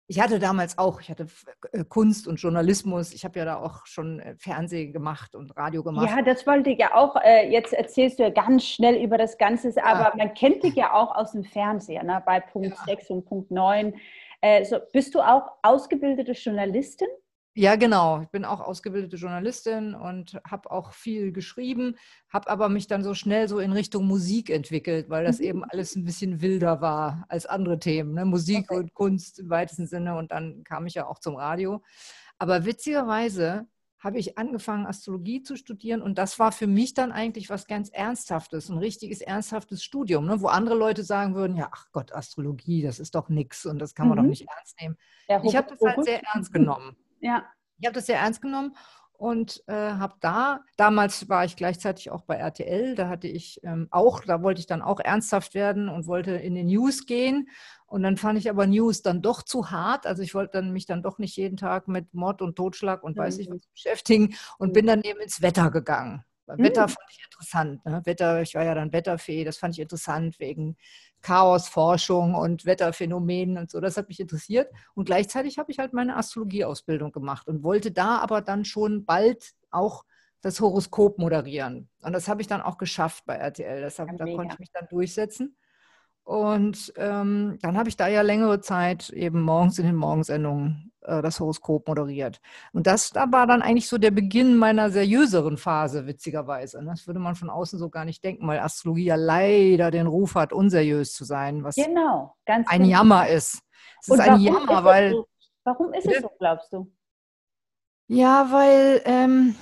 ich 0.07 0.19
hatte 0.19 0.39
damals 0.39 0.77
auch, 0.77 1.01
ich 1.01 1.09
hatte 1.09 1.27
äh, 1.71 1.83
Kunst 1.83 2.27
und 2.27 2.35
Journalismus, 2.35 3.13
ich 3.13 3.25
habe 3.25 3.39
ja 3.39 3.45
da 3.45 3.57
auch 3.57 3.85
schon 3.85 4.19
äh, 4.19 4.35
Fernsehen 4.37 4.93
gemacht 4.93 5.35
und 5.35 5.55
Radio 5.57 5.83
gemacht. 5.83 6.09
Ja, 6.09 6.21
das 6.21 6.45
wollte 6.45 6.69
ich 6.69 6.79
ja 6.79 6.93
auch, 6.95 7.15
äh, 7.23 7.49
jetzt 7.49 7.73
erzählst 7.73 8.19
du 8.19 8.23
ja 8.23 8.29
ganz 8.29 8.65
schnell 8.65 9.01
über 9.03 9.17
das 9.17 9.37
Ganze, 9.37 9.73
aber 9.83 10.09
ja. 10.09 10.13
man 10.15 10.33
kennt 10.33 10.63
dich 10.63 10.75
ja 10.75 10.93
auch 10.93 11.15
aus 11.15 11.31
dem 11.31 11.43
Fernsehen, 11.43 12.05
ne, 12.05 12.21
bei 12.25 12.39
Punkt 12.39 12.77
ja. 12.77 12.83
6 12.85 13.09
und 13.09 13.25
Punkt 13.25 13.51
9. 13.51 13.95
so, 14.63 14.77
bist 14.93 15.15
du 15.15 15.21
auch 15.21 15.49
ausgebildete 15.63 16.33
Journalistin? 16.33 17.07
Ja, 17.57 17.77
genau. 17.77 18.21
Ich 18.21 18.27
bin 18.27 18.43
auch 18.43 18.59
ausgebildete 18.59 19.15
Journalistin 19.15 19.95
und 19.95 20.37
habe 20.45 20.69
auch 20.69 20.91
viel 20.91 21.31
geschrieben, 21.31 21.95
habe 22.27 22.49
aber 22.49 22.67
mich 22.67 22.87
dann 22.87 23.01
so 23.01 23.13
schnell 23.13 23.47
so 23.47 23.59
in 23.59 23.71
Richtung 23.71 24.05
Musik 24.05 24.49
entwickelt, 24.49 25.09
weil 25.09 25.23
das 25.23 25.39
mhm. 25.39 25.45
eben 25.45 25.63
alles 25.63 25.95
ein 25.95 26.03
bisschen 26.03 26.41
wilder 26.41 26.81
war 26.81 27.25
als 27.29 27.45
andere 27.45 27.79
Themen. 27.79 28.13
Ne? 28.13 28.25
Musik 28.25 28.69
okay. 28.69 28.79
und 28.79 28.93
Kunst 28.93 29.39
im 29.39 29.49
weitesten 29.49 29.87
Sinne 29.87 30.17
und 30.17 30.31
dann 30.31 30.65
kam 30.65 30.85
ich 30.85 30.95
ja 30.95 31.07
auch 31.07 31.17
zum 31.17 31.37
Radio. 31.37 31.81
Aber 32.39 32.65
witzigerweise 32.65 33.67
habe 33.99 34.19
ich 34.19 34.37
angefangen, 34.37 34.85
Astrologie 34.85 35.41
zu 35.41 35.55
studieren 35.55 36.01
und 36.01 36.17
das 36.17 36.37
war 36.37 36.51
für 36.51 36.67
mich 36.67 36.93
dann 36.93 37.13
eigentlich 37.13 37.49
was 37.49 37.67
ganz 37.67 37.87
Ernsthaftes, 37.89 38.67
ein 38.67 38.79
richtiges 38.79 39.21
ernsthaftes 39.21 39.81
Studium, 39.81 40.25
ne? 40.25 40.41
wo 40.41 40.47
andere 40.47 40.75
Leute 40.75 41.05
sagen 41.05 41.35
würden, 41.35 41.55
ja, 41.55 41.69
ach 41.71 41.87
Gott, 41.93 42.13
Astrologie, 42.13 42.81
das 42.83 42.99
ist 42.99 43.15
doch 43.15 43.29
nichts 43.29 43.65
und 43.65 43.79
das 43.79 43.95
kann 43.95 44.09
man 44.09 44.17
mhm. 44.17 44.23
doch 44.23 44.29
nicht 44.29 44.45
ernst 44.45 44.81
nehmen. 44.81 44.97
Ja, 45.29 45.41
ich 45.41 45.55
habe 45.55 45.69
das 45.69 45.79
halt 45.81 46.03
sehr 46.03 46.21
ernst 46.21 46.51
genommen. 46.51 46.97
Ja. 47.25 47.43
Ich 47.79 47.85
habe 47.85 47.95
das 47.95 48.05
sehr 48.05 48.19
ernst 48.19 48.41
genommen 48.41 48.75
und 49.17 49.63
äh, 49.67 49.73
habe 49.73 50.15
da, 50.21 50.61
damals 50.77 51.27
war 51.27 51.43
ich 51.43 51.55
gleichzeitig 51.55 52.11
auch 52.11 52.21
bei 52.21 52.35
RTL, 52.35 52.95
da 52.95 53.09
hatte 53.09 53.27
ich 53.27 53.59
ähm, 53.63 53.87
auch, 53.91 54.21
da 54.21 54.43
wollte 54.43 54.59
ich 54.59 54.67
dann 54.67 54.81
auch 54.81 54.99
ernsthaft 54.99 55.55
werden 55.55 55.89
und 55.89 56.07
wollte 56.07 56.31
in 56.31 56.55
den 56.55 56.67
News 56.67 57.05
gehen. 57.05 57.49
Und 57.87 58.03
dann 58.03 58.17
fand 58.17 58.37
ich 58.39 58.49
aber 58.49 58.67
News 58.67 59.01
dann 59.01 59.21
doch 59.21 59.41
zu 59.41 59.71
hart. 59.71 60.05
Also 60.05 60.21
ich 60.21 60.33
wollte 60.35 60.53
dann 60.53 60.71
mich 60.71 60.85
dann 60.85 61.01
doch 61.01 61.17
nicht 61.17 61.35
jeden 61.37 61.57
Tag 61.57 61.87
mit 61.87 62.13
Mord 62.13 62.41
und 62.41 62.55
Totschlag 62.55 63.03
und 63.03 63.15
mhm. 63.17 63.21
weiß 63.21 63.39
ich 63.39 63.49
was 63.49 63.67
beschäftigen 63.67 64.35
und 64.57 64.69
mhm. 64.69 64.73
bin 64.73 64.85
dann 64.87 65.01
eben 65.01 65.19
ins 65.19 65.41
Wetter 65.41 65.71
gegangen. 65.71 66.23
Wetter 66.47 66.83
mhm. 66.83 66.89
fand 66.89 67.09
ich 67.09 67.23
interessant. 67.23 67.85
Ne? 67.85 68.01
Wetter, 68.05 68.41
ich 68.41 68.53
war 68.53 68.63
ja 68.63 68.75
dann 68.75 68.93
Wetterfee, 68.93 69.43
das 69.43 69.57
fand 69.57 69.75
ich 69.75 69.81
interessant 69.81 70.39
wegen 70.39 70.77
Chaosforschung 71.25 72.35
und 72.35 72.67
Wetterphänomenen 72.67 73.57
und 73.57 73.71
so. 73.71 73.79
Das 73.79 73.97
hat 73.97 74.09
mich 74.09 74.19
interessiert. 74.19 74.71
Und 74.93 75.05
gleichzeitig 75.05 75.57
habe 75.57 75.71
ich 75.71 75.79
halt 75.79 75.91
meine 75.91 76.17
Astrologieausbildung 76.17 77.11
gemacht 77.11 77.47
und 77.47 77.63
wollte 77.63 77.91
da 77.91 78.19
aber 78.19 78.41
dann 78.41 78.63
schon 78.63 79.05
bald 79.05 79.53
auch 79.71 80.03
das 80.41 80.59
Horoskop 80.59 81.17
moderieren. 81.17 81.89
Und 82.01 82.13
das 82.13 82.27
habe 82.27 82.41
ich 82.43 82.47
dann 82.47 82.61
auch 82.61 82.77
geschafft 82.77 83.25
bei 83.25 83.37
RTL. 83.37 83.81
Das 83.81 83.97
hab, 83.97 84.15
da 84.15 84.25
konnte 84.25 84.53
ich 84.53 84.59
mich 84.59 84.71
dann 84.71 84.87
durchsetzen. 84.87 85.57
Und 86.25 86.91
ähm, 86.97 87.59
dann 87.61 87.77
habe 87.77 87.87
ich 87.87 87.97
da 87.97 88.07
ja 88.07 88.23
längere 88.23 88.59
Zeit 88.59 89.11
eben 89.11 89.41
morgens 89.41 89.77
in 89.77 89.85
den 89.85 89.95
Morgensendungen 89.95 90.91
äh, 91.01 91.21
das 91.21 91.39
Horoskop 91.39 91.87
moderiert. 91.87 92.41
Und 92.73 92.87
das 92.87 93.11
da 93.11 93.31
war 93.31 93.45
dann 93.45 93.61
eigentlich 93.61 93.87
so 93.87 93.99
der 93.99 94.09
Beginn 94.09 94.57
meiner 94.57 94.89
seriöseren 94.89 95.57
Phase, 95.57 96.07
witzigerweise. 96.07 96.83
Ne? 96.83 96.89
Das 96.89 97.05
würde 97.05 97.19
man 97.19 97.35
von 97.35 97.51
außen 97.51 97.77
so 97.77 97.89
gar 97.89 98.05
nicht 98.05 98.23
denken, 98.23 98.47
weil 98.47 98.59
Astrologie 98.59 99.05
ja 99.05 99.15
leider 99.15 99.91
den 99.91 100.07
Ruf 100.07 100.33
hat, 100.33 100.51
unseriös 100.51 101.13
zu 101.13 101.25
sein, 101.25 101.63
was 101.63 101.75
genau, 101.75 102.35
ein 102.47 102.63
genau. 102.63 102.85
Jammer 102.85 103.27
ist. 103.29 103.59
Es 104.01 104.07
ist 104.07 104.19
ein 104.19 104.39
Jammer, 104.39 104.79
ist 104.79 104.83
weil. 104.83 105.11
So? 105.11 105.27
Warum 105.63 105.93
ist 105.93 106.07
es 106.07 106.21
so, 106.21 106.31
glaubst 106.39 106.73
du? 106.73 106.91
Ja, 108.07 108.47
weil 108.51 109.01
ähm, 109.05 109.55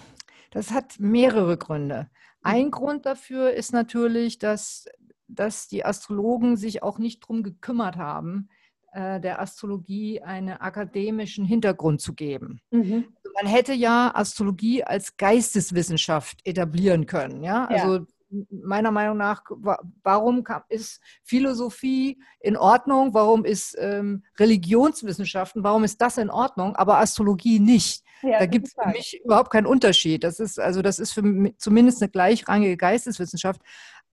das 0.52 0.72
hat 0.72 0.96
mehrere 1.00 1.58
Gründe. 1.58 2.10
Ein 2.42 2.72
Grund 2.72 3.06
dafür 3.06 3.52
ist 3.52 3.72
natürlich, 3.72 4.38
dass 4.38 4.86
dass 5.28 5.68
die 5.68 5.86
Astrologen 5.86 6.58
sich 6.58 6.84
auch 6.84 7.00
nicht 7.00 7.24
darum 7.24 7.44
gekümmert 7.44 7.98
haben, 7.98 8.50
äh, 8.94 9.20
der 9.20 9.42
Astrologie 9.42 10.22
einen 10.22 10.58
akademischen 10.58 11.46
Hintergrund 11.46 12.00
zu 12.00 12.14
geben. 12.14 12.62
Mhm. 12.70 13.06
Also 13.16 13.32
man 13.42 13.52
hätte 13.52 13.74
ja 13.74 14.12
Astrologie 14.14 14.84
als 14.84 15.18
Geisteswissenschaft 15.18 16.46
etablieren 16.46 17.08
können. 17.08 17.44
Ja, 17.44 17.66
also 17.66 18.06
ja. 18.30 18.44
meiner 18.52 18.92
Meinung 18.92 19.18
nach, 19.18 19.44
warum 20.04 20.44
ist 20.70 21.02
Philosophie 21.24 22.22
in 22.40 22.56
Ordnung? 22.56 23.16
Warum 23.16 23.46
ist 23.46 23.76
ähm, 23.80 24.24
Religionswissenschaften, 24.40 25.64
warum 25.64 25.84
ist 25.84 26.00
das 26.00 26.20
in 26.20 26.30
Ordnung, 26.30 26.76
aber 26.76 27.00
Astrologie 27.00 27.60
nicht? 27.60 28.04
Ja, 28.22 28.40
da 28.40 28.46
gibt 28.46 28.68
es 28.68 28.74
für 28.74 28.90
mich 28.90 29.22
überhaupt 29.26 29.52
keinen 29.52 29.66
Unterschied. 29.66 30.24
Das 30.24 30.40
ist 30.40 30.60
also 30.60 30.82
das 30.82 31.00
ist 31.00 31.14
für 31.14 31.22
mich 31.22 31.58
zumindest 31.58 32.02
eine 32.02 32.10
gleichrangige 32.10 32.78
Geisteswissenschaft. 32.78 33.62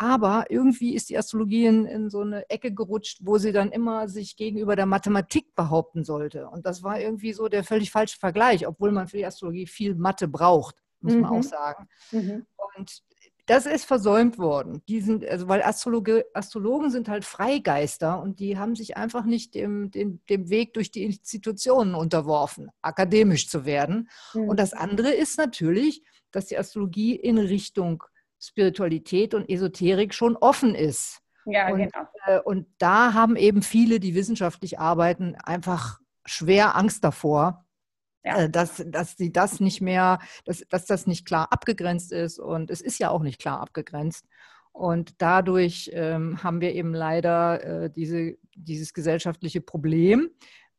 Aber 0.01 0.45
irgendwie 0.49 0.95
ist 0.95 1.09
die 1.09 1.17
Astrologie 1.17 1.65
in, 1.65 1.85
in, 1.85 2.09
so 2.09 2.21
eine 2.21 2.49
Ecke 2.49 2.73
gerutscht, 2.73 3.19
wo 3.21 3.37
sie 3.37 3.51
dann 3.51 3.69
immer 3.69 4.07
sich 4.07 4.37
gegenüber 4.37 4.77
der 4.77 4.85
Mathematik 4.85 5.53
behaupten 5.55 6.05
sollte. 6.05 6.47
Und 6.47 6.65
das 6.65 6.83
war 6.83 7.01
irgendwie 7.01 7.33
so 7.33 7.49
der 7.49 7.65
völlig 7.65 7.91
falsche 7.91 8.17
Vergleich, 8.17 8.65
obwohl 8.65 8.93
man 8.93 9.09
für 9.09 9.17
die 9.17 9.25
Astrologie 9.25 9.67
viel 9.67 9.95
Mathe 9.95 10.29
braucht, 10.29 10.77
muss 11.01 11.13
mhm. 11.13 11.21
man 11.21 11.31
auch 11.31 11.35
mhm. 11.37 11.43
sagen. 11.43 11.89
Mhm. 12.11 12.45
Und 12.77 13.03
Das 13.45 13.65
ist 13.65 13.83
versäumt 13.83 14.37
worden. 14.37 14.83
Die 14.87 15.01
sind, 15.01 15.25
also 15.25 15.49
weil 15.49 15.63
Astrologe, 15.63 16.25
Astrologen 16.33 16.91
sind 16.91 17.09
halt 17.09 17.25
Freigeister 17.25 18.21
und 18.21 18.39
die 18.39 18.57
haben 18.57 18.75
sich 18.75 18.95
einfach 18.95 19.25
nicht 19.25 19.53
dem, 19.53 19.91
dem, 19.91 20.21
dem 20.29 20.49
Weg 20.49 20.75
durch 20.75 20.91
die 20.91 21.03
Institutionen 21.03 21.93
unterworfen, 21.93 22.69
akademisch 22.81 23.49
zu 23.49 23.65
werden. 23.65 24.07
Mhm. 24.33 24.47
Und 24.47 24.59
das 24.59 24.71
andere 24.71 25.09
ist 25.09 25.37
natürlich, 25.37 26.03
dass 26.31 26.45
die 26.45 26.57
Astrologie 26.57 27.15
in 27.15 27.37
Richtung 27.37 28.03
Spiritualität 28.39 29.33
und 29.33 29.49
Esoterik 29.49 30.13
schon 30.13 30.35
offen 30.37 30.75
ist. 30.75 31.21
Ja, 31.45 31.71
und, 31.71 31.79
genau. 31.79 32.07
Äh, 32.25 32.39
und 32.39 32.67
da 32.77 33.13
haben 33.13 33.35
eben 33.35 33.61
viele, 33.61 33.99
die 33.99 34.15
wissenschaftlich 34.15 34.79
arbeiten, 34.79 35.35
einfach 35.35 35.99
schwer 36.25 36.75
Angst 36.75 37.03
davor, 37.03 37.65
ja. 38.23 38.43
Äh, 38.43 38.49
dass, 38.49 38.83
dass 38.87 39.17
sie 39.17 39.31
das 39.31 39.59
nicht 39.59 39.81
mehr, 39.81 40.19
dass, 40.45 40.63
dass 40.69 40.85
das 40.85 41.07
nicht 41.07 41.25
klar 41.25 41.51
abgegrenzt 41.51 42.11
ist. 42.11 42.39
Und 42.39 42.69
es 42.69 42.81
ist 42.81 42.99
ja 42.99 43.09
auch 43.09 43.21
nicht 43.21 43.39
klar 43.39 43.61
abgegrenzt. 43.61 44.25
Und 44.71 45.21
dadurch 45.21 45.89
ähm, 45.93 46.43
haben 46.43 46.61
wir 46.61 46.73
eben 46.73 46.93
leider 46.93 47.63
äh, 47.63 47.89
diese, 47.89 48.37
dieses 48.55 48.93
gesellschaftliche 48.93 49.61
Problem. 49.61 50.29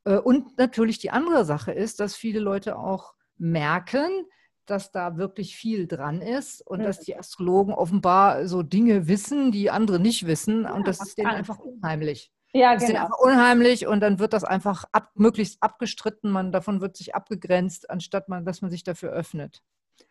Äh, 0.04 0.16
und 0.16 0.58
natürlich 0.58 0.98
die 0.98 1.11
andere 1.11 1.44
Sache 1.44 1.72
ist, 1.72 2.00
dass 2.00 2.14
viele 2.14 2.40
Leute 2.40 2.78
auch 2.78 3.14
merken, 3.36 4.11
dass 4.71 4.93
da 4.93 5.16
wirklich 5.16 5.57
viel 5.57 5.87
dran 5.87 6.23
ist 6.23 6.66
und 6.66 6.81
mhm. 6.81 6.85
dass 6.85 7.01
die 7.01 7.16
Astrologen 7.16 7.75
offenbar 7.75 8.47
so 8.47 8.62
Dinge 8.62 9.09
wissen, 9.09 9.53
die 9.53 9.71
andere 9.71 9.99
nicht 9.99 10.27
wissen. 10.27 10.64
Ja, 10.64 10.75
und 10.75 10.87
das 10.87 11.01
ist 11.01 11.18
denen 11.18 11.29
einfach 11.29 11.59
unheimlich. 11.59 12.33
Ja, 12.53 12.75
das 12.75 12.87
genau. 12.87 12.99
ist 12.99 13.05
einfach 13.05 13.18
unheimlich 13.18 13.87
und 13.87 14.01
dann 14.01 14.18
wird 14.18 14.33
das 14.33 14.45
einfach 14.45 14.85
ab, 14.93 15.11
möglichst 15.14 15.62
abgestritten. 15.62 16.31
Man, 16.31 16.53
davon 16.53 16.81
wird 16.81 16.97
sich 16.97 17.14
abgegrenzt, 17.14 17.91
anstatt 17.91 18.29
man, 18.29 18.45
dass 18.45 18.62
man 18.62 18.71
sich 18.71 18.83
dafür 18.83 19.11
öffnet. 19.11 19.62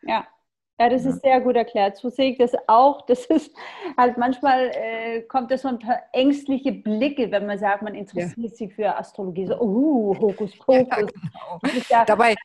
Ja, 0.03 0.25
ja, 0.79 0.87
das 0.87 1.03
ja. 1.03 1.09
ist 1.09 1.21
sehr 1.21 1.41
gut 1.41 1.57
erklärt. 1.57 1.97
So 1.97 2.09
sehe 2.09 2.31
ich 2.31 2.37
das 2.37 2.53
auch. 2.67 3.05
Das 3.05 3.25
ist 3.25 3.53
halt 3.97 4.17
manchmal 4.17 4.71
äh, 4.73 5.21
kommt 5.23 5.51
das 5.51 5.63
so 5.63 5.67
ein 5.67 5.79
paar 5.79 5.99
ängstliche 6.13 6.71
Blicke, 6.71 7.29
wenn 7.31 7.45
man 7.45 7.59
sagt, 7.59 7.81
man 7.83 7.95
interessiert 7.95 8.37
ja. 8.37 8.55
sich 8.55 8.73
für 8.73 8.97
Astrologie. 8.97 9.47
So, 9.47 9.59
uh, 9.59 10.17
Hokus 10.17 10.57
Pokus. 10.57 10.87
Ja, 10.89 10.95
genau. 10.95 11.83
ja, 11.89 12.05
Dabei, 12.05 12.35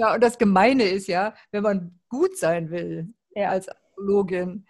ja, 0.00 0.14
und 0.14 0.22
das 0.22 0.38
Gemeine 0.38 0.84
ist 0.84 1.08
ja, 1.08 1.34
wenn 1.50 1.62
man 1.62 2.00
gut 2.08 2.38
sein 2.38 2.70
will 2.70 3.12
ja. 3.34 3.50
als 3.50 3.68
Astrologin, 3.68 4.66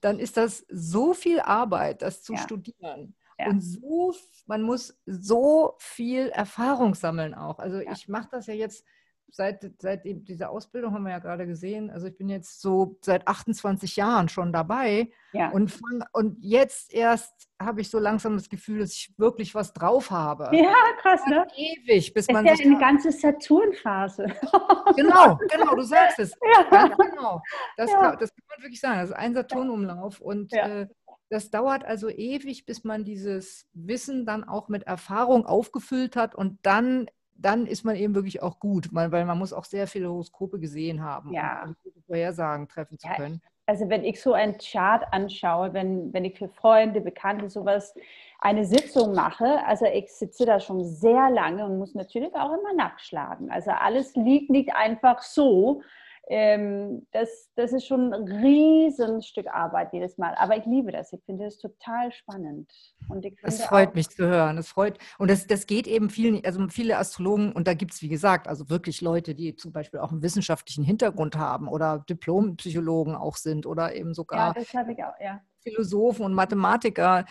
dann 0.00 0.20
ist 0.20 0.36
das 0.36 0.64
so 0.68 1.14
viel 1.14 1.40
Arbeit, 1.40 2.02
das 2.02 2.22
zu 2.22 2.34
ja. 2.34 2.38
studieren. 2.38 3.16
Ja. 3.40 3.48
Und 3.48 3.60
so, 3.60 4.14
man 4.46 4.62
muss 4.62 4.96
so 5.04 5.74
viel 5.78 6.28
Erfahrung 6.28 6.94
sammeln 6.94 7.34
auch. 7.34 7.58
Also 7.58 7.80
ich 7.80 8.08
mache 8.08 8.28
das 8.30 8.46
ja 8.46 8.54
jetzt 8.54 8.84
seit, 9.30 9.70
seit 9.80 10.04
dieser 10.04 10.50
Ausbildung 10.50 10.94
haben 10.94 11.04
wir 11.04 11.10
ja 11.10 11.18
gerade 11.18 11.46
gesehen, 11.46 11.90
also 11.90 12.06
ich 12.06 12.16
bin 12.16 12.28
jetzt 12.28 12.60
so 12.60 12.98
seit 13.02 13.26
28 13.28 13.96
Jahren 13.96 14.28
schon 14.28 14.52
dabei 14.52 15.10
ja. 15.32 15.50
und, 15.50 15.70
fang, 15.70 16.04
und 16.12 16.38
jetzt 16.40 16.92
erst 16.92 17.48
habe 17.60 17.80
ich 17.80 17.90
so 17.90 17.98
langsam 17.98 18.36
das 18.36 18.48
Gefühl, 18.48 18.80
dass 18.80 18.92
ich 18.92 19.14
wirklich 19.16 19.54
was 19.54 19.72
drauf 19.72 20.10
habe. 20.10 20.48
Ja, 20.56 20.74
krass, 21.00 21.20
ne? 21.26 21.46
Ewig, 21.56 22.14
bis 22.14 22.26
das 22.26 22.34
man 22.34 22.46
ist 22.46 22.60
ja 22.60 22.66
eine 22.66 22.78
ganze 22.78 23.12
Saturnphase. 23.12 24.26
Genau, 24.96 25.38
genau, 25.50 25.74
du 25.74 25.82
sagst 25.82 26.18
es. 26.18 26.32
Ja. 26.72 26.88
genau. 26.88 27.42
Das, 27.76 27.90
ja. 27.90 28.00
kann, 28.00 28.18
das 28.18 28.30
kann 28.30 28.44
man 28.48 28.62
wirklich 28.64 28.80
sagen. 28.80 29.00
Das 29.00 29.10
ist 29.10 29.16
ein 29.16 29.34
Saturnumlauf 29.34 30.20
und 30.20 30.52
äh, 30.52 30.86
das 31.30 31.50
dauert 31.50 31.84
also 31.84 32.08
ewig, 32.08 32.64
bis 32.64 32.84
man 32.84 33.04
dieses 33.04 33.68
Wissen 33.74 34.24
dann 34.24 34.44
auch 34.44 34.68
mit 34.68 34.84
Erfahrung 34.84 35.44
aufgefüllt 35.44 36.16
hat 36.16 36.34
und 36.34 36.58
dann 36.62 37.06
dann 37.38 37.66
ist 37.66 37.84
man 37.84 37.96
eben 37.96 38.14
wirklich 38.14 38.42
auch 38.42 38.58
gut, 38.58 38.88
weil 38.92 39.24
man 39.24 39.38
muss 39.38 39.52
auch 39.52 39.64
sehr 39.64 39.86
viele 39.86 40.10
Horoskope 40.10 40.58
gesehen 40.58 41.02
haben, 41.02 41.32
ja. 41.32 41.62
um 41.64 41.76
gute 41.82 42.00
Vorhersagen 42.02 42.68
treffen 42.68 42.98
zu 42.98 43.06
ja, 43.06 43.14
können. 43.14 43.40
Also 43.66 43.88
wenn 43.88 44.02
ich 44.02 44.20
so 44.20 44.32
einen 44.32 44.56
Chart 44.58 45.04
anschaue, 45.12 45.72
wenn, 45.72 46.12
wenn 46.12 46.24
ich 46.24 46.38
für 46.38 46.48
Freunde, 46.48 47.00
Bekannte 47.00 47.48
sowas 47.48 47.94
eine 48.40 48.64
Sitzung 48.64 49.14
mache, 49.14 49.64
also 49.66 49.84
ich 49.86 50.10
sitze 50.10 50.46
da 50.46 50.58
schon 50.58 50.84
sehr 50.84 51.30
lange 51.30 51.64
und 51.64 51.78
muss 51.78 51.94
natürlich 51.94 52.34
auch 52.34 52.52
immer 52.52 52.74
nachschlagen. 52.74 53.50
Also 53.50 53.70
alles 53.70 54.16
liegt 54.16 54.50
nicht 54.50 54.74
einfach 54.74 55.22
so, 55.22 55.82
ähm, 56.30 57.06
das, 57.12 57.50
das 57.54 57.72
ist 57.72 57.86
schon 57.86 58.12
ein 58.12 58.28
Riesenstück 58.28 59.46
Arbeit 59.46 59.92
jedes 59.92 60.18
Mal. 60.18 60.34
Aber 60.36 60.56
ich 60.56 60.66
liebe 60.66 60.92
das. 60.92 61.12
Ich 61.12 61.24
finde 61.24 61.46
es 61.46 61.58
total 61.58 62.12
spannend. 62.12 62.70
Und 63.08 63.26
das 63.42 63.62
freut 63.62 63.94
mich 63.94 64.10
zu 64.10 64.26
hören. 64.26 64.56
Das 64.56 64.68
freut, 64.68 64.98
und 65.18 65.30
das, 65.30 65.46
das 65.46 65.66
geht 65.66 65.86
eben 65.86 66.10
vielen, 66.10 66.44
also 66.44 66.68
viele 66.68 66.98
Astrologen, 66.98 67.52
und 67.52 67.66
da 67.66 67.72
gibt 67.72 67.94
es, 67.94 68.02
wie 68.02 68.08
gesagt, 68.08 68.46
also 68.46 68.68
wirklich 68.68 69.00
Leute, 69.00 69.34
die 69.34 69.56
zum 69.56 69.72
Beispiel 69.72 70.00
auch 70.00 70.12
einen 70.12 70.22
wissenschaftlichen 70.22 70.84
Hintergrund 70.84 71.36
haben 71.36 71.66
oder 71.66 72.04
Diplompsychologen 72.08 73.14
auch 73.14 73.36
sind 73.36 73.64
oder 73.64 73.94
eben 73.94 74.12
sogar 74.12 74.54
ja, 74.56 74.82
auch, 74.82 75.20
ja. 75.20 75.40
Philosophen 75.62 76.24
und 76.24 76.34
Mathematiker. 76.34 77.24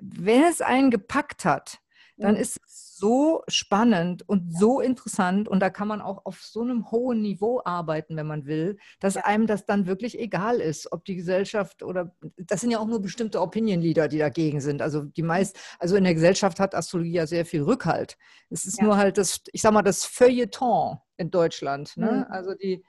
Wenn 0.00 0.44
es 0.44 0.60
einen 0.60 0.90
gepackt 0.90 1.44
hat, 1.44 1.80
dann 2.16 2.34
mhm. 2.34 2.40
ist 2.40 2.60
es 2.64 2.96
so 2.96 3.42
spannend 3.48 4.28
und 4.28 4.56
so 4.56 4.80
interessant 4.80 5.48
und 5.48 5.60
da 5.60 5.70
kann 5.70 5.88
man 5.88 6.00
auch 6.00 6.24
auf 6.24 6.40
so 6.40 6.62
einem 6.62 6.90
hohen 6.90 7.22
Niveau 7.22 7.60
arbeiten, 7.64 8.16
wenn 8.16 8.26
man 8.26 8.46
will, 8.46 8.78
dass 9.00 9.16
einem 9.16 9.46
das 9.46 9.66
dann 9.66 9.86
wirklich 9.86 10.18
egal 10.18 10.60
ist, 10.60 10.92
ob 10.92 11.04
die 11.04 11.16
Gesellschaft 11.16 11.82
oder 11.82 12.14
das 12.36 12.60
sind 12.60 12.70
ja 12.70 12.78
auch 12.78 12.86
nur 12.86 13.02
bestimmte 13.02 13.40
Opinion 13.40 13.80
Leader, 13.80 14.08
die 14.08 14.18
dagegen 14.18 14.60
sind. 14.60 14.80
Also 14.80 15.02
die 15.02 15.22
mhm. 15.22 15.28
meist, 15.28 15.58
also 15.78 15.96
in 15.96 16.04
der 16.04 16.14
Gesellschaft 16.14 16.60
hat 16.60 16.74
Astrologie 16.74 17.12
ja 17.12 17.26
sehr 17.26 17.44
viel 17.44 17.62
Rückhalt. 17.62 18.16
Es 18.50 18.64
ist 18.64 18.78
ja. 18.78 18.84
nur 18.84 18.96
halt 18.96 19.18
das, 19.18 19.40
ich 19.52 19.62
sag 19.62 19.72
mal, 19.72 19.82
das 19.82 20.04
Feuilleton 20.04 20.98
in 21.16 21.30
Deutschland. 21.30 21.96
Ne? 21.96 22.26
Mhm. 22.26 22.32
Also 22.32 22.54
die 22.54 22.84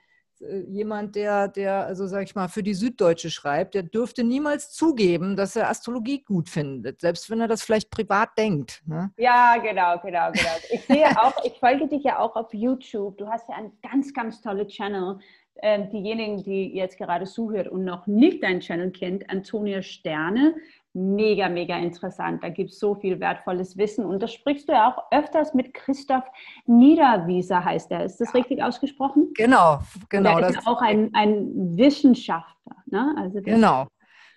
jemand, 0.68 1.16
der, 1.16 1.48
der, 1.48 1.86
also 1.86 2.06
sag 2.06 2.22
ich 2.24 2.34
mal, 2.34 2.48
für 2.48 2.62
die 2.62 2.74
Süddeutsche 2.74 3.30
schreibt, 3.30 3.74
der 3.74 3.82
dürfte 3.82 4.24
niemals 4.24 4.70
zugeben, 4.72 5.36
dass 5.36 5.56
er 5.56 5.68
Astrologie 5.70 6.22
gut 6.22 6.48
findet, 6.48 7.00
selbst 7.00 7.30
wenn 7.30 7.40
er 7.40 7.48
das 7.48 7.62
vielleicht 7.62 7.90
privat 7.90 8.30
denkt. 8.36 8.82
Ne? 8.86 9.10
Ja, 9.16 9.56
genau, 9.56 9.98
genau, 9.98 10.30
genau. 10.32 10.56
Ich 10.70 10.82
sehe 10.84 11.06
auch, 11.22 11.34
ich 11.44 11.58
folge 11.58 11.88
dich 11.88 12.04
ja 12.04 12.18
auch 12.18 12.36
auf 12.36 12.52
YouTube. 12.52 13.18
Du 13.18 13.28
hast 13.28 13.48
ja 13.48 13.56
einen 13.56 13.72
ganz, 13.82 14.12
ganz 14.12 14.40
tollen 14.40 14.68
Channel. 14.68 15.18
Ähm, 15.62 15.88
diejenigen, 15.88 16.42
die 16.42 16.74
jetzt 16.74 16.98
gerade 16.98 17.24
zuhört 17.24 17.68
und 17.68 17.84
noch 17.84 18.06
nicht 18.06 18.42
deinen 18.42 18.60
Channel 18.60 18.90
kennt, 18.90 19.30
Antonia 19.30 19.80
Sterne, 19.80 20.54
mega, 20.96 21.48
mega 21.48 21.76
interessant. 21.76 22.42
Da 22.42 22.48
gibt 22.48 22.70
es 22.70 22.78
so 22.78 22.94
viel 22.94 23.20
wertvolles 23.20 23.76
Wissen. 23.76 24.04
Und 24.04 24.22
das 24.22 24.32
sprichst 24.32 24.68
du 24.68 24.72
ja 24.72 24.90
auch 24.90 25.12
öfters 25.12 25.52
mit 25.52 25.74
Christoph 25.74 26.24
Niederwieser, 26.64 27.62
heißt 27.62 27.90
er. 27.92 28.04
Ist 28.04 28.18
das 28.18 28.32
ja. 28.32 28.40
richtig 28.40 28.62
ausgesprochen? 28.62 29.30
Genau, 29.34 29.80
genau. 30.08 30.38
Er 30.38 30.48
ist 30.48 30.66
auch 30.66 30.80
ein, 30.80 31.10
ein 31.12 31.76
Wissenschaftler. 31.76 32.76
Ne? 32.86 33.14
Also 33.18 33.42
genau. 33.42 33.86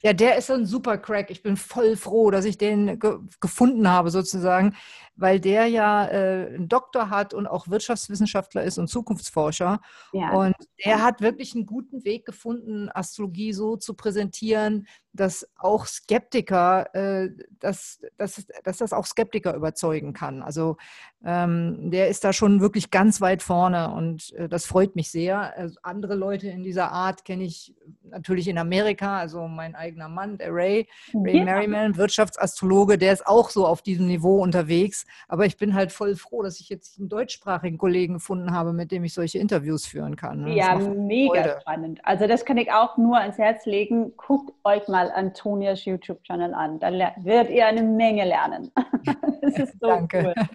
Ja, 0.02 0.14
der 0.14 0.38
ist 0.38 0.48
so 0.48 0.54
ein 0.54 0.66
super 0.66 0.98
Crack. 0.98 1.30
Ich 1.30 1.44
bin 1.44 1.58
voll 1.58 1.98
froh, 1.98 2.32
dass 2.32 2.46
ich 2.46 2.58
den 2.58 3.00
ge 3.00 3.18
gefunden 3.42 3.90
habe, 3.90 4.12
sozusagen, 4.12 4.76
weil 5.18 5.42
der 5.42 5.68
ja 5.68 6.08
äh, 6.08 6.56
einen 6.56 6.70
Doktor 6.70 7.10
hat 7.10 7.34
und 7.34 7.48
auch 7.48 7.68
Wirtschaftswissenschaftler 7.68 8.64
ist 8.64 8.78
und 8.78 8.88
Zukunftsforscher. 8.88 9.82
Ja. 10.14 10.32
Und 10.32 10.56
der 10.86 11.04
hat 11.04 11.20
wirklich 11.20 11.54
einen 11.54 11.66
guten 11.66 12.06
Weg 12.06 12.26
gefunden, 12.26 12.90
Astrologie 12.94 13.52
so 13.52 13.76
zu 13.76 13.94
präsentieren, 13.94 14.88
dass 15.14 15.48
auch 15.58 15.86
Skeptiker, 15.86 16.94
äh, 16.94 17.30
dass, 17.60 18.00
dass, 18.18 18.46
dass 18.64 18.78
das 18.78 18.94
auch 18.94 19.06
Skeptiker 19.06 19.56
überzeugen 19.56 20.14
kann. 20.14 20.44
Also 20.44 20.78
ähm, 21.26 21.92
der 21.92 22.08
ist 22.08 22.24
da 22.24 22.32
schon 22.32 22.62
wirklich 22.62 22.92
ganz 22.92 23.20
weit 23.20 23.44
vorne 23.44 23.92
und 23.92 24.32
äh, 24.34 24.48
das 24.48 24.66
freut 24.66 24.96
mich 24.96 25.12
sehr. 25.12 25.56
Also 25.58 25.80
andere 25.84 26.16
Leute 26.16 26.48
in 26.48 26.64
dieser 26.64 26.92
Art 26.92 27.26
kenne 27.26 27.44
ich 27.44 27.76
natürlich 28.04 28.48
in 28.48 28.58
Amerika, 28.58 29.18
also 29.18 29.48
mein 29.48 29.76
eigener 29.76 30.10
Mann, 30.10 30.38
der 30.38 30.54
Ray, 30.54 30.88
Ray 31.14 31.38
ja. 31.38 31.44
Merriman, 31.44 31.98
Wirtschaftsastrologe, 31.98 32.98
der 32.98 33.14
ist 33.14 33.28
auch 33.28 33.50
so 33.50 33.66
auf 33.66 33.82
diesem 33.82 34.08
Niveau 34.08 34.42
unterwegs. 34.42 35.06
Aber 35.28 35.46
ich 35.46 35.58
bin 35.58 35.74
halt 35.74 35.92
voll 35.92 36.16
froh, 36.16 36.44
dass 36.44 36.60
ich 36.60 36.70
jetzt 36.70 37.00
einen 37.00 37.10
deutschsprachigen 37.10 37.78
Kollegen 37.78 38.16
gefunden 38.16 38.52
habe, 38.52 38.74
mit 38.74 38.92
dem 38.92 39.04
ich 39.04 39.14
solche 39.14 39.40
Interviews 39.40 39.86
führen 39.86 40.16
kann. 40.16 40.44
Ne? 40.44 40.56
Ja, 40.56 40.76
mega 40.76 41.34
Freude. 41.34 41.58
spannend. 41.62 42.00
Also 42.04 42.28
das 42.28 42.46
kann 42.46 42.58
ich 42.58 42.72
auch 42.72 42.98
nur 42.98 43.18
ans 43.18 43.38
Herz 43.38 43.66
legen. 43.66 44.14
Guckt 44.16 44.54
euch 44.64 44.88
mal 44.88 44.99
Antonias 45.08 45.86
YouTube-Channel 45.86 46.54
an. 46.54 46.80
Da 46.80 46.92
werdet 46.92 47.52
ihr 47.52 47.66
eine 47.66 47.82
Menge 47.82 48.26
lernen. 48.26 48.72
das 49.42 49.58
ist 49.58 49.80
so 49.80 49.88
Danke. 49.88 50.34
cool. 50.38 50.46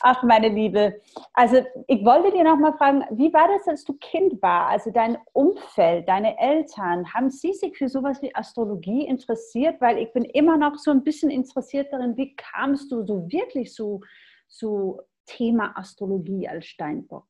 Ach, 0.00 0.22
meine 0.22 0.48
Liebe. 0.48 1.00
Also 1.34 1.64
ich 1.86 2.04
wollte 2.04 2.32
dir 2.32 2.44
noch 2.44 2.56
mal 2.56 2.72
fragen, 2.72 3.04
wie 3.10 3.32
war 3.32 3.48
das, 3.48 3.68
als 3.68 3.84
du 3.84 3.94
Kind 3.94 4.40
war? 4.42 4.68
Also 4.68 4.90
dein 4.90 5.18
Umfeld, 5.32 6.08
deine 6.08 6.38
Eltern, 6.38 7.12
haben 7.12 7.30
sie 7.30 7.52
sich 7.52 7.76
für 7.76 7.88
sowas 7.88 8.22
wie 8.22 8.34
Astrologie 8.34 9.06
interessiert? 9.06 9.80
Weil 9.80 9.98
ich 9.98 10.12
bin 10.12 10.24
immer 10.24 10.56
noch 10.56 10.76
so 10.76 10.90
ein 10.90 11.04
bisschen 11.04 11.30
interessiert 11.30 11.92
darin, 11.92 12.16
wie 12.16 12.34
kamst 12.36 12.90
du 12.90 13.04
so 13.04 13.30
wirklich 13.30 13.74
so, 13.74 14.00
so 14.48 15.00
Thema 15.26 15.76
Astrologie 15.76 16.48
als 16.48 16.66
Steinbock? 16.66 17.26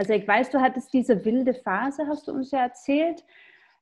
Also 0.00 0.14
ich 0.14 0.26
weiß, 0.26 0.48
du 0.48 0.60
hattest 0.60 0.94
diese 0.94 1.26
wilde 1.26 1.52
Phase, 1.52 2.06
hast 2.06 2.26
du 2.26 2.32
uns 2.32 2.50
ja 2.52 2.60
erzählt. 2.60 3.22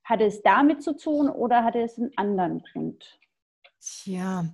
Hatte 0.09 0.25
es 0.25 0.41
damit 0.41 0.83
zu 0.83 0.97
tun 0.97 1.29
oder 1.29 1.65
hatte 1.65 1.81
es 1.81 1.99
einen 1.99 2.13
anderen 2.17 2.63
Grund? 2.73 3.19
Tja, 3.79 4.47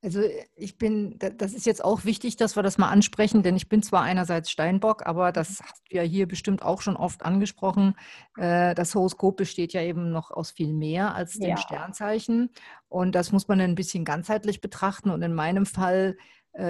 Also 0.00 0.22
ich 0.56 0.78
bin, 0.78 1.18
das 1.18 1.52
ist 1.52 1.66
jetzt 1.66 1.84
auch 1.84 2.04
wichtig, 2.06 2.36
dass 2.36 2.56
wir 2.56 2.62
das 2.62 2.78
mal 2.78 2.88
ansprechen, 2.88 3.42
denn 3.42 3.54
ich 3.54 3.68
bin 3.68 3.82
zwar 3.82 4.02
einerseits 4.02 4.50
Steinbock, 4.50 5.06
aber 5.06 5.30
das 5.30 5.60
mhm. 5.60 5.64
hast 5.64 5.82
du 5.90 5.96
ja 5.96 6.02
hier 6.02 6.26
bestimmt 6.26 6.62
auch 6.62 6.80
schon 6.80 6.96
oft 6.96 7.26
angesprochen. 7.26 7.94
Äh, 8.38 8.74
das 8.74 8.94
Horoskop 8.94 9.36
besteht 9.36 9.74
ja 9.74 9.82
eben 9.82 10.10
noch 10.10 10.30
aus 10.30 10.50
viel 10.50 10.72
mehr 10.72 11.14
als 11.14 11.34
dem 11.38 11.50
ja. 11.50 11.56
Sternzeichen. 11.58 12.50
Und 12.88 13.14
das 13.14 13.32
muss 13.32 13.48
man 13.48 13.60
ein 13.60 13.74
bisschen 13.74 14.06
ganzheitlich 14.06 14.62
betrachten. 14.62 15.10
Und 15.10 15.20
in 15.20 15.34
meinem 15.34 15.66
Fall 15.66 16.16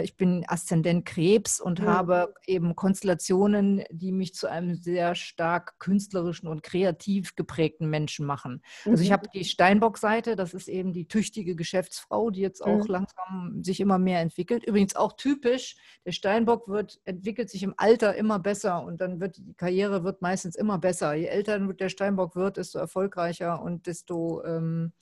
ich 0.03 0.17
bin 0.17 0.45
Aszendent 0.47 1.05
Krebs 1.05 1.61
und 1.61 1.81
mhm. 1.81 1.87
habe 1.87 2.35
eben 2.47 2.77
Konstellationen, 2.77 3.83
die 3.91 4.13
mich 4.13 4.35
zu 4.35 4.49
einem 4.49 4.77
sehr 4.77 5.17
stark 5.17 5.79
künstlerischen 5.81 6.47
und 6.47 6.63
kreativ 6.63 7.35
geprägten 7.35 7.91
Menschen 7.91 8.25
machen. 8.25 8.63
Also 8.85 9.03
ich 9.03 9.09
mhm. 9.09 9.15
habe 9.15 9.29
die 9.35 9.45
Steinbock-Seite, 9.45 10.37
das 10.37 10.55
ist 10.55 10.69
eben 10.69 10.93
die 10.93 11.09
tüchtige 11.09 11.57
Geschäftsfrau, 11.57 12.31
die 12.31 12.41
jetzt 12.41 12.65
auch 12.65 12.85
mhm. 12.85 12.93
langsam 12.93 13.63
sich 13.63 13.81
immer 13.81 13.99
mehr 13.99 14.21
entwickelt. 14.21 14.65
Übrigens 14.65 14.95
auch 14.95 15.15
typisch, 15.17 15.77
der 16.07 16.13
Steinbock 16.13 16.69
wird, 16.69 17.01
entwickelt 17.05 17.51
sich 17.51 17.65
im 17.65 17.75
Alter 17.77 18.15
immer 18.15 18.39
besser 18.39 18.85
und 18.85 19.01
dann 19.01 19.21
wird 19.21 19.39
die 19.39 19.55
Karriere 19.55 20.05
wird 20.05 20.23
meistens 20.23 20.55
immer 20.55 20.79
besser. 20.79 21.15
Je 21.15 21.27
älter 21.27 21.59
der 21.59 21.89
Steinbock 21.89 22.37
wird, 22.37 22.57
desto 22.57 22.79
erfolgreicher 22.79 23.61
und 23.61 23.87
desto 23.87 24.45
ähm, 24.45 24.93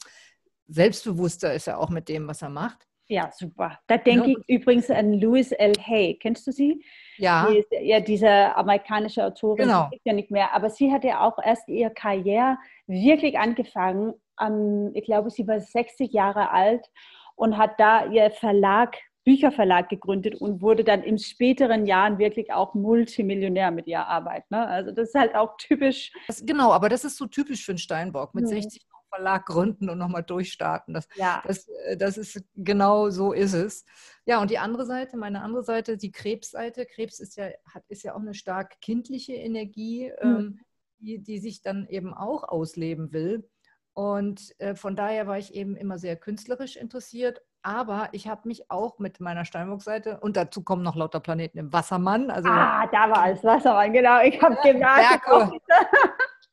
selbstbewusster 0.69 1.53
ist 1.53 1.69
er 1.69 1.79
auch 1.79 1.91
mit 1.91 2.09
dem, 2.09 2.27
was 2.29 2.43
er 2.43 2.49
macht. 2.49 2.87
Ja, 3.11 3.29
super. 3.33 3.77
Da 3.89 3.97
denke 3.97 4.31
ja. 4.31 4.37
ich 4.39 4.61
übrigens 4.61 4.89
an 4.89 5.15
Louis 5.15 5.51
L. 5.51 5.73
Hay. 5.85 6.17
Kennst 6.23 6.47
du 6.47 6.53
sie? 6.53 6.85
Ja. 7.19 7.49
Die 7.51 7.59
ist, 7.59 7.69
ja, 7.83 7.99
diese 7.99 8.55
amerikanische 8.55 9.25
Autorin. 9.25 9.67
Genau. 9.67 9.89
Die 9.93 10.01
ja 10.05 10.13
nicht 10.13 10.31
mehr. 10.31 10.55
Aber 10.55 10.71
sie 10.71 10.93
hat 10.93 11.03
ja 11.03 11.27
auch 11.27 11.37
erst 11.45 11.69
ihre 11.69 11.91
Karriere 11.91 12.57
wirklich 12.87 13.37
angefangen. 13.37 14.15
Um, 14.41 14.93
ich 14.95 15.05
glaube, 15.05 15.29
sie 15.29 15.47
war 15.49 15.59
60 15.59 16.13
Jahre 16.13 16.51
alt 16.53 16.87
und 17.35 17.59
hat 17.59 17.81
da 17.81 18.07
ihr 18.07 18.31
Verlag, 18.31 18.97
Bücherverlag 19.25 19.89
gegründet 19.89 20.37
und 20.37 20.63
wurde 20.63 20.85
dann 20.85 21.03
in 21.03 21.19
späteren 21.19 21.87
Jahren 21.87 22.19
wirklich 22.19 22.53
auch 22.53 22.75
Multimillionär 22.75 23.73
mit 23.73 23.89
ihrer 23.89 24.07
Arbeit. 24.07 24.49
Ne? 24.53 24.65
Also 24.67 24.93
das 24.93 25.09
ist 25.09 25.15
halt 25.17 25.35
auch 25.35 25.57
typisch. 25.59 26.13
Das, 26.29 26.47
genau, 26.47 26.73
aber 26.73 26.89
das 26.89 27.05
ist 27.05 27.17
so 27.17 27.27
typisch 27.27 27.65
für 27.65 27.73
einen 27.73 27.79
Steinbock. 27.79 28.37
Mit 28.37 28.45
mhm. 28.45 28.51
60 28.51 28.89
Verlag 29.11 29.47
gründen 29.47 29.91
und 29.91 29.99
nochmal 29.99 30.23
durchstarten. 30.23 30.95
Das, 30.95 31.09
ja. 31.17 31.43
das, 31.47 31.69
äh, 31.69 31.97
das 31.97 32.17
ist 32.17 32.43
genau 32.57 33.11
so 33.11 33.33
ist 33.33 33.53
es. 33.53 33.85
Ja, 34.25 34.41
und 34.41 34.51
die 34.51 34.59
andere 34.59 34.87
Seite, 34.87 35.17
meine 35.17 35.43
andere 35.43 35.63
Seite, 35.63 35.97
die 35.97 36.13
Krebsseite. 36.13 36.87
Krebs 36.87 37.21
ist 37.21 37.37
ja, 37.37 37.49
hat, 37.67 37.85
ist 37.89 38.03
ja 38.03 38.15
auch 38.15 38.21
eine 38.21 38.35
stark 38.35 38.81
kindliche 38.81 39.35
Energie, 39.35 40.13
mhm. 40.23 40.37
ähm, 40.37 40.61
die, 40.99 41.19
die 41.19 41.39
sich 41.39 41.63
dann 41.63 41.87
eben 41.89 42.15
auch 42.15 42.45
ausleben 42.45 43.13
will. 43.13 43.49
Und 43.93 44.55
äh, 44.61 44.75
von 44.75 44.97
daher 44.97 45.27
war 45.27 45.39
ich 45.39 45.55
eben 45.55 45.77
immer 45.77 45.99
sehr 45.99 46.17
künstlerisch 46.17 46.77
interessiert. 46.77 47.43
Aber 47.63 48.09
ich 48.13 48.27
habe 48.27 48.49
mich 48.49 48.71
auch 48.71 48.99
mit 48.99 49.21
meiner 49.21 49.45
Steinbock-Seite, 49.45 50.21
und 50.21 50.37
dazu 50.37 50.63
kommen 50.63 50.83
noch 50.83 50.97
lauter 50.97 51.21
Planeten 51.21 51.59
im 51.59 51.73
Wassermann. 51.73 52.31
Also, 52.31 52.49
ah, 52.49 52.87
da 52.87 53.11
war 53.11 53.29
es 53.31 53.45
Wassermann, 53.45 53.93
genau. 53.93 54.23
Ich 54.23 54.41
habe 54.41 54.57
gemerkt. 54.63 55.27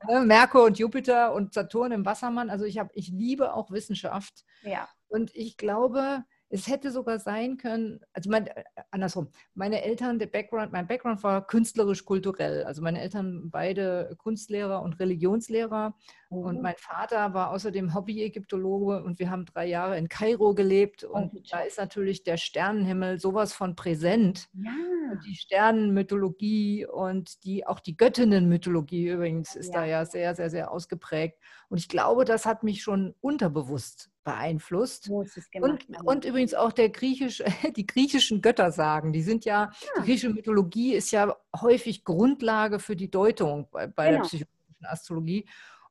Ne, 0.05 0.21
Merkur 0.21 0.63
und 0.63 0.77
Jupiter 0.77 1.33
und 1.33 1.53
Saturn 1.53 1.91
im 1.91 2.05
Wassermann. 2.05 2.49
Also 2.49 2.65
ich 2.65 2.77
habe, 2.77 2.89
ich 2.93 3.09
liebe 3.09 3.53
auch 3.53 3.71
Wissenschaft. 3.71 4.43
Ja. 4.61 4.87
Und 5.07 5.35
ich 5.35 5.57
glaube, 5.57 6.23
es 6.49 6.67
hätte 6.67 6.91
sogar 6.91 7.19
sein 7.19 7.57
können, 7.57 7.99
also 8.13 8.29
mein, 8.29 8.47
äh, 8.47 8.63
andersrum, 8.91 9.29
meine 9.53 9.83
Eltern, 9.83 10.17
der 10.17 10.27
Background, 10.27 10.71
mein 10.71 10.87
Background 10.87 11.21
war 11.23 11.45
künstlerisch-kulturell. 11.45 12.63
Also 12.63 12.81
meine 12.81 13.01
Eltern 13.01 13.49
beide 13.49 14.15
Kunstlehrer 14.17 14.81
und 14.81 14.99
Religionslehrer. 14.99 15.93
Mhm. 16.29 16.37
Und 16.37 16.61
mein 16.61 16.75
Vater 16.77 17.33
war 17.33 17.51
außerdem 17.51 17.93
Hobby-Ägyptologe 17.93 19.03
und 19.03 19.19
wir 19.19 19.29
haben 19.29 19.45
drei 19.45 19.65
Jahre 19.65 19.97
in 19.97 20.07
Kairo 20.07 20.53
gelebt. 20.53 21.03
Und 21.03 21.33
oh, 21.35 21.41
da 21.49 21.59
ist 21.59 21.77
natürlich 21.77 22.23
der 22.23 22.37
Sternenhimmel 22.37 23.19
sowas 23.19 23.53
von 23.53 23.75
präsent. 23.75 24.47
Ja. 24.53 24.71
Und 25.11 25.25
die 25.25 25.35
Sternenmythologie 25.35 26.85
und 26.85 27.43
die, 27.43 27.65
auch 27.67 27.79
die 27.79 27.97
Göttinnenmythologie 27.97 29.09
übrigens 29.09 29.55
ist 29.55 29.73
ja. 29.73 29.81
da 29.81 29.85
ja 29.85 30.05
sehr, 30.05 30.35
sehr, 30.35 30.49
sehr 30.49 30.71
ausgeprägt. 30.71 31.39
Und 31.69 31.77
ich 31.77 31.89
glaube, 31.89 32.23
das 32.23 32.45
hat 32.45 32.63
mich 32.63 32.81
schon 32.81 33.15
unterbewusst 33.19 34.11
beeinflusst. 34.27 35.09
Und, 35.09 35.87
und, 36.03 36.25
übrigens 36.25 36.53
auch 36.53 36.73
der 36.73 36.89
griechisch, 36.89 37.41
die 37.77 37.87
griechischen 37.87 38.41
Göttersagen, 38.41 39.13
die 39.13 39.21
sind 39.21 39.45
ja, 39.45 39.71
ja, 39.71 39.89
die 39.97 40.03
griechische 40.03 40.29
Mythologie 40.29 40.93
ist 40.93 41.11
ja 41.11 41.33
häufig 41.59 42.03
Grundlage 42.03 42.79
für 42.79 42.97
die 42.97 43.09
Deutung 43.09 43.69
bei, 43.71 43.87
bei 43.87 44.07
genau. 44.07 44.17
der 44.17 44.27
psychologischen 44.27 44.85
Astrologie. 44.85 45.49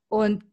Und 0.09 0.45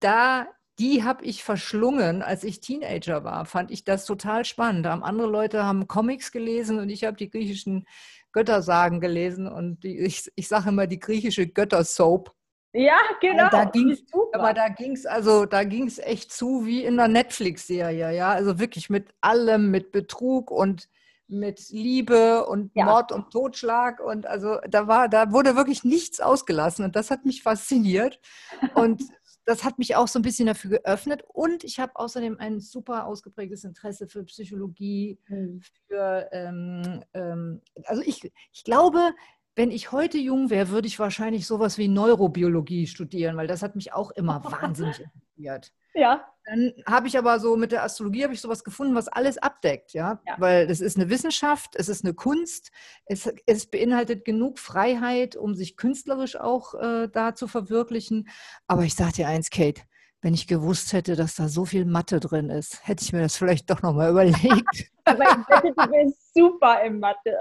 da, 0.00 0.48
die 0.78 1.02
habe 1.02 1.24
ich 1.24 1.42
verschlungen, 1.42 2.20
als 2.20 2.44
ich 2.44 2.60
Teenager 2.60 3.24
war, 3.24 3.46
fand 3.46 3.70
ich 3.70 3.84
das 3.84 4.04
total 4.04 4.44
spannend. 4.44 4.84
Da 4.84 4.90
haben 4.90 5.02
andere 5.02 5.28
Leute 5.28 5.64
haben 5.64 5.88
Comics 5.88 6.30
gelesen 6.30 6.78
und 6.78 6.90
ich 6.90 7.04
habe 7.04 7.16
die 7.16 7.30
griechischen 7.30 7.86
Göttersagen 8.32 9.00
gelesen 9.00 9.48
und 9.48 9.82
die, 9.82 9.98
ich, 9.98 10.30
ich 10.34 10.48
sage 10.48 10.68
immer 10.68 10.86
die 10.86 11.00
griechische 11.00 11.46
Göttersoap. 11.46 12.34
Ja, 12.76 12.98
genau. 13.20 13.48
Da 13.50 13.66
ging's, 13.66 14.02
aber 14.32 14.52
da 14.52 14.68
ging 14.68 14.92
es 14.92 15.06
also, 15.06 15.46
da 15.46 15.62
ging 15.62 15.86
es 15.86 15.98
echt 16.00 16.32
zu 16.32 16.66
wie 16.66 16.84
in 16.84 16.98
einer 16.98 17.06
Netflix-Serie, 17.06 18.12
ja. 18.12 18.32
Also 18.32 18.58
wirklich 18.58 18.90
mit 18.90 19.14
allem, 19.20 19.70
mit 19.70 19.92
Betrug 19.92 20.50
und 20.50 20.88
mit 21.28 21.70
Liebe 21.70 22.44
und 22.46 22.72
ja. 22.74 22.84
Mord 22.84 23.12
und 23.12 23.30
Totschlag 23.30 24.00
und 24.00 24.26
also 24.26 24.58
da 24.68 24.88
war, 24.88 25.08
da 25.08 25.32
wurde 25.32 25.56
wirklich 25.56 25.84
nichts 25.84 26.20
ausgelassen 26.20 26.84
und 26.84 26.96
das 26.96 27.10
hat 27.10 27.24
mich 27.24 27.42
fasziniert 27.42 28.20
und 28.74 29.02
das 29.46 29.62
hat 29.62 29.78
mich 29.78 29.94
auch 29.94 30.08
so 30.08 30.18
ein 30.18 30.22
bisschen 30.22 30.46
dafür 30.46 30.78
geöffnet 30.78 31.22
und 31.28 31.64
ich 31.64 31.78
habe 31.78 31.92
außerdem 31.94 32.38
ein 32.40 32.60
super 32.60 33.06
ausgeprägtes 33.06 33.64
Interesse 33.64 34.08
für 34.08 34.24
Psychologie, 34.24 35.18
mhm. 35.28 35.62
für 35.86 36.28
ähm, 36.32 37.04
ähm, 37.14 37.62
also 37.84 38.02
ich, 38.02 38.32
ich 38.52 38.64
glaube, 38.64 39.14
wenn 39.56 39.70
ich 39.70 39.92
heute 39.92 40.18
jung 40.18 40.50
wäre, 40.50 40.70
würde 40.70 40.88
ich 40.88 40.98
wahrscheinlich 40.98 41.46
sowas 41.46 41.78
wie 41.78 41.88
Neurobiologie 41.88 42.86
studieren, 42.86 43.36
weil 43.36 43.46
das 43.46 43.62
hat 43.62 43.76
mich 43.76 43.92
auch 43.92 44.10
immer 44.10 44.42
wahnsinnig 44.44 45.00
interessiert. 45.36 45.72
Ja. 45.94 46.26
Dann 46.44 46.72
habe 46.86 47.06
ich 47.06 47.16
aber 47.16 47.38
so 47.38 47.56
mit 47.56 47.72
der 47.72 47.84
Astrologie 47.84 48.24
habe 48.24 48.34
ich 48.34 48.40
sowas 48.40 48.64
gefunden, 48.64 48.94
was 48.94 49.08
alles 49.08 49.38
abdeckt, 49.38 49.94
ja? 49.94 50.20
ja. 50.26 50.34
Weil 50.38 50.66
das 50.66 50.80
ist 50.80 50.96
eine 50.98 51.08
Wissenschaft, 51.08 51.76
es 51.76 51.88
ist 51.88 52.04
eine 52.04 52.14
Kunst, 52.14 52.70
es, 53.06 53.32
es 53.46 53.66
beinhaltet 53.70 54.24
genug 54.24 54.58
Freiheit, 54.58 55.36
um 55.36 55.54
sich 55.54 55.76
künstlerisch 55.76 56.36
auch 56.36 56.74
äh, 56.74 57.08
da 57.08 57.34
zu 57.34 57.46
verwirklichen. 57.46 58.28
Aber 58.66 58.82
ich 58.82 58.94
sage 58.94 59.12
dir 59.12 59.28
eins, 59.28 59.50
Kate, 59.50 59.82
wenn 60.20 60.34
ich 60.34 60.46
gewusst 60.46 60.92
hätte, 60.92 61.16
dass 61.16 61.36
da 61.36 61.48
so 61.48 61.64
viel 61.64 61.84
Mathe 61.84 62.20
drin 62.20 62.50
ist, 62.50 62.86
hätte 62.86 63.04
ich 63.04 63.12
mir 63.12 63.22
das 63.22 63.36
vielleicht 63.36 63.70
doch 63.70 63.80
nochmal 63.82 64.10
überlegt. 64.10 64.90
aber 65.04 65.22
ich 65.22 65.48
wette, 65.48 65.74
du 65.76 65.86
bist 65.90 66.34
super 66.34 66.82
im 66.82 66.98
Mathe. 66.98 67.38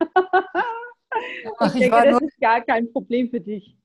Ach, 1.58 1.74
ich, 1.74 1.80
denke, 1.80 2.10
das 2.10 2.22
ist 2.22 2.40
gar 2.40 2.60
kein 2.60 2.90
Problem 2.92 3.30
für 3.30 3.40
dich. 3.40 3.76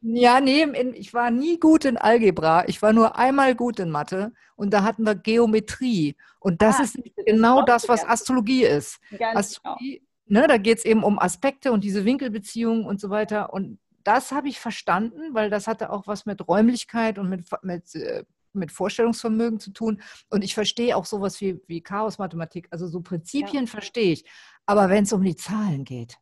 Ja, 0.00 0.40
nee, 0.40 0.64
ich 0.94 1.14
war 1.14 1.30
nie 1.30 1.60
gut 1.60 1.84
in 1.84 1.96
Algebra. 1.96 2.66
Ich 2.66 2.82
war 2.82 2.92
nur 2.92 3.16
einmal 3.16 3.54
gut 3.54 3.78
in 3.78 3.90
Mathe 3.90 4.32
und 4.56 4.72
da 4.72 4.82
hatten 4.82 5.04
wir 5.04 5.14
Geometrie. 5.14 6.16
Und 6.40 6.60
das 6.60 6.80
ah, 6.80 6.82
ist 6.82 6.98
genau 7.24 7.62
das, 7.62 7.88
was 7.88 8.04
Astrologie 8.04 8.64
ist. 8.64 8.98
Astrologie, 9.20 10.02
genau. 10.26 10.40
ne, 10.40 10.48
da 10.48 10.56
geht 10.56 10.78
es 10.78 10.84
eben 10.84 11.04
um 11.04 11.20
Aspekte 11.20 11.70
und 11.70 11.84
diese 11.84 12.04
Winkelbeziehungen 12.04 12.84
und 12.84 13.00
so 13.00 13.10
weiter. 13.10 13.52
Und 13.52 13.78
das 14.02 14.32
habe 14.32 14.48
ich 14.48 14.58
verstanden, 14.58 15.34
weil 15.34 15.50
das 15.50 15.68
hatte 15.68 15.90
auch 15.90 16.08
was 16.08 16.26
mit 16.26 16.48
Räumlichkeit 16.48 17.18
und 17.20 17.28
mit, 17.28 17.44
mit, 17.62 17.94
äh, 17.94 18.24
mit 18.52 18.72
Vorstellungsvermögen 18.72 19.60
zu 19.60 19.70
tun. 19.70 20.02
Und 20.30 20.42
ich 20.42 20.54
verstehe 20.54 20.96
auch 20.96 21.04
sowas 21.04 21.40
wie, 21.40 21.60
wie 21.68 21.80
Chaos-Mathematik. 21.80 22.66
Also 22.70 22.88
so 22.88 23.02
Prinzipien 23.02 23.66
ja. 23.66 23.70
verstehe 23.70 24.12
ich. 24.12 24.24
Aber 24.66 24.88
wenn 24.90 25.04
es 25.04 25.12
um 25.12 25.22
die 25.22 25.36
Zahlen 25.36 25.84
geht, 25.84 26.16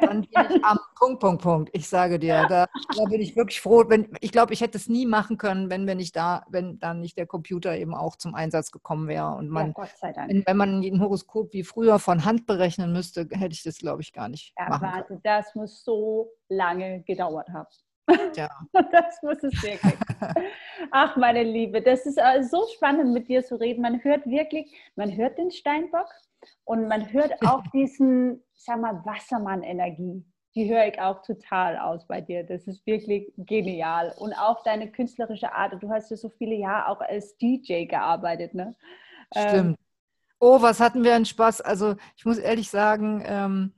dann 0.00 0.22
bin 0.22 0.28
ich 0.30 0.64
am 0.64 0.78
Punkt, 0.98 1.20
Punkt, 1.20 1.42
Punkt. 1.42 1.70
Ich 1.72 1.88
sage 1.88 2.18
dir, 2.18 2.46
da, 2.48 2.66
da 2.96 3.04
bin 3.04 3.20
ich 3.20 3.36
wirklich 3.36 3.60
froh. 3.60 3.84
Wenn, 3.88 4.08
ich 4.20 4.32
glaube, 4.32 4.52
ich 4.52 4.60
hätte 4.60 4.78
es 4.78 4.88
nie 4.88 5.06
machen 5.06 5.38
können, 5.38 5.70
wenn 5.70 5.86
wir 5.86 5.94
nicht 5.94 6.16
da, 6.16 6.44
wenn 6.48 6.78
dann 6.78 7.00
nicht 7.00 7.16
der 7.18 7.26
Computer 7.26 7.76
eben 7.76 7.94
auch 7.94 8.16
zum 8.16 8.34
Einsatz 8.34 8.70
gekommen 8.70 9.08
wäre. 9.08 9.34
Und 9.34 9.48
man, 9.48 9.74
ja, 9.76 10.26
wenn, 10.26 10.44
wenn, 10.46 10.56
man 10.56 10.80
ein 10.80 11.00
Horoskop 11.00 11.52
wie 11.52 11.64
früher 11.64 11.98
von 11.98 12.24
Hand 12.24 12.46
berechnen 12.46 12.92
müsste, 12.92 13.28
hätte 13.30 13.52
ich 13.52 13.62
das, 13.62 13.78
glaube 13.78 14.02
ich, 14.02 14.12
gar 14.12 14.28
nicht 14.28 14.54
ja, 14.58 14.68
machen 14.68 14.82
warte, 14.82 15.06
können. 15.08 15.20
Das 15.22 15.54
muss 15.54 15.84
so 15.84 16.32
lange 16.48 17.02
gedauert 17.02 17.48
haben. 17.50 17.68
Ja. 18.36 18.48
Das 18.92 19.22
muss 19.22 19.42
es 19.42 19.62
wirklich. 19.62 19.94
Ach, 20.90 21.16
meine 21.16 21.44
Liebe, 21.44 21.80
das 21.80 22.04
ist 22.04 22.18
äh, 22.18 22.42
so 22.42 22.66
spannend, 22.74 23.12
mit 23.12 23.28
dir 23.28 23.44
zu 23.44 23.56
reden. 23.56 23.82
Man 23.82 24.02
hört 24.02 24.26
wirklich, 24.26 24.70
man 24.96 25.16
hört 25.16 25.38
den 25.38 25.50
Steinbock, 25.50 26.08
und 26.64 26.88
man 26.88 27.12
hört 27.12 27.34
auch 27.46 27.62
diesen, 27.74 28.42
sag 28.64 28.80
mal, 28.80 29.04
Wassermann-Energie. 29.04 30.24
Die 30.54 30.70
höre 30.70 30.86
ich 30.86 31.00
auch 31.00 31.22
total 31.22 31.78
aus 31.78 32.06
bei 32.06 32.20
dir. 32.20 32.44
Das 32.44 32.66
ist 32.66 32.86
wirklich 32.86 33.32
genial. 33.38 34.14
Und 34.18 34.34
auch 34.34 34.62
deine 34.62 34.90
künstlerische 34.90 35.52
Art. 35.52 35.82
Du 35.82 35.90
hast 35.90 36.10
ja 36.10 36.16
so 36.16 36.28
viele 36.28 36.54
Jahre 36.54 36.88
auch 36.88 37.00
als 37.00 37.36
DJ 37.38 37.86
gearbeitet, 37.86 38.54
ne? 38.54 38.76
Ähm, 39.34 39.48
Stimmt. 39.48 39.68
Ähm, 39.70 39.76
oh, 40.38 40.60
was 40.60 40.80
hatten 40.80 41.04
wir 41.04 41.14
einen 41.14 41.24
Spaß. 41.24 41.62
Also 41.62 41.96
ich 42.16 42.26
muss 42.26 42.38
ehrlich 42.38 42.68
sagen, 42.68 43.22
ähm, 43.24 43.72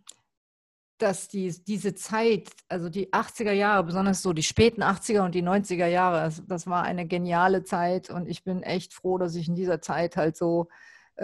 dass 0.99 1.29
die, 1.29 1.55
diese 1.65 1.95
Zeit, 1.95 2.51
also 2.69 2.89
die 2.89 3.13
80er 3.13 3.53
Jahre, 3.53 3.85
besonders 3.85 4.23
so 4.23 4.33
die 4.33 4.43
späten 4.43 4.83
80er 4.83 5.25
und 5.25 5.35
die 5.35 5.43
90er 5.43 5.87
Jahre, 5.87 6.25
das, 6.25 6.43
das 6.47 6.67
war 6.67 6.83
eine 6.83 7.07
geniale 7.07 7.65
Zeit 7.65 8.11
und 8.11 8.29
ich 8.29 8.45
bin 8.45 8.63
echt 8.63 8.95
froh, 8.95 9.19
dass 9.19 9.35
ich 9.35 9.49
in 9.49 9.55
dieser 9.55 9.81
Zeit 9.81 10.17
halt 10.17 10.37
so 10.37 10.69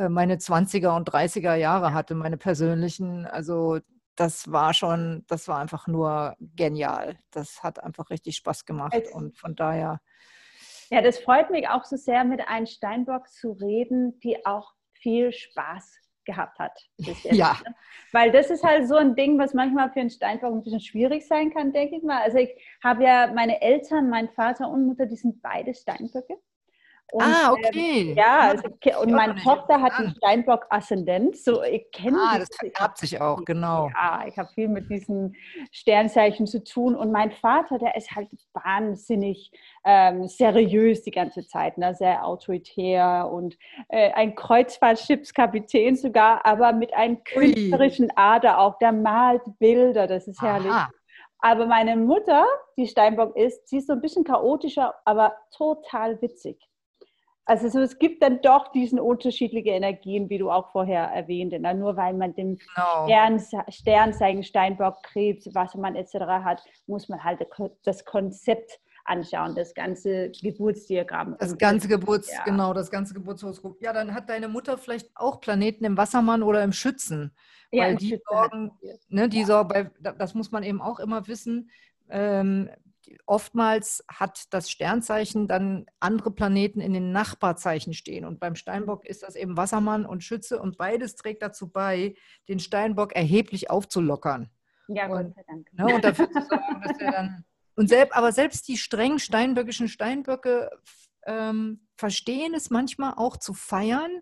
meine 0.08 0.36
20er 0.36 0.96
und 0.96 1.10
30er 1.10 1.54
Jahre 1.54 1.92
hatte, 1.94 2.14
meine 2.14 2.36
persönlichen. 2.36 3.26
Also 3.26 3.78
das 4.16 4.50
war 4.52 4.74
schon, 4.74 5.24
das 5.28 5.48
war 5.48 5.58
einfach 5.58 5.86
nur 5.86 6.36
genial. 6.40 7.18
Das 7.30 7.62
hat 7.62 7.82
einfach 7.82 8.10
richtig 8.10 8.36
Spaß 8.36 8.64
gemacht 8.66 9.02
und 9.12 9.36
von 9.36 9.56
daher. 9.56 10.00
Ja, 10.90 11.02
das 11.02 11.18
freut 11.18 11.50
mich 11.50 11.68
auch 11.68 11.84
so 11.84 11.96
sehr, 11.96 12.24
mit 12.24 12.46
einem 12.48 12.66
Steinbock 12.66 13.28
zu 13.28 13.52
reden, 13.52 14.18
die 14.20 14.44
auch 14.44 14.72
viel 14.92 15.32
Spaß 15.32 15.98
gehabt 16.24 16.58
hat. 16.58 16.78
jetzt, 16.98 17.24
Ja. 17.24 17.56
ne? 17.64 17.74
Weil 18.12 18.30
das 18.30 18.50
ist 18.50 18.62
halt 18.62 18.86
so 18.86 18.96
ein 18.96 19.14
Ding, 19.16 19.38
was 19.38 19.54
manchmal 19.54 19.90
für 19.90 20.00
einen 20.00 20.10
Steinbock 20.10 20.52
ein 20.52 20.62
bisschen 20.62 20.80
schwierig 20.80 21.26
sein 21.26 21.52
kann, 21.52 21.72
denke 21.72 21.96
ich 21.96 22.02
mal. 22.02 22.22
Also 22.22 22.38
ich 22.38 22.50
habe 22.84 23.04
ja 23.04 23.32
meine 23.32 23.60
Eltern, 23.62 24.10
mein 24.10 24.28
Vater 24.28 24.68
und 24.68 24.86
Mutter, 24.86 25.06
die 25.06 25.16
sind 25.16 25.40
beide 25.42 25.74
Steinböcke. 25.74 26.34
Und, 27.12 27.22
ah, 27.22 27.54
ähm, 27.56 27.64
okay. 27.66 28.14
ja, 28.16 28.38
also, 28.50 29.00
und 29.00 29.12
meine. 29.12 29.34
Tochter 29.36 29.80
hat 29.80 29.92
einen 29.92 30.08
Interessant. 30.08 30.16
Steinbock-Aszendent. 30.18 31.36
So, 31.36 31.62
ich 31.62 31.90
kenne 31.92 32.18
Ah, 32.20 32.38
das. 32.38 32.48
vererbt 32.56 32.98
sich 32.98 33.20
auch, 33.20 33.44
genau. 33.44 33.88
ja, 33.94 34.24
ich 34.26 34.36
habe 34.38 34.48
viel 34.54 34.68
mit 34.68 34.90
diesen 34.90 35.34
Sternzeichen 35.72 36.46
zu 36.46 36.62
tun. 36.62 36.94
Und 36.94 37.10
mein 37.12 37.30
Vater, 37.32 37.78
der 37.78 37.96
ist 37.96 38.14
halt 38.14 38.28
wahnsinnig 38.52 39.50
ähm, 39.84 40.28
seriös 40.28 41.02
die 41.02 41.10
ganze 41.10 41.46
Zeit, 41.46 41.78
ne? 41.78 41.94
sehr 41.94 42.24
autoritär 42.26 43.28
und 43.32 43.56
äh, 43.88 44.12
ein 44.12 44.34
Kreuzfahrtschiffskapitän 44.34 45.96
sogar, 45.96 46.44
aber 46.44 46.72
mit 46.72 46.92
einem 46.94 47.24
künstlerischen 47.24 48.10
Ader 48.16 48.58
auch. 48.58 48.78
Der 48.78 48.92
malt 48.92 49.42
Bilder, 49.58 50.06
das 50.06 50.28
ist 50.28 50.40
herrlich. 50.42 50.70
Aha. 50.70 50.90
Aber 51.38 51.66
meine 51.66 51.96
Mutter, 51.96 52.44
die 52.76 52.86
Steinbock 52.86 53.34
ist, 53.36 53.66
sie 53.68 53.78
ist 53.78 53.86
so 53.86 53.94
ein 53.94 54.00
bisschen 54.00 54.24
chaotischer, 54.24 54.94
aber 55.04 55.34
total 55.50 56.20
witzig. 56.20 56.69
Also 57.50 57.68
so, 57.68 57.80
es 57.80 57.98
gibt 57.98 58.22
dann 58.22 58.40
doch 58.42 58.70
diesen 58.70 59.00
unterschiedliche 59.00 59.70
Energien, 59.70 60.30
wie 60.30 60.38
du 60.38 60.52
auch 60.52 60.70
vorher 60.70 61.02
erwähnte. 61.06 61.58
Ne? 61.58 61.74
Nur 61.74 61.96
weil 61.96 62.14
man 62.14 62.32
den 62.32 62.58
Genau. 62.58 63.06
Stern, 63.06 63.42
Sternzeichen, 63.68 64.44
Steinbock, 64.44 65.02
Krebs, 65.02 65.52
Wassermann 65.52 65.96
etc. 65.96 66.14
hat, 66.44 66.62
muss 66.86 67.08
man 67.08 67.24
halt 67.24 67.40
das 67.82 68.04
Konzept 68.04 68.78
anschauen, 69.04 69.56
das 69.56 69.74
ganze 69.74 70.30
Geburtsdiagramm. 70.40 71.34
Das 71.40 71.58
ganze 71.58 71.88
Geburts, 71.88 72.32
ja. 72.32 72.44
genau, 72.44 72.72
das 72.72 72.88
ganze 72.88 73.14
Geburtshoroskop. 73.14 73.82
Ja, 73.82 73.92
dann 73.92 74.14
hat 74.14 74.28
deine 74.28 74.46
Mutter 74.46 74.78
vielleicht 74.78 75.10
auch 75.16 75.40
Planeten 75.40 75.84
im 75.84 75.96
Wassermann 75.96 76.44
oder 76.44 76.62
im 76.62 76.72
Schützen. 76.72 77.34
ja, 77.72 77.82
weil 77.84 77.92
im 77.92 77.98
die 77.98 78.08
Schütze 78.10 78.24
hat 78.32 78.50
sorgen-. 78.52 78.70
Ne, 79.08 79.28
die 79.28 79.42
sorgen 79.42 79.68
bei, 79.68 79.90
da- 79.98 80.12
das 80.12 80.34
muss 80.34 80.52
man 80.52 80.62
eben 80.62 80.80
auch 80.80 81.00
immer 81.00 81.26
wissen. 81.26 81.68
Ähm, 82.10 82.70
oftmals 83.26 84.04
hat 84.08 84.52
das 84.52 84.70
Sternzeichen 84.70 85.48
dann 85.48 85.86
andere 86.00 86.30
Planeten 86.30 86.80
in 86.80 86.92
den 86.92 87.12
Nachbarzeichen 87.12 87.92
stehen. 87.92 88.24
Und 88.24 88.40
beim 88.40 88.54
Steinbock 88.54 89.04
ist 89.04 89.22
das 89.22 89.36
eben 89.36 89.56
Wassermann 89.56 90.06
und 90.06 90.22
Schütze. 90.24 90.60
Und 90.60 90.78
beides 90.78 91.16
trägt 91.16 91.42
dazu 91.42 91.68
bei, 91.68 92.14
den 92.48 92.58
Steinbock 92.58 93.12
erheblich 93.12 93.70
aufzulockern. 93.70 94.50
Ja, 94.88 95.06
Gott 95.06 95.26
Und- 95.26 95.34
sei 95.34 95.42
Dank. 95.46 95.72
Ne? 95.72 95.94
Und 95.94 96.04
dafür 96.04 96.30
zu 96.30 96.40
sorgen, 96.42 96.82
dass 96.82 96.98
er 96.98 97.12
dann. 97.12 97.44
Und 97.76 97.88
selbst, 97.88 98.14
aber 98.14 98.32
selbst 98.32 98.68
die 98.68 98.76
streng 98.76 99.18
steinböckischen 99.18 99.88
Steinböcke 99.88 100.70
ähm, 101.24 101.86
verstehen 101.96 102.52
es 102.52 102.68
manchmal 102.68 103.14
auch 103.16 103.36
zu 103.38 103.54
feiern. 103.54 104.20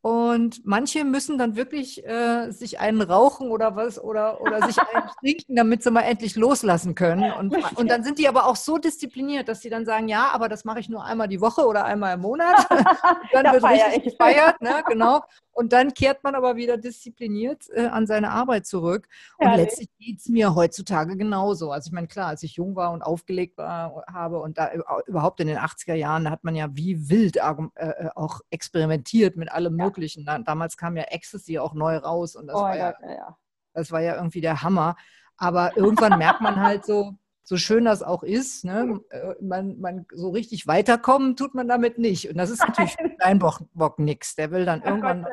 Und 0.00 0.64
manche 0.64 1.04
müssen 1.04 1.38
dann 1.38 1.56
wirklich 1.56 2.06
äh, 2.06 2.52
sich 2.52 2.78
einen 2.78 3.02
rauchen 3.02 3.50
oder 3.50 3.74
was 3.74 4.02
oder, 4.02 4.40
oder 4.40 4.64
sich 4.64 4.78
einen 4.78 5.08
trinken, 5.20 5.56
damit 5.56 5.82
sie 5.82 5.90
mal 5.90 6.02
endlich 6.02 6.36
loslassen 6.36 6.94
können. 6.94 7.32
Und, 7.32 7.56
und 7.76 7.90
dann 7.90 8.04
sind 8.04 8.18
die 8.18 8.28
aber 8.28 8.46
auch 8.46 8.54
so 8.54 8.78
diszipliniert, 8.78 9.48
dass 9.48 9.60
sie 9.60 9.70
dann 9.70 9.84
sagen, 9.84 10.06
ja, 10.06 10.28
aber 10.32 10.48
das 10.48 10.64
mache 10.64 10.78
ich 10.78 10.88
nur 10.88 11.04
einmal 11.04 11.26
die 11.26 11.40
Woche 11.40 11.66
oder 11.66 11.84
einmal 11.84 12.14
im 12.14 12.20
Monat. 12.20 12.66
dann 13.32 13.44
Da 13.44 13.52
wird 13.52 13.64
richtig 13.64 14.06
ich. 14.06 14.18
gefeiert, 14.18 14.60
ne? 14.62 14.84
genau. 14.86 15.22
Und 15.58 15.72
dann 15.72 15.92
kehrt 15.92 16.22
man 16.22 16.36
aber 16.36 16.54
wieder 16.54 16.76
diszipliniert 16.76 17.68
äh, 17.72 17.86
an 17.86 18.06
seine 18.06 18.30
Arbeit 18.30 18.64
zurück. 18.64 19.08
Und 19.38 19.56
letztlich 19.56 19.88
geht 19.98 20.20
es 20.20 20.28
mir 20.28 20.54
heutzutage 20.54 21.16
genauso. 21.16 21.72
Also 21.72 21.88
ich 21.88 21.92
meine, 21.92 22.06
klar, 22.06 22.28
als 22.28 22.44
ich 22.44 22.54
jung 22.54 22.76
war 22.76 22.92
und 22.92 23.02
aufgelegt 23.02 23.58
war, 23.58 24.04
habe 24.06 24.38
und 24.38 24.56
da 24.56 24.72
über- 24.72 25.02
überhaupt 25.08 25.40
in 25.40 25.48
den 25.48 25.58
80er 25.58 25.94
Jahren, 25.94 26.22
da 26.26 26.30
hat 26.30 26.44
man 26.44 26.54
ja 26.54 26.68
wie 26.76 27.08
wild 27.10 27.38
äh, 27.38 27.40
äh, 27.74 28.08
auch 28.14 28.40
experimentiert 28.50 29.34
mit 29.36 29.50
allem 29.50 29.76
Ja. 29.76 29.84
Möglichen. 29.86 30.24
Da- 30.24 30.38
Damals 30.38 30.76
kam 30.76 30.96
ja 30.96 31.02
Ecstasy 31.04 31.58
auch 31.58 31.74
neu 31.74 31.96
raus 31.96 32.36
und 32.36 32.46
das, 32.46 32.54
oh 32.54 32.60
war, 32.60 32.76
ja, 32.76 32.94
ja. 33.02 33.36
das 33.74 33.90
war 33.90 34.00
ja 34.00 34.14
irgendwie 34.14 34.40
der 34.40 34.62
Hammer. 34.62 34.94
Aber 35.38 35.76
irgendwann 35.76 36.18
merkt 36.18 36.40
man 36.40 36.60
halt 36.60 36.84
so, 36.86 37.14
so 37.42 37.56
schön 37.56 37.84
das 37.86 38.02
auch 38.02 38.22
ist, 38.22 38.64
ne? 38.64 39.00
äh, 39.10 39.34
man, 39.40 39.80
man 39.80 40.06
so 40.12 40.28
richtig 40.30 40.66
weiterkommen 40.66 41.34
tut 41.34 41.54
man 41.54 41.66
damit 41.66 41.98
nicht. 41.98 42.28
Und 42.30 42.36
das 42.36 42.50
ist 42.50 42.60
natürlich 42.60 42.94
für 43.18 43.22
Steinbock 43.22 43.60
Bock 43.74 43.98
nix. 43.98 44.34
Der 44.36 44.50
will 44.50 44.64
dann 44.64 44.80
Ja, 44.80 44.88
irgendwann 44.88 45.26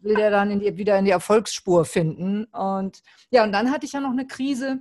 will 0.00 0.14
der 0.14 0.30
dann 0.30 0.50
in 0.50 0.60
die, 0.60 0.76
wieder 0.76 0.98
in 0.98 1.04
die 1.04 1.10
Erfolgsspur 1.10 1.84
finden. 1.84 2.44
Und 2.46 3.02
ja, 3.30 3.44
und 3.44 3.52
dann 3.52 3.70
hatte 3.70 3.86
ich 3.86 3.92
ja 3.92 4.00
noch 4.00 4.12
eine 4.12 4.26
Krise, 4.26 4.80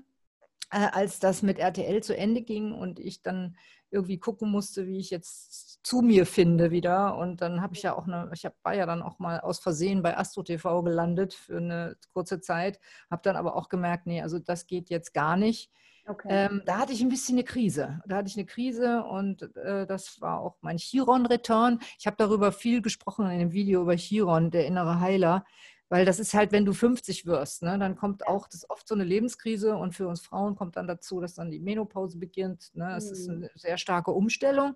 äh, 0.71 0.87
als 0.91 1.19
das 1.19 1.41
mit 1.41 1.59
RTL 1.59 2.01
zu 2.01 2.15
Ende 2.15 2.41
ging 2.41 2.73
und 2.73 2.99
ich 2.99 3.21
dann 3.21 3.57
irgendwie 3.89 4.19
gucken 4.19 4.49
musste, 4.49 4.87
wie 4.87 4.99
ich 4.99 5.09
jetzt 5.09 5.85
zu 5.85 6.01
mir 6.01 6.25
finde 6.25 6.71
wieder. 6.71 7.17
Und 7.17 7.41
dann 7.41 7.61
habe 7.61 7.75
ich 7.75 7.83
ja 7.83 7.95
auch 7.95 8.07
eine, 8.07 8.31
ich 8.33 8.45
hab, 8.45 8.53
war 8.63 8.73
ja 8.73 8.85
dann 8.85 9.01
auch 9.01 9.19
mal 9.19 9.41
aus 9.41 9.59
Versehen 9.59 10.01
bei 10.01 10.17
Astro 10.17 10.43
TV 10.43 10.81
gelandet 10.81 11.33
für 11.33 11.57
eine 11.57 11.97
kurze 12.13 12.39
Zeit, 12.39 12.79
habe 13.09 13.21
dann 13.23 13.35
aber 13.35 13.55
auch 13.55 13.67
gemerkt, 13.67 14.07
nee, 14.07 14.21
also 14.21 14.39
das 14.39 14.65
geht 14.65 14.89
jetzt 14.89 15.13
gar 15.13 15.35
nicht. 15.35 15.71
Okay. 16.07 16.27
Ähm, 16.29 16.61
da 16.65 16.79
hatte 16.79 16.93
ich 16.93 17.01
ein 17.01 17.09
bisschen 17.09 17.35
eine 17.35 17.43
Krise. 17.43 18.01
Da 18.07 18.17
hatte 18.17 18.27
ich 18.27 18.35
eine 18.35 18.45
Krise 18.45 19.03
und 19.03 19.55
äh, 19.55 19.85
das 19.85 20.19
war 20.21 20.39
auch 20.39 20.57
mein 20.61 20.77
Chiron-Return. 20.77 21.79
Ich 21.99 22.07
habe 22.07 22.15
darüber 22.17 22.51
viel 22.51 22.81
gesprochen 22.81 23.29
in 23.29 23.39
dem 23.39 23.51
Video 23.51 23.81
über 23.83 23.95
Chiron, 23.95 24.49
der 24.51 24.65
innere 24.65 24.99
Heiler, 24.99 25.45
weil 25.89 26.05
das 26.05 26.19
ist 26.19 26.33
halt, 26.33 26.51
wenn 26.51 26.65
du 26.65 26.73
50 26.73 27.25
wirst, 27.25 27.63
ne, 27.63 27.77
dann 27.77 27.95
kommt 27.95 28.25
auch 28.27 28.47
das 28.47 28.67
oft 28.69 28.87
so 28.87 28.95
eine 28.95 29.03
Lebenskrise 29.03 29.75
und 29.75 29.93
für 29.93 30.07
uns 30.07 30.21
Frauen 30.21 30.55
kommt 30.55 30.75
dann 30.75 30.87
dazu, 30.87 31.19
dass 31.21 31.35
dann 31.35 31.51
die 31.51 31.59
Menopause 31.59 32.17
beginnt. 32.17 32.71
Ne? 32.73 32.95
Es 32.95 33.11
ist 33.11 33.27
Mhm. 33.27 33.35
eine 33.35 33.49
sehr 33.55 33.77
starke 33.77 34.11
Umstellung. 34.11 34.75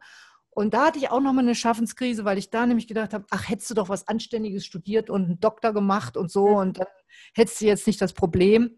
Und 0.51 0.73
da 0.73 0.85
hatte 0.87 0.99
ich 0.99 1.09
auch 1.09 1.19
nochmal 1.19 1.43
eine 1.43 1.55
Schaffenskrise, 1.55 2.23
weil 2.23 2.37
ich 2.37 2.49
da 2.49 2.65
nämlich 2.65 2.87
gedacht 2.87 3.13
habe, 3.13 3.25
ach, 3.29 3.49
hättest 3.49 3.69
du 3.71 3.73
doch 3.73 3.89
was 3.89 4.07
Anständiges 4.07 4.65
studiert 4.65 5.09
und 5.09 5.25
einen 5.25 5.39
Doktor 5.41 5.73
gemacht 5.73 6.15
und 6.15 6.31
so 6.31 6.45
und 6.47 6.79
dann 6.79 6.87
hättest 7.33 7.59
du 7.59 7.65
jetzt 7.65 7.87
nicht 7.87 8.01
das 8.01 8.13
Problem 8.13 8.77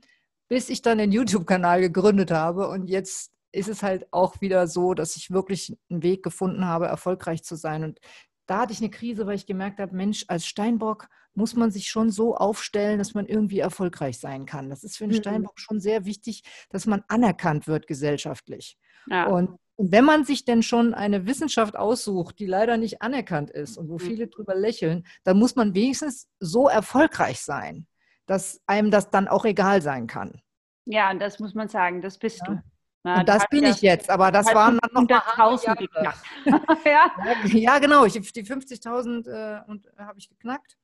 bis 0.50 0.70
ich 0.70 0.82
dann 0.82 0.98
den 0.98 1.12
YouTube-Kanal 1.12 1.82
gegründet 1.82 2.32
habe. 2.32 2.68
Und 2.70 2.88
jetzt 2.88 3.32
ist 3.52 3.70
es 3.70 3.84
halt 3.84 4.08
auch 4.12 4.42
wieder 4.42 4.68
so, 4.68 4.94
dass 4.94 5.16
ich 5.16 5.32
wirklich 5.32 5.76
einen 5.90 6.04
Weg 6.04 6.24
gefunden 6.24 6.66
habe, 6.66 6.88
erfolgreich 6.88 7.44
zu 7.44 7.56
sein. 7.56 7.84
Und 7.84 8.00
da 8.46 8.60
hatte 8.62 8.74
ich 8.74 8.80
eine 8.80 8.90
Krise, 8.90 9.26
weil 9.26 9.36
ich 9.36 9.46
gemerkt 9.46 9.80
habe, 9.80 9.96
Mensch, 9.96 10.26
als 10.28 10.46
Steinbock 10.46 11.08
muss 11.34 11.56
man 11.56 11.70
sich 11.70 11.90
schon 11.90 12.10
so 12.10 12.36
aufstellen, 12.36 12.98
dass 12.98 13.14
man 13.14 13.26
irgendwie 13.28 13.60
erfolgreich 13.60 14.20
sein 14.20 14.46
kann. 14.46 14.70
Das 14.70 14.84
ist 14.84 14.98
für 14.98 15.04
einen 15.04 15.14
Mhm. 15.14 15.18
Steinbock 15.18 15.60
schon 15.60 15.80
sehr 15.80 16.06
wichtig, 16.06 16.44
dass 16.70 16.86
man 16.86 17.04
anerkannt 17.08 17.68
wird 17.68 17.88
gesellschaftlich. 17.88 18.78
ja. 19.10 19.28
Und, 19.28 19.58
wenn 19.80 20.06
man 20.06 20.26
sich 20.26 20.44
denn 20.44 20.64
schon 20.64 20.96
eine 20.96 21.28
Wissenschaft 21.28 21.76
aussucht, 21.76 22.40
die 22.40 22.48
leider 22.48 22.78
nicht 22.78 23.04
anerkannt 23.04 23.52
ist 23.52 23.78
und 23.78 23.90
wo 23.90 23.94
Mhm. 23.94 24.00
viele 24.00 24.28
drüber 24.28 24.56
lächeln, 24.56 25.06
dann 25.24 25.38
muss 25.38 25.56
man 25.56 25.76
wenigstens 25.76 26.28
so 26.40 26.68
erfolgreich 26.68 27.42
sein, 27.42 27.86
dass 28.28 28.62
einem 28.68 28.92
das 28.92 29.10
dann 29.10 29.28
auch 29.28 29.46
egal 29.46 29.82
sein 29.82 30.06
kann. 30.06 30.42
ja, 30.86 31.10
und 31.12 31.20
das 31.20 31.40
muss 31.40 31.54
man 31.56 31.68
sagen, 31.68 32.02
das 32.02 32.18
bist 32.20 32.40
Ja. 32.48 32.54
du. 32.54 32.62
Na, 33.04 33.20
Und 33.22 33.30
das 33.30 33.46
bin 33.50 33.64
ich 33.64 33.82
jetzt, 33.82 34.10
aber 34.10 34.32
das 34.32 34.48
waren 34.54 34.80
dann 34.82 34.92
noch 34.94 35.08
mal 35.10 35.20
100.000 35.20 35.38
harte 35.38 35.66
Jahre. 35.66 35.78
geknackt. 35.78 36.24
ja. 36.86 37.12
Ja, 37.48 37.80
genau. 37.80 38.06
Ich, 38.06 38.14
die 38.14 38.44
50.000 38.44 39.28
äh, 39.30 39.62
und 39.70 39.86
äh, 39.88 39.92
habe 40.00 40.20
ich 40.20 40.28
geknackt. 40.30 40.78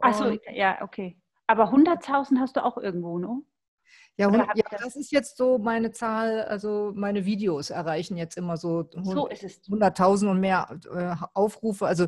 Achso, 0.00 0.24
Und- 0.26 0.40
ja, 0.52 0.82
okay. 0.82 1.18
Aber 1.46 1.70
100.000 1.72 2.38
hast 2.40 2.56
du 2.56 2.64
auch 2.64 2.76
irgendwo, 2.78 3.18
ne? 3.18 3.42
Ja, 4.18 4.30
habt 4.30 4.56
ja, 4.58 4.64
das- 4.70 4.80
das 4.82 4.96
ist 4.96 5.12
jetzt 5.12 5.36
so 5.38 5.58
meine 5.58 5.92
Zahl. 5.92 6.42
Also 6.44 6.92
meine 6.94 7.24
Videos 7.24 7.70
erreichen 7.70 8.16
jetzt 8.18 8.36
immer 8.36 8.56
so 8.58 8.88
So 9.02 9.28
ist 9.28 9.42
es. 9.44 9.62
100.000 9.68 10.30
und 10.30 10.40
mehr 10.40 10.66
äh, 10.94 11.14
Aufrufe. 11.32 11.86
Also, 11.86 12.06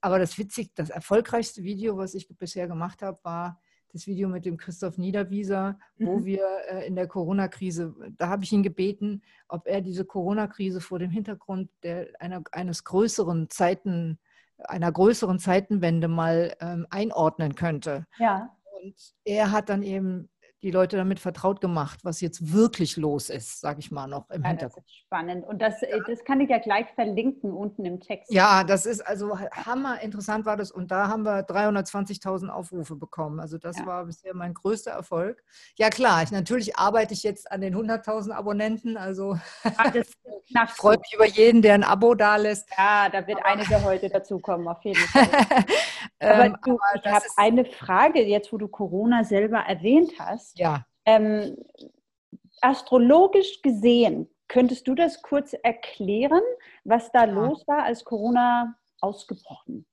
aber 0.00 0.18
das 0.18 0.38
witzig, 0.38 0.72
das 0.74 0.88
erfolgreichste 0.90 1.62
Video, 1.62 1.96
was 1.98 2.14
ich 2.14 2.28
bisher 2.38 2.66
gemacht 2.68 3.02
habe, 3.02 3.18
war 3.24 3.60
das 3.92 4.06
Video 4.06 4.28
mit 4.28 4.44
dem 4.44 4.56
Christoph 4.56 4.98
Niederwieser, 4.98 5.78
wo 5.98 6.18
Mhm. 6.18 6.24
wir 6.24 6.46
äh, 6.68 6.86
in 6.86 6.94
der 6.94 7.06
Corona-Krise, 7.06 7.94
da 8.16 8.28
habe 8.28 8.44
ich 8.44 8.52
ihn 8.52 8.62
gebeten, 8.62 9.22
ob 9.48 9.66
er 9.66 9.80
diese 9.80 10.04
Corona-Krise 10.04 10.80
vor 10.80 10.98
dem 10.98 11.10
Hintergrund 11.10 11.68
der, 11.82 12.08
einer, 12.18 12.42
eines 12.52 12.84
größeren 12.84 13.50
Zeiten, 13.50 14.18
einer 14.58 14.90
größeren 14.90 15.38
Zeitenwende 15.38 16.08
mal 16.08 16.54
ähm, 16.60 16.86
einordnen 16.90 17.54
könnte. 17.54 18.06
Ja. 18.18 18.56
Und 18.82 18.94
er 19.24 19.52
hat 19.52 19.68
dann 19.68 19.82
eben 19.82 20.30
die 20.62 20.70
Leute 20.70 20.96
damit 20.96 21.18
vertraut 21.18 21.60
gemacht, 21.60 22.00
was 22.04 22.20
jetzt 22.20 22.52
wirklich 22.52 22.96
los 22.96 23.30
ist, 23.30 23.60
sage 23.60 23.80
ich 23.80 23.90
mal 23.90 24.06
noch 24.06 24.30
im 24.30 24.42
ja, 24.42 24.48
Hintergrund. 24.50 24.86
Das 24.86 24.92
ist 24.92 24.98
spannend. 25.00 25.44
Und 25.44 25.60
das, 25.60 25.82
äh, 25.82 25.98
das 26.06 26.24
kann 26.24 26.40
ich 26.40 26.50
ja 26.50 26.58
gleich 26.58 26.86
verlinken 26.94 27.52
unten 27.52 27.84
im 27.84 28.00
Text. 28.00 28.32
Ja, 28.32 28.62
das 28.62 28.86
ist 28.86 29.00
also 29.00 29.38
hammer 29.38 30.00
interessant 30.02 30.46
war 30.46 30.56
das. 30.56 30.70
Und 30.70 30.90
da 30.90 31.08
haben 31.08 31.24
wir 31.24 31.46
320.000 31.46 32.48
Aufrufe 32.48 32.94
bekommen. 32.94 33.40
Also 33.40 33.58
das 33.58 33.78
ja. 33.78 33.86
war 33.86 34.04
bisher 34.04 34.34
mein 34.34 34.54
größter 34.54 34.92
Erfolg. 34.92 35.42
Ja 35.76 35.90
klar, 35.90 36.22
ich, 36.22 36.30
natürlich 36.30 36.76
arbeite 36.76 37.14
ich 37.14 37.24
jetzt 37.24 37.50
an 37.50 37.60
den 37.60 37.74
100.000 37.74 38.30
Abonnenten. 38.30 38.96
Also 38.96 39.36
ich 39.94 40.70
freue 40.76 40.98
mich 40.98 41.12
über 41.14 41.26
jeden, 41.26 41.62
der 41.62 41.74
ein 41.74 41.84
Abo 41.84 42.14
da 42.14 42.36
lässt. 42.36 42.68
Ja, 42.76 43.08
da 43.08 43.26
wird 43.26 43.40
einige 43.44 43.82
heute 43.82 44.08
dazukommen, 44.08 44.68
auf 44.68 44.82
jeden 44.84 45.00
Fall. 45.08 45.28
aber, 46.20 46.44
ähm, 46.44 46.56
du, 46.64 46.72
aber 46.72 47.04
ich 47.04 47.12
habe 47.12 47.24
eine 47.36 47.64
Frage 47.64 48.22
jetzt, 48.22 48.52
wo 48.52 48.58
du 48.58 48.68
Corona 48.68 49.24
selber 49.24 49.58
erwähnt 49.58 50.12
hast. 50.18 50.51
Ja. 50.54 50.86
Ähm, 51.04 51.56
astrologisch 52.60 53.62
gesehen, 53.62 54.28
könntest 54.48 54.86
du 54.86 54.94
das 54.94 55.22
kurz 55.22 55.54
erklären, 55.62 56.42
was 56.84 57.10
da 57.12 57.24
ja. 57.26 57.32
los 57.32 57.66
war, 57.66 57.84
als 57.84 58.04
Corona 58.04 58.76
ausgebrochen 59.00 59.86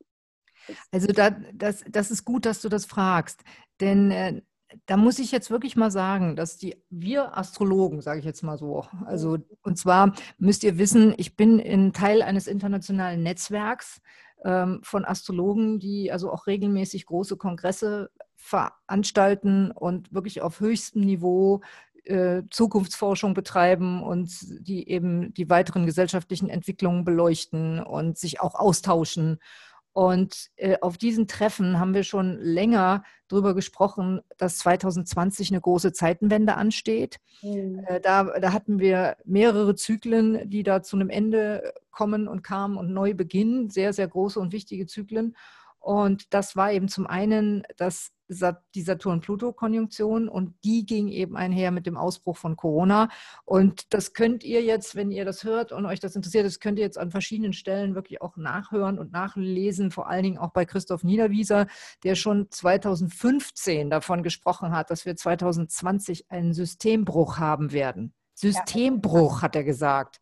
ist? 0.67 0.79
Also 0.91 1.07
da, 1.07 1.31
das, 1.53 1.83
das 1.89 2.11
ist 2.11 2.25
gut, 2.25 2.45
dass 2.45 2.61
du 2.61 2.69
das 2.69 2.85
fragst, 2.85 3.43
denn 3.79 4.11
äh, 4.11 4.41
da 4.85 4.97
muss 4.97 5.17
ich 5.17 5.31
jetzt 5.31 5.49
wirklich 5.49 5.75
mal 5.75 5.89
sagen, 5.89 6.35
dass 6.35 6.57
die 6.57 6.75
wir 6.89 7.37
Astrologen, 7.37 8.01
sage 8.01 8.19
ich 8.19 8.25
jetzt 8.25 8.43
mal 8.43 8.57
so, 8.57 8.85
also 9.05 9.37
mhm. 9.37 9.45
und 9.63 9.77
zwar 9.77 10.13
müsst 10.37 10.63
ihr 10.63 10.77
wissen, 10.77 11.13
ich 11.17 11.35
bin 11.35 11.59
in 11.59 11.93
Teil 11.93 12.21
eines 12.21 12.47
internationalen 12.47 13.23
Netzwerks 13.23 14.01
ähm, 14.43 14.79
von 14.83 15.05
Astrologen, 15.05 15.79
die 15.79 16.11
also 16.11 16.31
auch 16.31 16.47
regelmäßig 16.47 17.05
große 17.05 17.37
Kongresse 17.37 18.11
veranstalten 18.39 19.71
und 19.71 20.13
wirklich 20.13 20.41
auf 20.41 20.59
höchstem 20.59 21.01
Niveau 21.01 21.61
äh, 22.05 22.43
Zukunftsforschung 22.49 23.33
betreiben 23.33 24.01
und 24.01 24.31
die 24.65 24.89
eben 24.89 25.33
die 25.33 25.49
weiteren 25.49 25.85
gesellschaftlichen 25.85 26.49
Entwicklungen 26.49 27.03
beleuchten 27.03 27.79
und 27.83 28.17
sich 28.17 28.39
auch 28.39 28.55
austauschen. 28.55 29.39
Und 29.91 30.49
äh, 30.55 30.77
auf 30.81 30.97
diesen 30.97 31.27
Treffen 31.27 31.79
haben 31.79 31.93
wir 31.93 32.03
schon 32.03 32.37
länger 32.39 33.03
darüber 33.27 33.53
gesprochen, 33.53 34.21
dass 34.37 34.57
2020 34.59 35.51
eine 35.51 35.61
große 35.61 35.91
Zeitenwende 35.91 36.55
ansteht. 36.55 37.17
Mhm. 37.41 37.83
Äh, 37.85 37.99
da, 37.99 38.23
da, 38.39 38.53
hatten 38.53 38.79
wir 38.79 39.17
mehrere 39.25 39.75
Zyklen, 39.75 40.49
die 40.49 40.63
da 40.63 40.81
zu 40.81 40.95
einem 40.95 41.09
Ende 41.09 41.73
kommen 41.91 42.27
und 42.27 42.43
kamen 42.43 42.77
und 42.77 42.93
neu 42.93 43.13
beginnen. 43.13 43.69
Sehr, 43.69 43.91
sehr 43.93 44.07
große 44.07 44.39
und 44.39 44.53
wichtige 44.53 44.85
Zyklen. 44.85 45.35
Und 45.79 46.33
das 46.33 46.55
war 46.55 46.71
eben 46.71 46.87
zum 46.87 47.07
einen 47.07 47.63
das, 47.77 48.11
die 48.29 48.81
Saturn-Pluto-Konjunktion 48.81 50.29
und 50.29 50.53
die 50.63 50.85
ging 50.85 51.07
eben 51.07 51.35
einher 51.35 51.71
mit 51.71 51.85
dem 51.85 51.97
Ausbruch 51.97 52.37
von 52.37 52.55
Corona. 52.55 53.09
Und 53.45 53.93
das 53.93 54.13
könnt 54.13 54.43
ihr 54.43 54.61
jetzt, 54.61 54.95
wenn 54.95 55.11
ihr 55.11 55.25
das 55.25 55.43
hört 55.43 55.71
und 55.71 55.85
euch 55.85 55.99
das 55.99 56.15
interessiert, 56.15 56.45
das 56.45 56.59
könnt 56.59 56.77
ihr 56.77 56.85
jetzt 56.85 56.97
an 56.97 57.11
verschiedenen 57.11 57.53
Stellen 57.53 57.95
wirklich 57.95 58.21
auch 58.21 58.37
nachhören 58.37 58.99
und 58.99 59.11
nachlesen, 59.11 59.89
vor 59.91 60.07
allen 60.07 60.23
Dingen 60.23 60.37
auch 60.37 60.51
bei 60.51 60.65
Christoph 60.65 61.03
Niederwieser, 61.03 61.67
der 62.03 62.15
schon 62.15 62.51
2015 62.51 63.89
davon 63.89 64.21
gesprochen 64.21 64.71
hat, 64.71 64.91
dass 64.91 65.05
wir 65.05 65.15
2020 65.15 66.29
einen 66.29 66.53
Systembruch 66.53 67.39
haben 67.39 67.71
werden. 67.71 68.13
Systembruch, 68.35 69.41
hat 69.41 69.55
er 69.55 69.63
gesagt. 69.63 70.21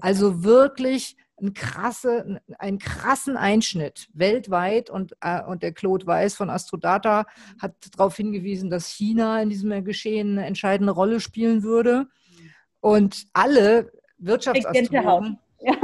Also 0.00 0.42
wirklich 0.42 1.16
ein 1.40 1.54
krasse, 1.54 2.40
einen 2.58 2.78
krassen 2.78 3.36
Einschnitt 3.36 4.08
weltweit 4.12 4.90
und, 4.90 5.14
äh, 5.20 5.42
und 5.42 5.62
der 5.62 5.72
Claude 5.72 6.06
Weiß 6.06 6.34
von 6.34 6.50
Astrodata 6.50 7.26
hat 7.60 7.74
darauf 7.96 8.16
hingewiesen, 8.16 8.70
dass 8.70 8.88
China 8.88 9.40
in 9.40 9.50
diesem 9.50 9.84
Geschehen 9.84 10.38
eine 10.38 10.46
entscheidende 10.46 10.92
Rolle 10.92 11.20
spielen 11.20 11.62
würde. 11.62 12.06
Und 12.80 13.26
alle 13.32 13.90
Wirtschaftsastrologen, 14.18 15.38
ja. 15.60 15.74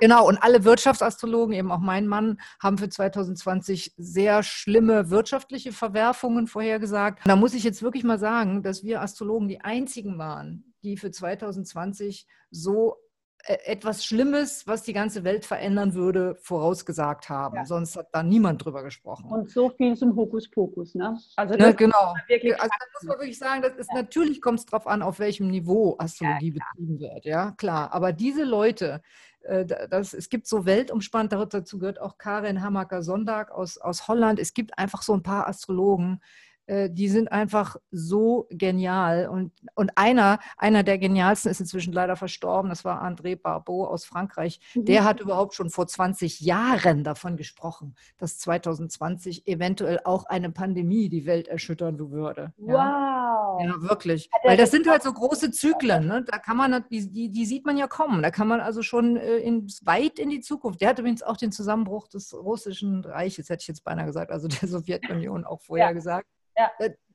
genau, 0.00 0.26
und 0.26 0.42
alle 0.42 0.64
Wirtschaftsastrologen, 0.64 1.54
eben 1.54 1.70
auch 1.70 1.78
mein 1.78 2.06
Mann, 2.06 2.40
haben 2.60 2.78
für 2.78 2.88
2020 2.88 3.94
sehr 3.96 4.42
schlimme 4.42 5.10
wirtschaftliche 5.10 5.72
Verwerfungen 5.72 6.46
vorhergesagt. 6.46 7.20
Da 7.24 7.36
muss 7.36 7.54
ich 7.54 7.64
jetzt 7.64 7.82
wirklich 7.82 8.04
mal 8.04 8.18
sagen, 8.18 8.62
dass 8.62 8.82
wir 8.82 9.02
Astrologen 9.02 9.48
die 9.48 9.60
einzigen 9.60 10.18
waren, 10.18 10.74
die 10.82 10.96
für 10.96 11.10
2020 11.10 12.26
so 12.50 12.96
etwas 13.44 14.04
Schlimmes, 14.04 14.66
was 14.66 14.82
die 14.82 14.92
ganze 14.92 15.24
Welt 15.24 15.44
verändern 15.44 15.94
würde, 15.94 16.36
vorausgesagt 16.36 17.28
haben. 17.28 17.56
Ja. 17.56 17.64
Sonst 17.64 17.96
hat 17.96 18.08
da 18.12 18.22
niemand 18.22 18.64
drüber 18.64 18.82
gesprochen. 18.82 19.30
Und 19.30 19.50
so 19.50 19.70
viel 19.70 19.96
zum 19.96 20.14
Hokuspokus, 20.14 20.94
ne? 20.94 21.18
Also 21.36 21.54
ja, 21.54 21.72
genau. 21.72 22.14
Wirklich 22.28 22.54
also 22.54 22.70
da 22.78 22.86
muss 22.92 23.02
man 23.08 23.18
wirklich 23.18 23.38
sagen, 23.38 23.62
das 23.62 23.74
ist, 23.74 23.90
ja. 23.90 23.96
natürlich 23.96 24.40
kommt 24.40 24.60
es 24.60 24.66
darauf 24.66 24.86
an, 24.86 25.02
auf 25.02 25.18
welchem 25.18 25.48
Niveau 25.48 25.96
Astrologie 25.98 26.52
betrieben 26.52 27.00
wird, 27.00 27.24
ja, 27.24 27.50
klar. 27.52 27.92
Aber 27.92 28.12
diese 28.12 28.44
Leute, 28.44 29.02
äh, 29.42 29.66
das, 29.66 30.14
es 30.14 30.28
gibt 30.28 30.46
so 30.46 30.64
weltumspannt, 30.64 31.32
dazu 31.32 31.78
gehört 31.78 32.00
auch 32.00 32.18
Karin 32.18 32.62
Hamaker-Sonntag 32.62 33.50
aus, 33.50 33.78
aus 33.78 34.06
Holland. 34.08 34.38
Es 34.38 34.54
gibt 34.54 34.78
einfach 34.78 35.02
so 35.02 35.14
ein 35.14 35.22
paar 35.22 35.48
Astrologen, 35.48 36.20
äh, 36.20 36.42
die 36.90 37.08
sind 37.08 37.30
einfach 37.30 37.76
so 37.90 38.46
genial. 38.50 39.28
Und, 39.28 39.52
und 39.74 39.90
einer, 39.96 40.38
einer 40.56 40.82
der 40.82 40.98
genialsten 40.98 41.50
ist 41.50 41.60
inzwischen 41.60 41.92
leider 41.92 42.16
verstorben, 42.16 42.70
das 42.70 42.84
war 42.84 43.02
André 43.02 43.40
Barbeau 43.40 43.86
aus 43.86 44.04
Frankreich. 44.04 44.60
Mhm. 44.74 44.84
Der 44.86 45.04
hat 45.04 45.20
überhaupt 45.20 45.54
schon 45.54 45.70
vor 45.70 45.86
20 45.86 46.40
Jahren 46.40 47.04
davon 47.04 47.36
gesprochen, 47.36 47.94
dass 48.18 48.38
2020 48.38 49.46
eventuell 49.46 50.00
auch 50.04 50.24
eine 50.24 50.50
Pandemie 50.50 51.08
die 51.08 51.26
Welt 51.26 51.48
erschüttern 51.48 51.98
würde. 52.10 52.52
Wow. 52.56 53.62
Ja, 53.62 53.82
wirklich. 53.82 54.30
Weil 54.42 54.56
das 54.56 54.70
sind 54.70 54.88
halt 54.88 55.02
so 55.02 55.12
große 55.12 55.50
Zyklen. 55.50 56.06
Ne? 56.06 56.24
Da 56.26 56.38
kann 56.38 56.56
man, 56.56 56.84
die, 56.90 57.10
die, 57.10 57.30
die, 57.30 57.44
sieht 57.44 57.66
man 57.66 57.76
ja 57.76 57.86
kommen. 57.86 58.22
Da 58.22 58.30
kann 58.30 58.48
man 58.48 58.60
also 58.60 58.82
schon 58.82 59.16
äh, 59.16 59.36
in, 59.38 59.66
weit 59.82 60.18
in 60.18 60.30
die 60.30 60.40
Zukunft. 60.40 60.80
Der 60.80 60.90
hat 60.90 60.98
übrigens 60.98 61.22
auch 61.22 61.36
den 61.36 61.52
Zusammenbruch 61.52 62.08
des 62.08 62.34
russischen 62.34 63.04
Reiches, 63.04 63.48
hätte 63.48 63.62
ich 63.62 63.68
jetzt 63.68 63.84
beinahe 63.84 64.06
gesagt, 64.06 64.30
also 64.30 64.48
der 64.48 64.68
Sowjetunion 64.68 65.44
auch 65.44 65.60
vorher 65.60 65.88
ja. 65.88 65.92
gesagt. 65.92 66.26
Ja. 66.56 66.70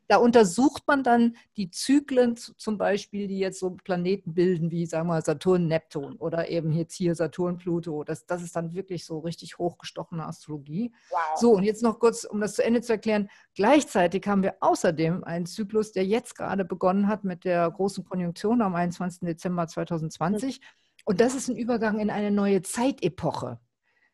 Da 0.09 0.17
untersucht 0.17 0.83
man 0.87 1.03
dann 1.03 1.35
die 1.57 1.69
Zyklen 1.69 2.37
zum 2.37 2.77
Beispiel, 2.77 3.27
die 3.27 3.39
jetzt 3.39 3.59
so 3.59 3.71
Planeten 3.71 4.33
bilden, 4.33 4.71
wie 4.71 4.85
sagen 4.85 5.09
wir 5.09 5.21
Saturn, 5.21 5.67
Neptun 5.67 6.15
oder 6.15 6.47
eben 6.49 6.71
jetzt 6.71 6.95
hier 6.95 7.13
Saturn, 7.13 7.57
Pluto. 7.57 8.05
Das, 8.05 8.25
das 8.25 8.41
ist 8.41 8.55
dann 8.55 8.73
wirklich 8.73 9.03
so 9.05 9.19
richtig 9.19 9.57
hochgestochene 9.57 10.25
Astrologie. 10.25 10.93
Wow. 11.09 11.19
So, 11.35 11.51
und 11.51 11.63
jetzt 11.63 11.83
noch 11.83 11.99
kurz, 11.99 12.23
um 12.23 12.39
das 12.39 12.55
zu 12.55 12.63
Ende 12.63 12.81
zu 12.81 12.93
erklären. 12.93 13.29
Gleichzeitig 13.53 14.25
haben 14.27 14.43
wir 14.43 14.55
außerdem 14.61 15.25
einen 15.25 15.45
Zyklus, 15.45 15.91
der 15.91 16.05
jetzt 16.05 16.35
gerade 16.35 16.63
begonnen 16.63 17.09
hat 17.09 17.25
mit 17.25 17.43
der 17.43 17.69
großen 17.69 18.05
Konjunktion 18.05 18.61
am 18.61 18.75
21. 18.75 19.27
Dezember 19.27 19.67
2020. 19.67 20.61
Mhm. 20.61 20.65
Und 21.03 21.19
das 21.19 21.35
ist 21.35 21.49
ein 21.49 21.57
Übergang 21.57 21.99
in 21.99 22.09
eine 22.09 22.31
neue 22.31 22.61
Zeitepoche. 22.61 23.59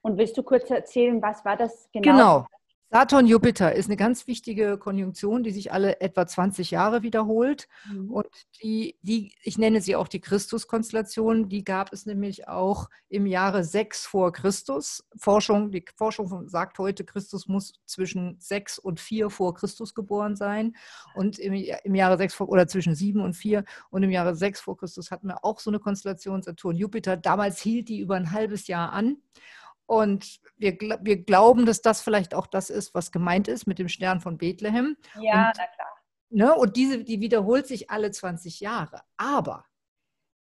Und 0.02 0.18
willst 0.18 0.38
du 0.38 0.44
kurz 0.44 0.70
erzählen, 0.72 1.22
was 1.22 1.46
war 1.46 1.56
das 1.56 1.88
genau? 1.92 2.12
Genau. 2.12 2.48
Saturn-Jupiter 2.94 3.74
ist 3.74 3.88
eine 3.88 3.98
ganz 3.98 4.28
wichtige 4.28 4.78
Konjunktion, 4.78 5.42
die 5.42 5.50
sich 5.50 5.72
alle 5.72 6.00
etwa 6.00 6.28
20 6.28 6.70
Jahre 6.70 7.02
wiederholt. 7.02 7.68
Mhm. 7.92 8.12
Und 8.12 8.28
die, 8.62 9.00
die, 9.02 9.34
ich 9.42 9.58
nenne 9.58 9.82
sie 9.82 9.96
auch 9.96 10.08
die 10.08 10.22
Christus-Konstellation, 10.22 11.50
die 11.50 11.64
gab 11.64 11.92
es 11.92 12.06
nämlich 12.06 12.48
auch 12.48 12.92
im 13.10 13.26
Jahre 13.26 13.64
6 13.64 14.06
vor 14.06 14.32
Christus. 14.32 15.04
Forschung, 15.18 15.72
die 15.72 15.84
Forschung 15.96 16.48
sagt 16.48 16.78
heute, 16.78 17.04
Christus 17.04 17.48
muss 17.48 17.74
zwischen 17.88 18.36
6 18.40 18.78
und 18.78 19.00
4 19.00 19.32
vor 19.32 19.56
Christus 19.56 19.96
geboren 19.96 20.36
sein. 20.36 20.76
Und 21.16 21.40
im, 21.40 21.54
im 21.54 21.96
Jahre 21.96 22.20
6 22.20 22.36
vor, 22.36 22.50
oder 22.50 22.68
zwischen 22.68 22.94
7 22.94 23.22
und 23.22 23.34
4 23.34 23.64
und 23.90 24.04
im 24.04 24.12
Jahre 24.12 24.36
6 24.36 24.62
vor 24.62 24.78
Christus 24.78 25.10
hatten 25.10 25.30
wir 25.30 25.44
auch 25.44 25.60
so 25.60 25.72
eine 25.72 25.80
Konstellation 25.80 26.44
Saturn-Jupiter. 26.44 27.18
Damals 27.18 27.60
hielt 27.60 27.90
die 27.90 28.02
über 28.02 28.14
ein 28.18 28.30
halbes 28.30 28.68
Jahr 28.68 28.94
an. 28.94 29.18
Und 29.86 30.40
wir, 30.58 30.78
wir 30.80 31.24
glauben, 31.24 31.66
dass 31.66 31.82
das 31.82 32.02
vielleicht 32.02 32.34
auch 32.34 32.48
das 32.48 32.70
ist, 32.70 32.94
was 32.94 33.12
gemeint 33.12 33.48
ist 33.48 33.68
mit 33.68 33.80
dem 33.80 33.90
Stern 33.90 34.22
von 34.22 34.38
Bethlehem. 34.38 34.96
Ja, 35.20 35.48
und, 35.48 35.58
na 35.58 35.68
klar. 35.68 35.88
Ne, 36.30 36.56
und 36.56 36.76
diese, 36.78 37.04
die 37.04 37.20
wiederholt 37.20 37.68
sich 37.68 37.92
alle 37.92 38.10
20 38.10 38.60
Jahre. 38.60 39.02
Aber 39.18 39.66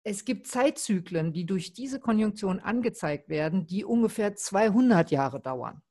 es 0.04 0.26
gibt 0.26 0.48
Zeitzyklen, 0.48 1.34
die 1.34 1.46
durch 1.46 1.74
diese 1.74 2.00
Konjunktion 2.00 2.60
angezeigt 2.60 3.30
werden, 3.30 3.66
die 3.66 3.86
ungefähr 3.86 4.36
200 4.36 5.10
Jahre 5.12 5.40
dauern. 5.40 5.82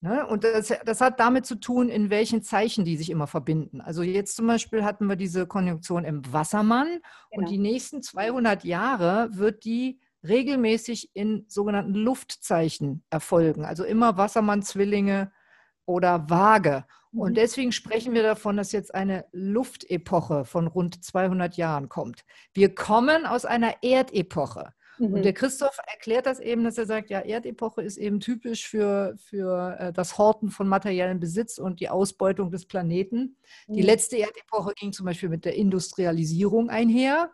Ne? 0.00 0.26
Und 0.26 0.44
das, 0.44 0.72
das, 0.84 1.00
hat 1.00 1.20
damit 1.20 1.46
zu 1.46 1.56
tun, 1.56 1.88
in 1.88 2.10
welchen 2.10 2.42
Zeichen 2.42 2.84
die 2.84 2.96
sich 2.96 3.10
immer 3.10 3.26
verbinden. 3.26 3.80
Also 3.80 4.02
jetzt 4.02 4.36
zum 4.36 4.46
Beispiel 4.46 4.84
hatten 4.84 5.06
wir 5.06 5.16
diese 5.16 5.46
Konjunktion 5.46 6.04
im 6.04 6.32
Wassermann 6.32 6.86
genau. 6.86 7.02
und 7.32 7.50
die 7.50 7.58
nächsten 7.58 8.02
200 8.02 8.64
Jahre 8.64 9.28
wird 9.32 9.64
die 9.64 10.00
regelmäßig 10.28 11.10
in 11.14 11.44
sogenannten 11.48 11.94
Luftzeichen 11.94 13.04
erfolgen. 13.10 13.64
Also 13.64 13.84
immer 13.84 14.16
Wassermann-Zwillinge 14.16 15.32
oder 15.84 16.28
Waage. 16.28 16.84
Und 17.12 17.30
mhm. 17.30 17.34
deswegen 17.34 17.72
sprechen 17.72 18.14
wir 18.14 18.22
davon, 18.22 18.56
dass 18.56 18.72
jetzt 18.72 18.94
eine 18.94 19.24
Luftepoche 19.32 20.44
von 20.44 20.66
rund 20.66 21.02
200 21.04 21.56
Jahren 21.56 21.88
kommt. 21.88 22.24
Wir 22.52 22.74
kommen 22.74 23.24
aus 23.26 23.44
einer 23.44 23.82
Erdepoche. 23.82 24.74
Mhm. 24.98 25.14
Und 25.14 25.22
der 25.24 25.32
Christoph 25.32 25.78
erklärt 25.86 26.26
das 26.26 26.40
eben, 26.40 26.64
dass 26.64 26.78
er 26.78 26.86
sagt, 26.86 27.10
ja, 27.10 27.20
Erdepoche 27.20 27.82
ist 27.82 27.96
eben 27.96 28.20
typisch 28.20 28.68
für, 28.68 29.14
für 29.16 29.76
äh, 29.78 29.92
das 29.92 30.18
Horten 30.18 30.50
von 30.50 30.68
materiellem 30.68 31.20
Besitz 31.20 31.58
und 31.58 31.80
die 31.80 31.88
Ausbeutung 31.88 32.50
des 32.50 32.66
Planeten. 32.66 33.36
Mhm. 33.66 33.74
Die 33.74 33.82
letzte 33.82 34.16
Erdepoche 34.16 34.72
ging 34.74 34.92
zum 34.92 35.06
Beispiel 35.06 35.28
mit 35.28 35.44
der 35.44 35.54
Industrialisierung 35.54 36.70
einher. 36.70 37.30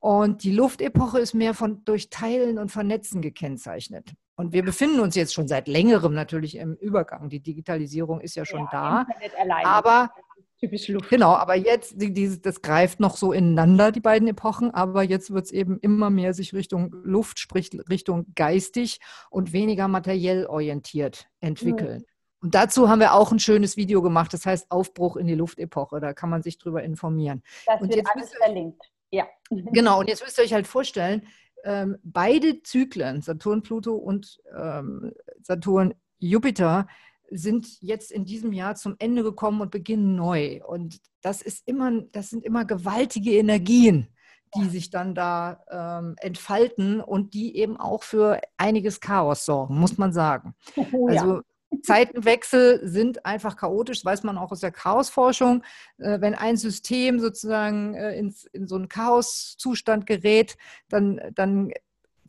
Und 0.00 0.44
die 0.44 0.52
Luftepoche 0.52 1.18
ist 1.18 1.34
mehr 1.34 1.54
von 1.54 1.84
durch 1.84 2.08
Teilen 2.08 2.58
und 2.58 2.70
Vernetzen 2.70 3.20
gekennzeichnet. 3.20 4.14
Und 4.34 4.54
wir 4.54 4.64
befinden 4.64 5.00
uns 5.00 5.14
jetzt 5.14 5.34
schon 5.34 5.46
seit 5.46 5.68
längerem 5.68 6.14
natürlich 6.14 6.56
im 6.56 6.74
Übergang. 6.74 7.28
Die 7.28 7.40
Digitalisierung 7.40 8.20
ist 8.20 8.34
ja 8.34 8.46
schon 8.46 8.66
ja, 8.72 9.04
da. 9.06 9.62
Aber 9.64 10.10
typisch 10.58 10.88
Luft. 10.88 11.10
Genau, 11.10 11.34
aber 11.34 11.54
jetzt, 11.54 11.94
die, 11.96 12.40
das 12.40 12.62
greift 12.62 13.00
noch 13.00 13.18
so 13.18 13.32
ineinander, 13.32 13.92
die 13.92 14.00
beiden 14.00 14.28
Epochen, 14.28 14.70
aber 14.70 15.02
jetzt 15.02 15.30
wird 15.32 15.44
es 15.44 15.52
eben 15.52 15.78
immer 15.80 16.08
mehr 16.08 16.32
sich 16.32 16.54
Richtung 16.54 16.94
Luft, 17.02 17.38
sprich 17.38 17.70
Richtung 17.90 18.26
geistig 18.34 19.00
und 19.28 19.52
weniger 19.52 19.88
materiell 19.88 20.46
orientiert 20.46 21.28
entwickeln. 21.40 21.98
Mhm. 21.98 22.04
Und 22.42 22.54
dazu 22.54 22.88
haben 22.88 23.00
wir 23.00 23.12
auch 23.12 23.32
ein 23.32 23.38
schönes 23.38 23.76
Video 23.76 24.00
gemacht, 24.00 24.32
das 24.32 24.46
heißt 24.46 24.70
Aufbruch 24.70 25.16
in 25.16 25.26
die 25.26 25.34
Luftepoche. 25.34 26.00
Da 26.00 26.14
kann 26.14 26.30
man 26.30 26.42
sich 26.42 26.56
drüber 26.56 26.82
informieren. 26.82 27.42
Das 27.66 27.82
und 27.82 27.94
wird 27.94 28.06
alles 28.14 28.32
verlinkt. 28.34 28.82
Ja. 29.10 29.26
Genau, 29.72 30.00
und 30.00 30.08
jetzt 30.08 30.22
müsst 30.22 30.38
ihr 30.38 30.44
euch 30.44 30.52
halt 30.52 30.68
vorstellen, 30.68 31.26
ähm, 31.64 31.98
beide 32.02 32.62
Zyklen, 32.62 33.20
Saturn, 33.20 33.62
Pluto 33.62 33.94
und 33.94 34.38
ähm, 34.56 35.12
Saturn, 35.42 35.94
Jupiter, 36.18 36.86
sind 37.30 37.80
jetzt 37.80 38.10
in 38.12 38.24
diesem 38.24 38.52
Jahr 38.52 38.74
zum 38.74 38.96
Ende 38.98 39.22
gekommen 39.22 39.60
und 39.60 39.70
beginnen 39.70 40.16
neu. 40.16 40.60
Und 40.64 41.00
das 41.20 41.42
ist 41.42 41.66
immer, 41.66 42.02
das 42.12 42.30
sind 42.30 42.44
immer 42.44 42.64
gewaltige 42.64 43.32
Energien, 43.32 44.08
die 44.56 44.68
sich 44.68 44.90
dann 44.90 45.14
da 45.14 45.64
ähm, 45.70 46.16
entfalten 46.18 47.00
und 47.00 47.34
die 47.34 47.56
eben 47.56 47.76
auch 47.76 48.02
für 48.02 48.40
einiges 48.56 49.00
Chaos 49.00 49.44
sorgen, 49.44 49.78
muss 49.78 49.98
man 49.98 50.12
sagen. 50.12 50.54
Also. 51.08 51.42
Zeitenwechsel 51.82 52.80
sind 52.82 53.24
einfach 53.24 53.56
chaotisch, 53.56 54.04
weiß 54.04 54.22
man 54.24 54.38
auch 54.38 54.50
aus 54.50 54.60
der 54.60 54.72
Chaosforschung. 54.72 55.62
Äh, 55.98 56.20
wenn 56.20 56.34
ein 56.34 56.56
System 56.56 57.20
sozusagen 57.20 57.94
äh, 57.94 58.18
in, 58.18 58.34
in 58.52 58.66
so 58.66 58.76
einen 58.76 58.88
Chaoszustand 58.88 60.06
gerät, 60.06 60.56
dann, 60.88 61.20
dann, 61.34 61.72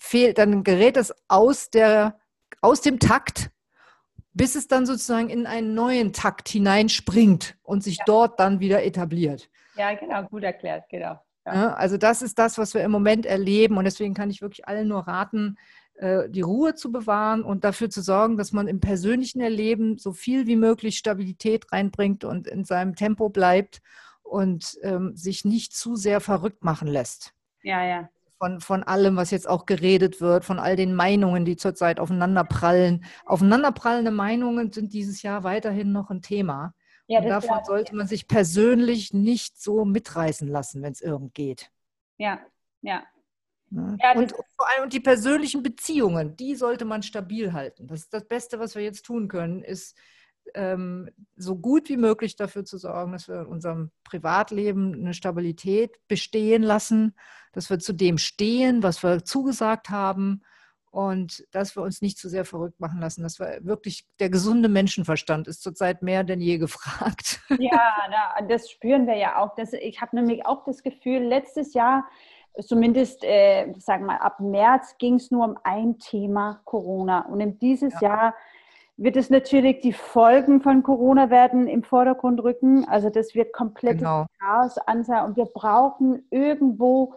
fehlt, 0.02 0.38
dann 0.38 0.64
gerät 0.64 0.98
es 0.98 1.14
aus, 1.28 1.70
der, 1.70 2.20
aus 2.62 2.82
dem 2.82 3.00
Takt, 3.00 3.52
bis 4.34 4.56
es 4.56 4.68
dann 4.68 4.86
sozusagen 4.86 5.30
in 5.30 5.46
einen 5.46 5.76
neuen 5.76 6.12
Takt 6.12 6.50
hineinspringt 6.50 7.56
und 7.64 7.84
sich 7.84 7.98
ja. 7.98 8.04
dort 8.08 8.40
dann 8.40 8.60
wieder 8.60 8.84
etabliert. 8.84 9.50
Ja, 9.76 9.94
genau, 9.94 10.24
gut 10.24 10.44
erklärt, 10.44 10.90
genau. 10.90 11.20
Ja. 11.46 11.74
Also 11.74 11.98
das 11.98 12.22
ist 12.22 12.38
das, 12.38 12.58
was 12.58 12.74
wir 12.74 12.84
im 12.84 12.92
Moment 12.92 13.26
erleben 13.26 13.78
und 13.78 13.84
deswegen 13.84 14.14
kann 14.14 14.30
ich 14.30 14.42
wirklich 14.42 14.68
allen 14.68 14.88
nur 14.88 15.08
raten, 15.08 15.58
die 16.00 16.42
Ruhe 16.42 16.74
zu 16.74 16.92
bewahren 16.92 17.44
und 17.44 17.64
dafür 17.64 17.90
zu 17.90 18.02
sorgen, 18.02 18.38
dass 18.38 18.54
man 18.54 18.68
im 18.68 18.80
persönlichen 18.80 19.40
Erleben 19.40 19.98
so 20.00 20.14
viel 20.14 20.48
wie 20.48 20.56
möglich 20.56 20.98
Stabilität 20.98 21.72
reinbringt 21.72 22.24
und 22.24 22.48
in 22.48 22.66
seinem 22.66 22.96
Tempo 22.96 23.30
bleibt 23.30 23.82
und 24.24 24.80
ähm, 24.82 25.16
sich 25.16 25.46
nicht 25.46 25.76
zu 25.76 25.96
sehr 25.96 26.22
verrückt 26.22 26.64
machen 26.64 26.88
lässt. 26.88 27.34
Ja, 27.64 27.86
ja. 27.86 28.10
Von, 28.40 28.62
von 28.62 28.82
allem, 28.82 29.18
was 29.18 29.30
jetzt 29.30 29.48
auch 29.48 29.68
geredet 29.68 30.20
wird, 30.20 30.46
von 30.46 30.58
all 30.58 30.76
den 30.76 30.96
Meinungen, 30.96 31.46
die 31.46 31.58
zurzeit 31.58 32.00
aufeinanderprallen. 32.00 33.06
Aufeinanderprallende 33.26 34.10
Meinungen 34.10 34.72
sind 34.72 34.94
dieses 34.94 35.22
Jahr 35.22 35.44
weiterhin 35.44 35.92
noch 35.92 36.10
ein 36.10 36.24
Thema. 36.24 36.74
Ja, 37.06 37.20
und 37.20 37.28
davon 37.28 37.60
sollte 37.66 37.96
man 37.96 38.08
sich 38.08 38.28
persönlich 38.28 39.14
nicht 39.14 39.62
so 39.62 39.86
mitreißen 39.86 40.48
lassen, 40.48 40.82
wenn 40.82 40.94
es 40.94 41.02
irgend 41.02 41.36
geht. 41.36 41.70
Ja, 42.18 42.40
ja, 42.82 43.04
Ne? 43.72 43.98
Ja, 44.02 44.14
und 44.16 44.32
vor 44.32 44.68
allem 44.70 44.90
die 44.90 45.00
persönlichen 45.00 45.64
Beziehungen, 45.64 46.36
die 46.36 46.56
sollte 46.56 46.86
man 46.86 47.04
stabil 47.04 47.54
halten. 47.54 47.88
Das 47.88 48.02
ist 48.02 48.14
das 48.14 48.28
Beste, 48.28 48.60
was 48.60 48.76
wir 48.76 48.84
jetzt 48.84 49.06
tun 49.06 49.30
können, 49.30 49.64
ist 49.64 49.98
ähm, 50.54 51.10
so 51.38 51.56
gut 51.56 51.88
wie 51.88 51.98
möglich 51.98 52.36
dafür 52.36 52.66
zu 52.66 52.78
sorgen, 52.78 53.14
dass 53.14 53.30
wir 53.30 53.42
in 53.42 53.46
unserem 53.46 53.92
Privatleben 54.04 54.94
eine 54.94 55.14
Stabilität 55.14 55.96
bestehen 56.08 56.64
lassen, 56.64 57.16
dass 57.54 57.70
wir 57.70 57.80
zu 57.80 57.94
dem 57.94 58.18
stehen, 58.18 58.84
was 58.84 59.04
wir 59.04 59.24
zugesagt 59.24 59.90
haben 59.90 60.44
und 60.90 61.46
dass 61.52 61.78
wir 61.78 61.84
uns 61.84 62.02
nicht 62.02 62.18
zu 62.18 62.28
sehr 62.28 62.44
verrückt 62.44 62.82
machen 62.82 63.00
lassen. 63.00 63.24
Dass 63.24 63.40
wir 63.40 63.60
wirklich 63.62 64.06
der 64.20 64.30
gesunde 64.30 64.68
Menschenverstand 64.68 65.48
ist 65.48 65.64
zurzeit 65.64 66.02
mehr 66.02 66.26
denn 66.26 66.42
je 66.42 66.58
gefragt. 66.58 67.40
Ja, 67.58 68.42
das 68.50 68.70
spüren 68.70 69.08
wir 69.08 69.16
ja 69.16 69.38
auch. 69.38 69.56
Das, 69.56 69.72
ich 69.72 70.02
habe 70.02 70.18
nämlich 70.18 70.46
auch 70.46 70.66
das 70.66 70.84
Gefühl, 70.84 71.20
letztes 71.20 71.74
Jahr 71.74 72.06
zumindest, 72.60 73.24
äh, 73.24 73.74
sagen 73.80 74.04
wir 74.04 74.14
mal, 74.14 74.18
ab 74.18 74.40
März 74.40 74.98
ging 74.98 75.16
es 75.16 75.32
nur 75.32 75.46
um 75.46 75.58
ein 75.64 76.00
Thema 76.00 76.62
Corona. 76.66 77.26
Und 77.28 77.40
in 77.40 77.60
dieses 77.60 77.94
ja. 78.02 78.10
Jahr 78.10 78.34
wird 78.98 79.16
es 79.16 79.30
natürlich 79.30 79.80
die 79.80 79.94
Folgen 79.94 80.62
von 80.62 80.84
Corona 80.84 81.30
werden 81.30 81.68
im 81.68 81.84
Vordergrund 81.84 82.44
rücken. 82.44 82.88
Also 82.88 83.10
das 83.10 83.34
wird 83.34 83.54
komplettes 83.54 84.00
genau. 84.00 84.26
Chaos 84.40 84.78
ansagen 84.78 85.30
und 85.30 85.38
wir 85.38 85.46
brauchen 85.46 86.28
irgendwo 86.30 87.16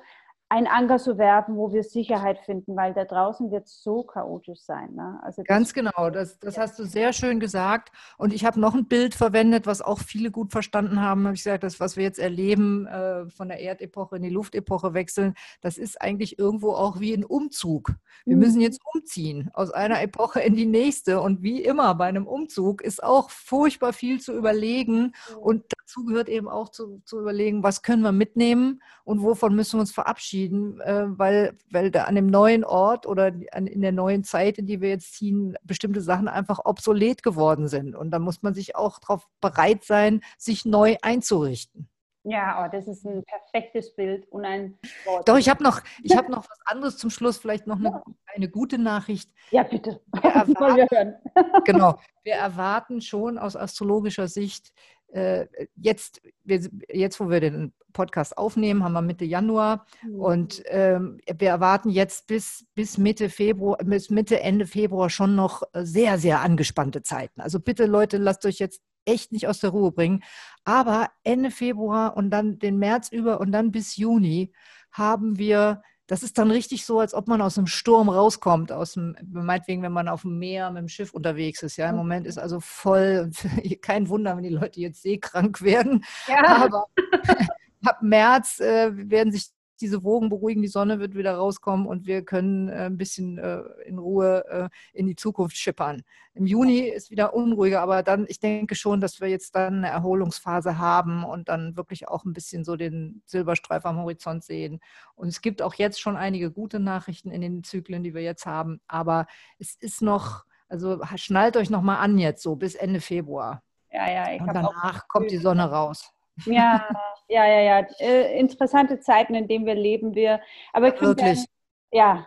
ein 0.55 0.69
Anker 0.69 0.99
zu 0.99 1.19
werfen, 1.19 1.57
wo 1.57 1.73
wir 1.73 1.83
Sicherheit 1.83 2.39
finden, 2.39 2.77
weil 2.77 2.95
da 2.95 3.05
draußen 3.05 3.51
wird 3.51 3.67
es 3.67 3.83
so 3.83 4.05
chaotisch 4.05 4.61
sein. 4.61 4.95
Ne? 4.95 5.19
Also 5.25 5.43
Ganz 5.43 5.75
genau, 5.75 6.11
das, 6.11 6.39
das 6.39 6.57
hast 6.57 6.79
du 6.79 6.85
sehr 6.85 7.13
schön 7.13 7.41
gesagt. 7.41 7.91
Und 8.19 8.33
ich 8.33 8.45
habe 8.45 8.61
noch 8.61 8.73
ein 8.73 8.87
Bild 8.87 9.17
verwendet, 9.17 9.67
was 9.67 9.83
auch 9.83 9.99
viele 9.99 10.31
gut 10.31 10.53
verstanden 10.53 11.01
haben. 11.01 11.25
Habe 11.25 11.35
ich 11.35 11.43
gesagt, 11.43 11.65
das, 11.65 11.81
was 11.81 11.97
wir 11.97 12.05
jetzt 12.05 12.21
erleben, 12.21 12.87
äh, 12.87 13.29
von 13.31 13.49
der 13.49 13.59
Erdepoche 13.59 14.17
in 14.17 14.23
die 14.23 14.31
Luftepoche 14.31 14.95
wechseln, 14.95 15.35
das 15.61 15.77
ist 15.77 16.01
eigentlich 16.01 16.39
irgendwo 16.39 16.71
auch 16.71 17.01
wie 17.01 17.13
ein 17.15 17.25
Umzug. 17.25 17.91
Wir 18.25 18.37
mhm. 18.37 18.43
müssen 18.43 18.61
jetzt 18.61 18.81
umziehen 18.95 19.51
aus 19.55 19.73
einer 19.73 20.01
Epoche 20.03 20.39
in 20.39 20.55
die 20.55 20.67
nächste. 20.67 21.21
Und 21.21 21.43
wie 21.43 21.65
immer 21.65 21.97
bei 21.97 22.07
einem 22.07 22.29
Umzug 22.29 22.81
ist 22.81 23.03
auch 23.03 23.29
furchtbar 23.31 23.93
viel 23.93 24.21
zu 24.21 24.33
überlegen. 24.33 25.15
Mhm. 25.31 25.37
Und 25.41 25.65
dazu 25.85 26.05
gehört 26.05 26.29
eben 26.29 26.49
auch 26.49 26.71
zu, 26.71 27.01
zu 27.05 27.21
überlegen, 27.21 27.63
was 27.63 27.83
können 27.83 28.03
wir 28.03 28.13
mitnehmen 28.13 28.83
und 29.05 29.23
wovon 29.23 29.55
müssen 29.55 29.77
wir 29.77 29.81
uns 29.81 29.93
verabschieden, 29.93 30.81
äh, 30.81 31.05
weil, 31.07 31.57
weil 31.71 31.91
da 31.91 32.05
an 32.05 32.15
dem 32.15 32.27
neuen 32.27 32.65
Ort 32.65 33.07
oder 33.07 33.33
an, 33.53 33.67
in 33.67 33.83
der 33.83 33.93
neuen 33.93 34.25
Zeit, 34.25 34.59
in 34.59 34.67
die 34.67 34.81
wir 34.81 34.89
jetzt 34.89 35.15
ziehen, 35.15 35.57
bestimmte 35.63 36.01
Sachen 36.01 36.29
einfach 36.29 36.61
obsolet 36.65 37.23
geworden 37.23 37.69
sind. 37.69 37.95
Und 37.95 38.11
da 38.11 38.19
muss 38.19 38.43
man 38.43 38.55
sich 38.55 38.77
auch 38.77 38.99
darauf 38.99 39.29
bereit 39.41 39.85
sein, 39.85 40.23
sich 40.39 40.65
neu 40.65 40.97
einzurichten. 41.03 41.89
Ja, 42.27 42.65
oh, 42.65 42.69
das 42.73 42.89
ist 42.89 43.05
ein 43.05 43.23
perfektes 43.25 43.95
Bild 43.95 44.27
und 44.33 44.47
ein 44.47 44.79
Wort. 45.05 45.29
Doch, 45.29 45.37
ich 45.37 45.51
habe 45.51 45.63
noch, 45.63 45.83
hab 46.17 46.29
noch 46.31 46.49
was 46.49 46.59
anderes 46.65 46.97
zum 46.97 47.11
Schluss, 47.11 47.37
vielleicht 47.37 47.67
noch 47.67 47.77
eine, 47.77 48.03
eine 48.35 48.49
gute 48.49 48.79
Nachricht. 48.79 49.31
Ja, 49.51 49.63
bitte. 49.63 50.01
Wir 50.07 50.31
erwarten, 50.31 50.77
wir 50.77 50.89
hören. 50.91 51.15
genau, 51.67 51.99
wir 52.23 52.35
erwarten 52.35 53.03
schon 53.03 53.37
aus 53.37 53.57
astrologischer 53.57 54.29
Sicht 54.29 54.73
äh, 55.15 55.47
jetzt, 55.77 56.21
jetzt, 56.45 57.21
wo 57.21 57.31
wir 57.31 57.41
den 57.41 57.73
Podcast 57.93 58.37
aufnehmen, 58.37 58.83
haben 58.83 58.95
wir 58.95 59.03
Mitte 59.03 59.25
Januar 59.25 59.87
mhm. 60.03 60.21
und 60.21 60.63
ähm, 60.67 61.21
wir 61.27 61.49
erwarten 61.49 61.89
jetzt 61.89 62.27
bis, 62.27 62.67
bis 62.75 62.99
Mitte 62.99 63.31
Februar, 63.31 63.79
bis 63.79 64.11
Mitte, 64.11 64.41
Ende 64.41 64.67
Februar 64.67 65.11
schon 65.11 65.37
noch 65.37 65.63
sehr, 65.73 66.19
sehr 66.19 66.41
angespannte 66.41 67.03
Zeiten. 67.03 67.41
Also 67.41 67.61
bitte 67.61 67.87
Leute, 67.87 68.17
lasst 68.17 68.45
euch 68.45 68.59
jetzt 68.59 68.83
echt 69.05 69.31
nicht 69.31 69.47
aus 69.47 69.61
der 69.61 69.71
Ruhe 69.71 69.93
bringen. 69.93 70.25
Aber 70.65 71.11
Ende 71.23 71.51
Februar 71.51 72.17
und 72.17 72.31
dann 72.31 72.59
den 72.59 72.79
März 72.79 73.11
über 73.11 73.41
und 73.41 73.53
dann 73.53 73.71
bis 73.71 73.97
Juni 73.97 74.53
haben 74.91 75.39
wir 75.39 75.83
das 76.07 76.23
ist 76.23 76.37
dann 76.37 76.51
richtig 76.51 76.85
so, 76.85 77.01
als 77.01 77.15
ob 77.15 77.29
man 77.29 77.41
aus 77.41 77.57
einem 77.57 77.67
Sturm 77.67 78.09
rauskommt, 78.09 78.73
aus 78.73 78.93
dem, 78.93 79.17
meinetwegen, 79.33 79.83
wenn 79.83 79.93
man 79.93 80.09
auf 80.09 80.23
dem 80.23 80.39
Meer 80.39 80.71
mit 80.71 80.83
dem 80.83 80.89
Schiff 80.89 81.15
unterwegs 81.15 81.63
ist. 81.63 81.77
Ja, 81.77 81.89
im 81.89 81.97
Moment 81.97 82.27
ist 82.27 82.39
also 82.39 82.61
voll, 82.61 83.31
kein 83.83 84.09
Wunder, 84.09 84.37
wenn 84.37 84.43
die 84.43 84.51
Leute 84.51 84.81
jetzt 84.81 85.03
seekrank 85.03 85.63
werden. 85.63 86.05
Ja. 86.29 86.65
Aber 86.65 86.87
ab 87.85 88.03
März 88.03 88.61
äh, 88.61 88.91
werden 89.11 89.33
sich 89.33 89.47
diese 89.81 90.05
Wogen 90.05 90.29
beruhigen, 90.29 90.63
die 90.63 90.69
Sonne 90.69 90.99
wird 91.01 91.15
wieder 91.15 91.35
rauskommen 91.35 91.87
und 91.87 92.07
wir 92.07 92.25
können 92.25 92.69
äh, 92.69 92.87
ein 92.87 92.97
bisschen 92.97 93.39
äh, 93.39 93.61
in 93.87 93.99
Ruhe 93.99 94.45
äh, 94.49 94.69
in 94.93 95.07
die 95.07 95.17
Zukunft 95.17 95.57
schippern. 95.57 96.03
Im 96.35 96.47
Juni 96.47 96.81
ist 96.81 97.11
wieder 97.11 97.35
unruhiger, 97.35 97.81
aber 97.81 98.03
dann, 98.03 98.27
ich 98.29 98.41
denke 98.41 98.75
schon, 98.75 99.01
dass 99.01 99.21
wir 99.21 99.29
jetzt 99.29 99.55
dann 99.55 99.79
eine 99.79 99.89
Erholungsphase 99.89 100.79
haben 100.79 101.25
und 101.25 101.49
dann 101.49 101.77
wirklich 101.77 102.09
auch 102.09 102.25
ein 102.25 102.33
bisschen 102.33 102.65
so 102.65 102.77
den 102.77 103.23
Silberstreif 103.25 103.85
am 103.87 103.99
Horizont 103.99 104.45
sehen. 104.45 104.81
Und 105.15 105.29
es 105.29 105.41
gibt 105.41 105.63
auch 105.63 105.75
jetzt 105.75 106.01
schon 106.01 106.17
einige 106.17 106.51
gute 106.51 106.81
Nachrichten 106.81 107.31
in 107.31 107.41
den 107.41 107.65
Zyklen, 107.65 108.03
die 108.03 108.15
wir 108.15 108.23
jetzt 108.23 108.47
haben, 108.47 108.81
aber 108.89 109.27
es 109.59 109.77
ist 109.77 110.03
noch, 110.03 110.45
also 110.69 111.01
schnallt 111.17 111.57
euch 111.57 111.71
noch 111.71 111.83
mal 111.83 111.99
an 111.99 112.19
jetzt 112.19 112.43
so 112.43 112.57
bis 112.57 112.75
Ende 112.75 113.01
Februar. 113.01 113.63
Ja, 113.93 114.11
ja, 114.11 114.33
ich 114.33 114.41
und 114.41 114.49
danach 114.53 115.07
kommt 115.07 115.31
die 115.31 115.39
Sonne 115.39 115.71
raus. 115.71 116.13
Ja, 116.47 116.85
ja, 117.29 117.47
ja, 117.47 117.61
ja. 117.61 117.87
Äh, 117.99 118.39
interessante 118.39 119.01
Zeiten, 119.01 119.35
in 119.35 119.49
denen 119.49 119.67
wir 119.67 119.75
leben. 119.75 120.15
Wir, 120.15 120.41
aber 120.73 120.95
ja, 120.95 121.01
wirklich. 121.01 121.45
ja, 121.93 122.27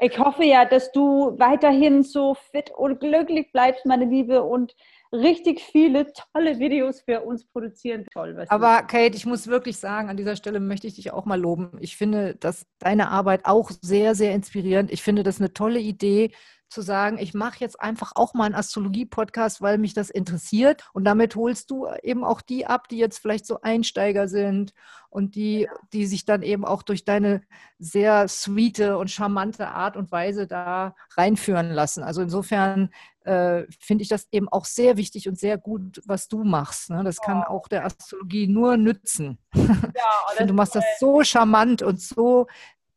ich 0.00 0.18
hoffe 0.18 0.44
ja, 0.44 0.64
dass 0.64 0.92
du 0.92 1.38
weiterhin 1.38 2.02
so 2.02 2.34
fit 2.34 2.70
und 2.70 3.00
glücklich 3.00 3.52
bleibst, 3.52 3.86
meine 3.86 4.04
Liebe, 4.04 4.42
und 4.42 4.74
richtig 5.12 5.60
viele 5.60 6.10
tolle 6.32 6.58
Videos 6.58 7.02
für 7.02 7.20
uns 7.20 7.44
produzieren. 7.44 8.06
Toll, 8.12 8.36
was 8.36 8.50
Aber 8.50 8.82
Kate, 8.82 9.16
ich 9.16 9.26
muss 9.26 9.46
wirklich 9.46 9.76
sagen, 9.76 10.08
an 10.08 10.16
dieser 10.16 10.36
Stelle 10.36 10.60
möchte 10.60 10.86
ich 10.86 10.94
dich 10.94 11.12
auch 11.12 11.26
mal 11.26 11.40
loben. 11.40 11.72
Ich 11.80 11.96
finde, 11.96 12.34
dass 12.36 12.66
deine 12.78 13.08
Arbeit 13.10 13.44
auch 13.44 13.70
sehr, 13.82 14.14
sehr 14.14 14.34
inspirierend. 14.34 14.90
Ich 14.90 15.02
finde 15.02 15.22
das 15.22 15.38
eine 15.38 15.52
tolle 15.52 15.80
Idee, 15.80 16.32
zu 16.72 16.82
sagen, 16.82 17.18
ich 17.18 17.34
mache 17.34 17.60
jetzt 17.60 17.80
einfach 17.80 18.12
auch 18.14 18.34
mal 18.34 18.46
einen 18.46 18.54
Astrologie-Podcast, 18.54 19.60
weil 19.60 19.78
mich 19.78 19.94
das 19.94 20.10
interessiert. 20.10 20.88
Und 20.92 21.04
damit 21.04 21.36
holst 21.36 21.70
du 21.70 21.86
eben 22.02 22.24
auch 22.24 22.40
die 22.40 22.66
ab, 22.66 22.88
die 22.88 22.98
jetzt 22.98 23.18
vielleicht 23.18 23.46
so 23.46 23.60
Einsteiger 23.60 24.28
sind 24.28 24.72
und 25.10 25.34
die, 25.34 25.68
die 25.92 26.06
sich 26.06 26.24
dann 26.24 26.42
eben 26.42 26.64
auch 26.64 26.82
durch 26.82 27.04
deine 27.04 27.42
sehr 27.78 28.26
sweete 28.28 28.98
und 28.98 29.10
charmante 29.10 29.68
Art 29.68 29.96
und 29.96 30.10
Weise 30.10 30.46
da 30.46 30.94
reinführen 31.16 31.70
lassen. 31.70 32.02
Also 32.02 32.22
insofern 32.22 32.90
äh, 33.24 33.64
finde 33.78 34.02
ich 34.02 34.08
das 34.08 34.26
eben 34.32 34.48
auch 34.48 34.64
sehr 34.64 34.96
wichtig 34.96 35.28
und 35.28 35.38
sehr 35.38 35.58
gut, 35.58 36.00
was 36.06 36.28
du 36.28 36.44
machst. 36.44 36.90
Ne? 36.90 37.04
Das 37.04 37.18
kann 37.18 37.44
auch 37.44 37.68
der 37.68 37.84
Astrologie 37.84 38.46
nur 38.48 38.76
nützen. 38.76 39.38
Ja, 39.54 39.62
ich 40.30 40.36
finde, 40.36 40.52
du 40.52 40.54
machst 40.54 40.74
das 40.74 40.84
so 40.98 41.22
charmant 41.22 41.82
und 41.82 42.00
so 42.00 42.46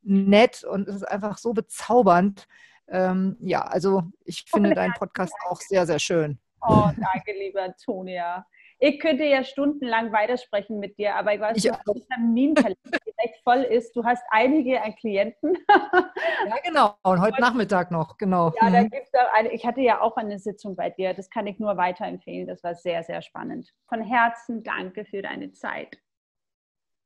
nett 0.06 0.64
und 0.64 0.88
es 0.88 0.98
ist 0.98 1.08
einfach 1.08 1.38
so 1.38 1.54
bezaubernd. 1.54 2.48
Ähm, 2.88 3.38
ja, 3.40 3.62
also 3.62 4.04
ich 4.26 4.46
finde 4.48 4.74
deinen 4.74 4.94
Podcast 4.94 5.34
auch 5.50 5.60
sehr, 5.62 5.86
sehr 5.86 6.00
schön. 6.00 6.40
Oh, 6.62 6.90
danke, 6.96 7.34
liebe 7.38 7.62
Antonia. 7.62 8.46
Ich 8.80 9.00
könnte 9.00 9.24
ja 9.24 9.44
stundenlang 9.44 10.12
weitersprechen 10.12 10.80
mit 10.80 10.98
dir, 10.98 11.16
aber 11.16 11.34
ich 11.34 11.40
weiß, 11.40 11.56
nicht, 11.56 11.70
dass 11.70 11.80
der 11.84 12.08
Terminkalender 12.08 12.76
direkt 12.84 13.42
voll 13.44 13.62
ist. 13.62 13.96
Du 13.96 14.04
hast 14.04 14.24
einige 14.32 14.82
an 14.82 14.96
Klienten. 14.96 15.58
ja, 15.70 16.56
genau. 16.64 16.96
Und 17.04 17.22
heute 17.22 17.40
Nachmittag 17.40 17.92
noch, 17.92 18.18
genau. 18.18 18.52
Ja, 18.62 18.70
da 18.70 18.82
mhm. 18.82 18.90
gibt's 18.90 19.12
da 19.12 19.20
eine, 19.34 19.52
ich 19.54 19.66
hatte 19.66 19.82
ja 19.82 20.02
auch 20.02 20.18
eine 20.18 20.40
Sitzung 20.40 20.76
bei 20.76 20.90
dir. 20.90 21.14
Das 21.14 21.30
kann 21.30 21.48
ich 21.48 21.58
nur 21.58 21.78
weiterempfehlen. 21.78 22.48
Das 22.48 22.64
war 22.64 22.76
sehr, 22.76 23.04
sehr 23.04 23.22
spannend. 23.22 23.74
Von 23.88 24.02
Herzen 24.02 24.64
danke 24.64 25.06
für 25.06 25.22
deine 25.22 25.54
Zeit. 25.54 25.98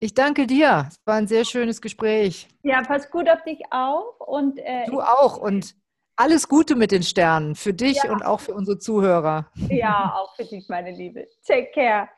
Ich 0.01 0.13
danke 0.13 0.47
dir. 0.47 0.85
Es 0.87 0.99
war 1.05 1.15
ein 1.15 1.27
sehr 1.27 1.43
schönes 1.43 1.81
Gespräch. 1.81 2.47
Ja, 2.63 2.81
pass 2.83 3.09
gut 3.09 3.29
auf 3.29 3.43
dich 3.43 3.59
auf. 3.69 4.19
Und, 4.19 4.57
äh, 4.59 4.85
du 4.85 5.01
auch. 5.01 5.37
Und 5.37 5.75
alles 6.15 6.47
Gute 6.47 6.75
mit 6.75 6.91
den 6.91 7.03
Sternen. 7.03 7.55
Für 7.55 7.73
dich 7.73 8.03
ja. 8.03 8.11
und 8.11 8.23
auch 8.23 8.39
für 8.39 8.53
unsere 8.53 8.79
Zuhörer. 8.79 9.51
Ja, 9.69 10.13
auch 10.15 10.35
für 10.35 10.45
dich, 10.45 10.69
meine 10.69 10.91
Liebe. 10.91 11.27
Take 11.45 11.71
care. 11.73 12.09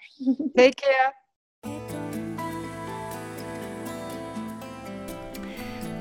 Take 0.55 0.75
care. 0.75 1.91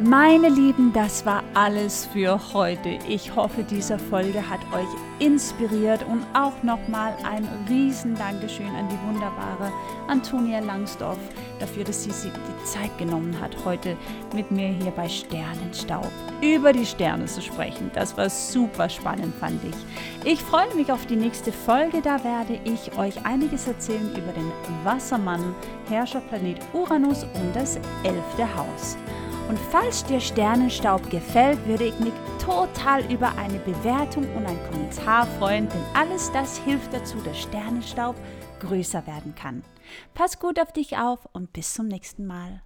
Meine 0.02 0.48
Lieben, 0.48 0.94
das 0.94 1.27
war 1.27 1.43
alles 1.52 2.06
für 2.06 2.40
heute. 2.55 2.98
Ich 3.06 3.36
hoffe, 3.36 3.62
diese 3.62 3.98
Folge 3.98 4.48
hat 4.48 4.60
euch 4.72 4.89
inspiriert 5.18 6.02
und 6.09 6.24
auch 6.32 6.62
nochmal 6.62 7.14
ein 7.22 7.47
riesen 7.68 8.14
Dankeschön 8.14 8.68
an 8.68 8.89
die 8.89 8.98
wunderbare 9.06 9.70
Antonia 10.09 10.60
Langsdorf 10.60 11.18
dafür, 11.59 11.85
dass 11.85 12.02
sie 12.02 12.12
sich 12.12 12.32
die 12.32 12.64
Zeit 12.64 12.97
genommen 12.97 13.39
hat, 13.43 13.55
heute 13.66 13.94
mit 14.35 14.51
mir 14.51 14.68
hier 14.68 14.90
bei 14.90 15.06
Sternenstaub 15.06 16.10
über 16.40 16.72
die 16.72 16.86
Sterne 16.86 17.27
zu 17.27 17.43
sprechen. 17.43 17.90
Das 17.93 18.16
war 18.16 18.31
super 18.31 18.89
spannend, 18.89 19.35
fand 19.35 19.60
ich. 19.64 20.32
Ich 20.32 20.40
freue 20.40 20.74
mich 20.77 20.90
auf 20.90 21.05
die 21.05 21.16
nächste 21.16 21.52
Folge. 21.52 22.01
Da 22.01 22.24
werde 22.24 22.59
ich 22.64 22.97
euch 22.97 23.27
einiges 23.27 23.66
erzählen 23.66 24.10
über 24.12 24.32
den 24.32 24.51
Wassermann, 24.82 25.55
Herrscherplanet 25.90 26.56
Uranus 26.72 27.24
und 27.35 27.55
das 27.55 27.77
elfte 28.02 28.56
Haus. 28.56 28.97
Und 29.48 29.58
falls 29.70 30.04
dir 30.04 30.20
Sternenstaub 30.20 31.10
gefällt, 31.10 31.64
würde 31.66 31.84
ich 31.84 31.98
mich 31.98 32.12
total 32.38 33.04
über 33.12 33.36
eine 33.36 33.58
Bewertung 33.58 34.24
und 34.36 34.46
einen 34.46 34.70
Kommentar 34.70 35.26
freuen, 35.38 35.68
denn 35.68 35.84
alles 35.94 36.30
das 36.32 36.58
hilft 36.58 36.92
dazu, 36.92 37.16
dass 37.24 37.38
Sternenstaub 37.38 38.16
größer 38.60 39.06
werden 39.06 39.34
kann. 39.34 39.64
Pass 40.14 40.38
gut 40.38 40.60
auf 40.60 40.72
dich 40.72 40.98
auf 40.98 41.28
und 41.32 41.52
bis 41.52 41.74
zum 41.74 41.88
nächsten 41.88 42.26
Mal. 42.26 42.62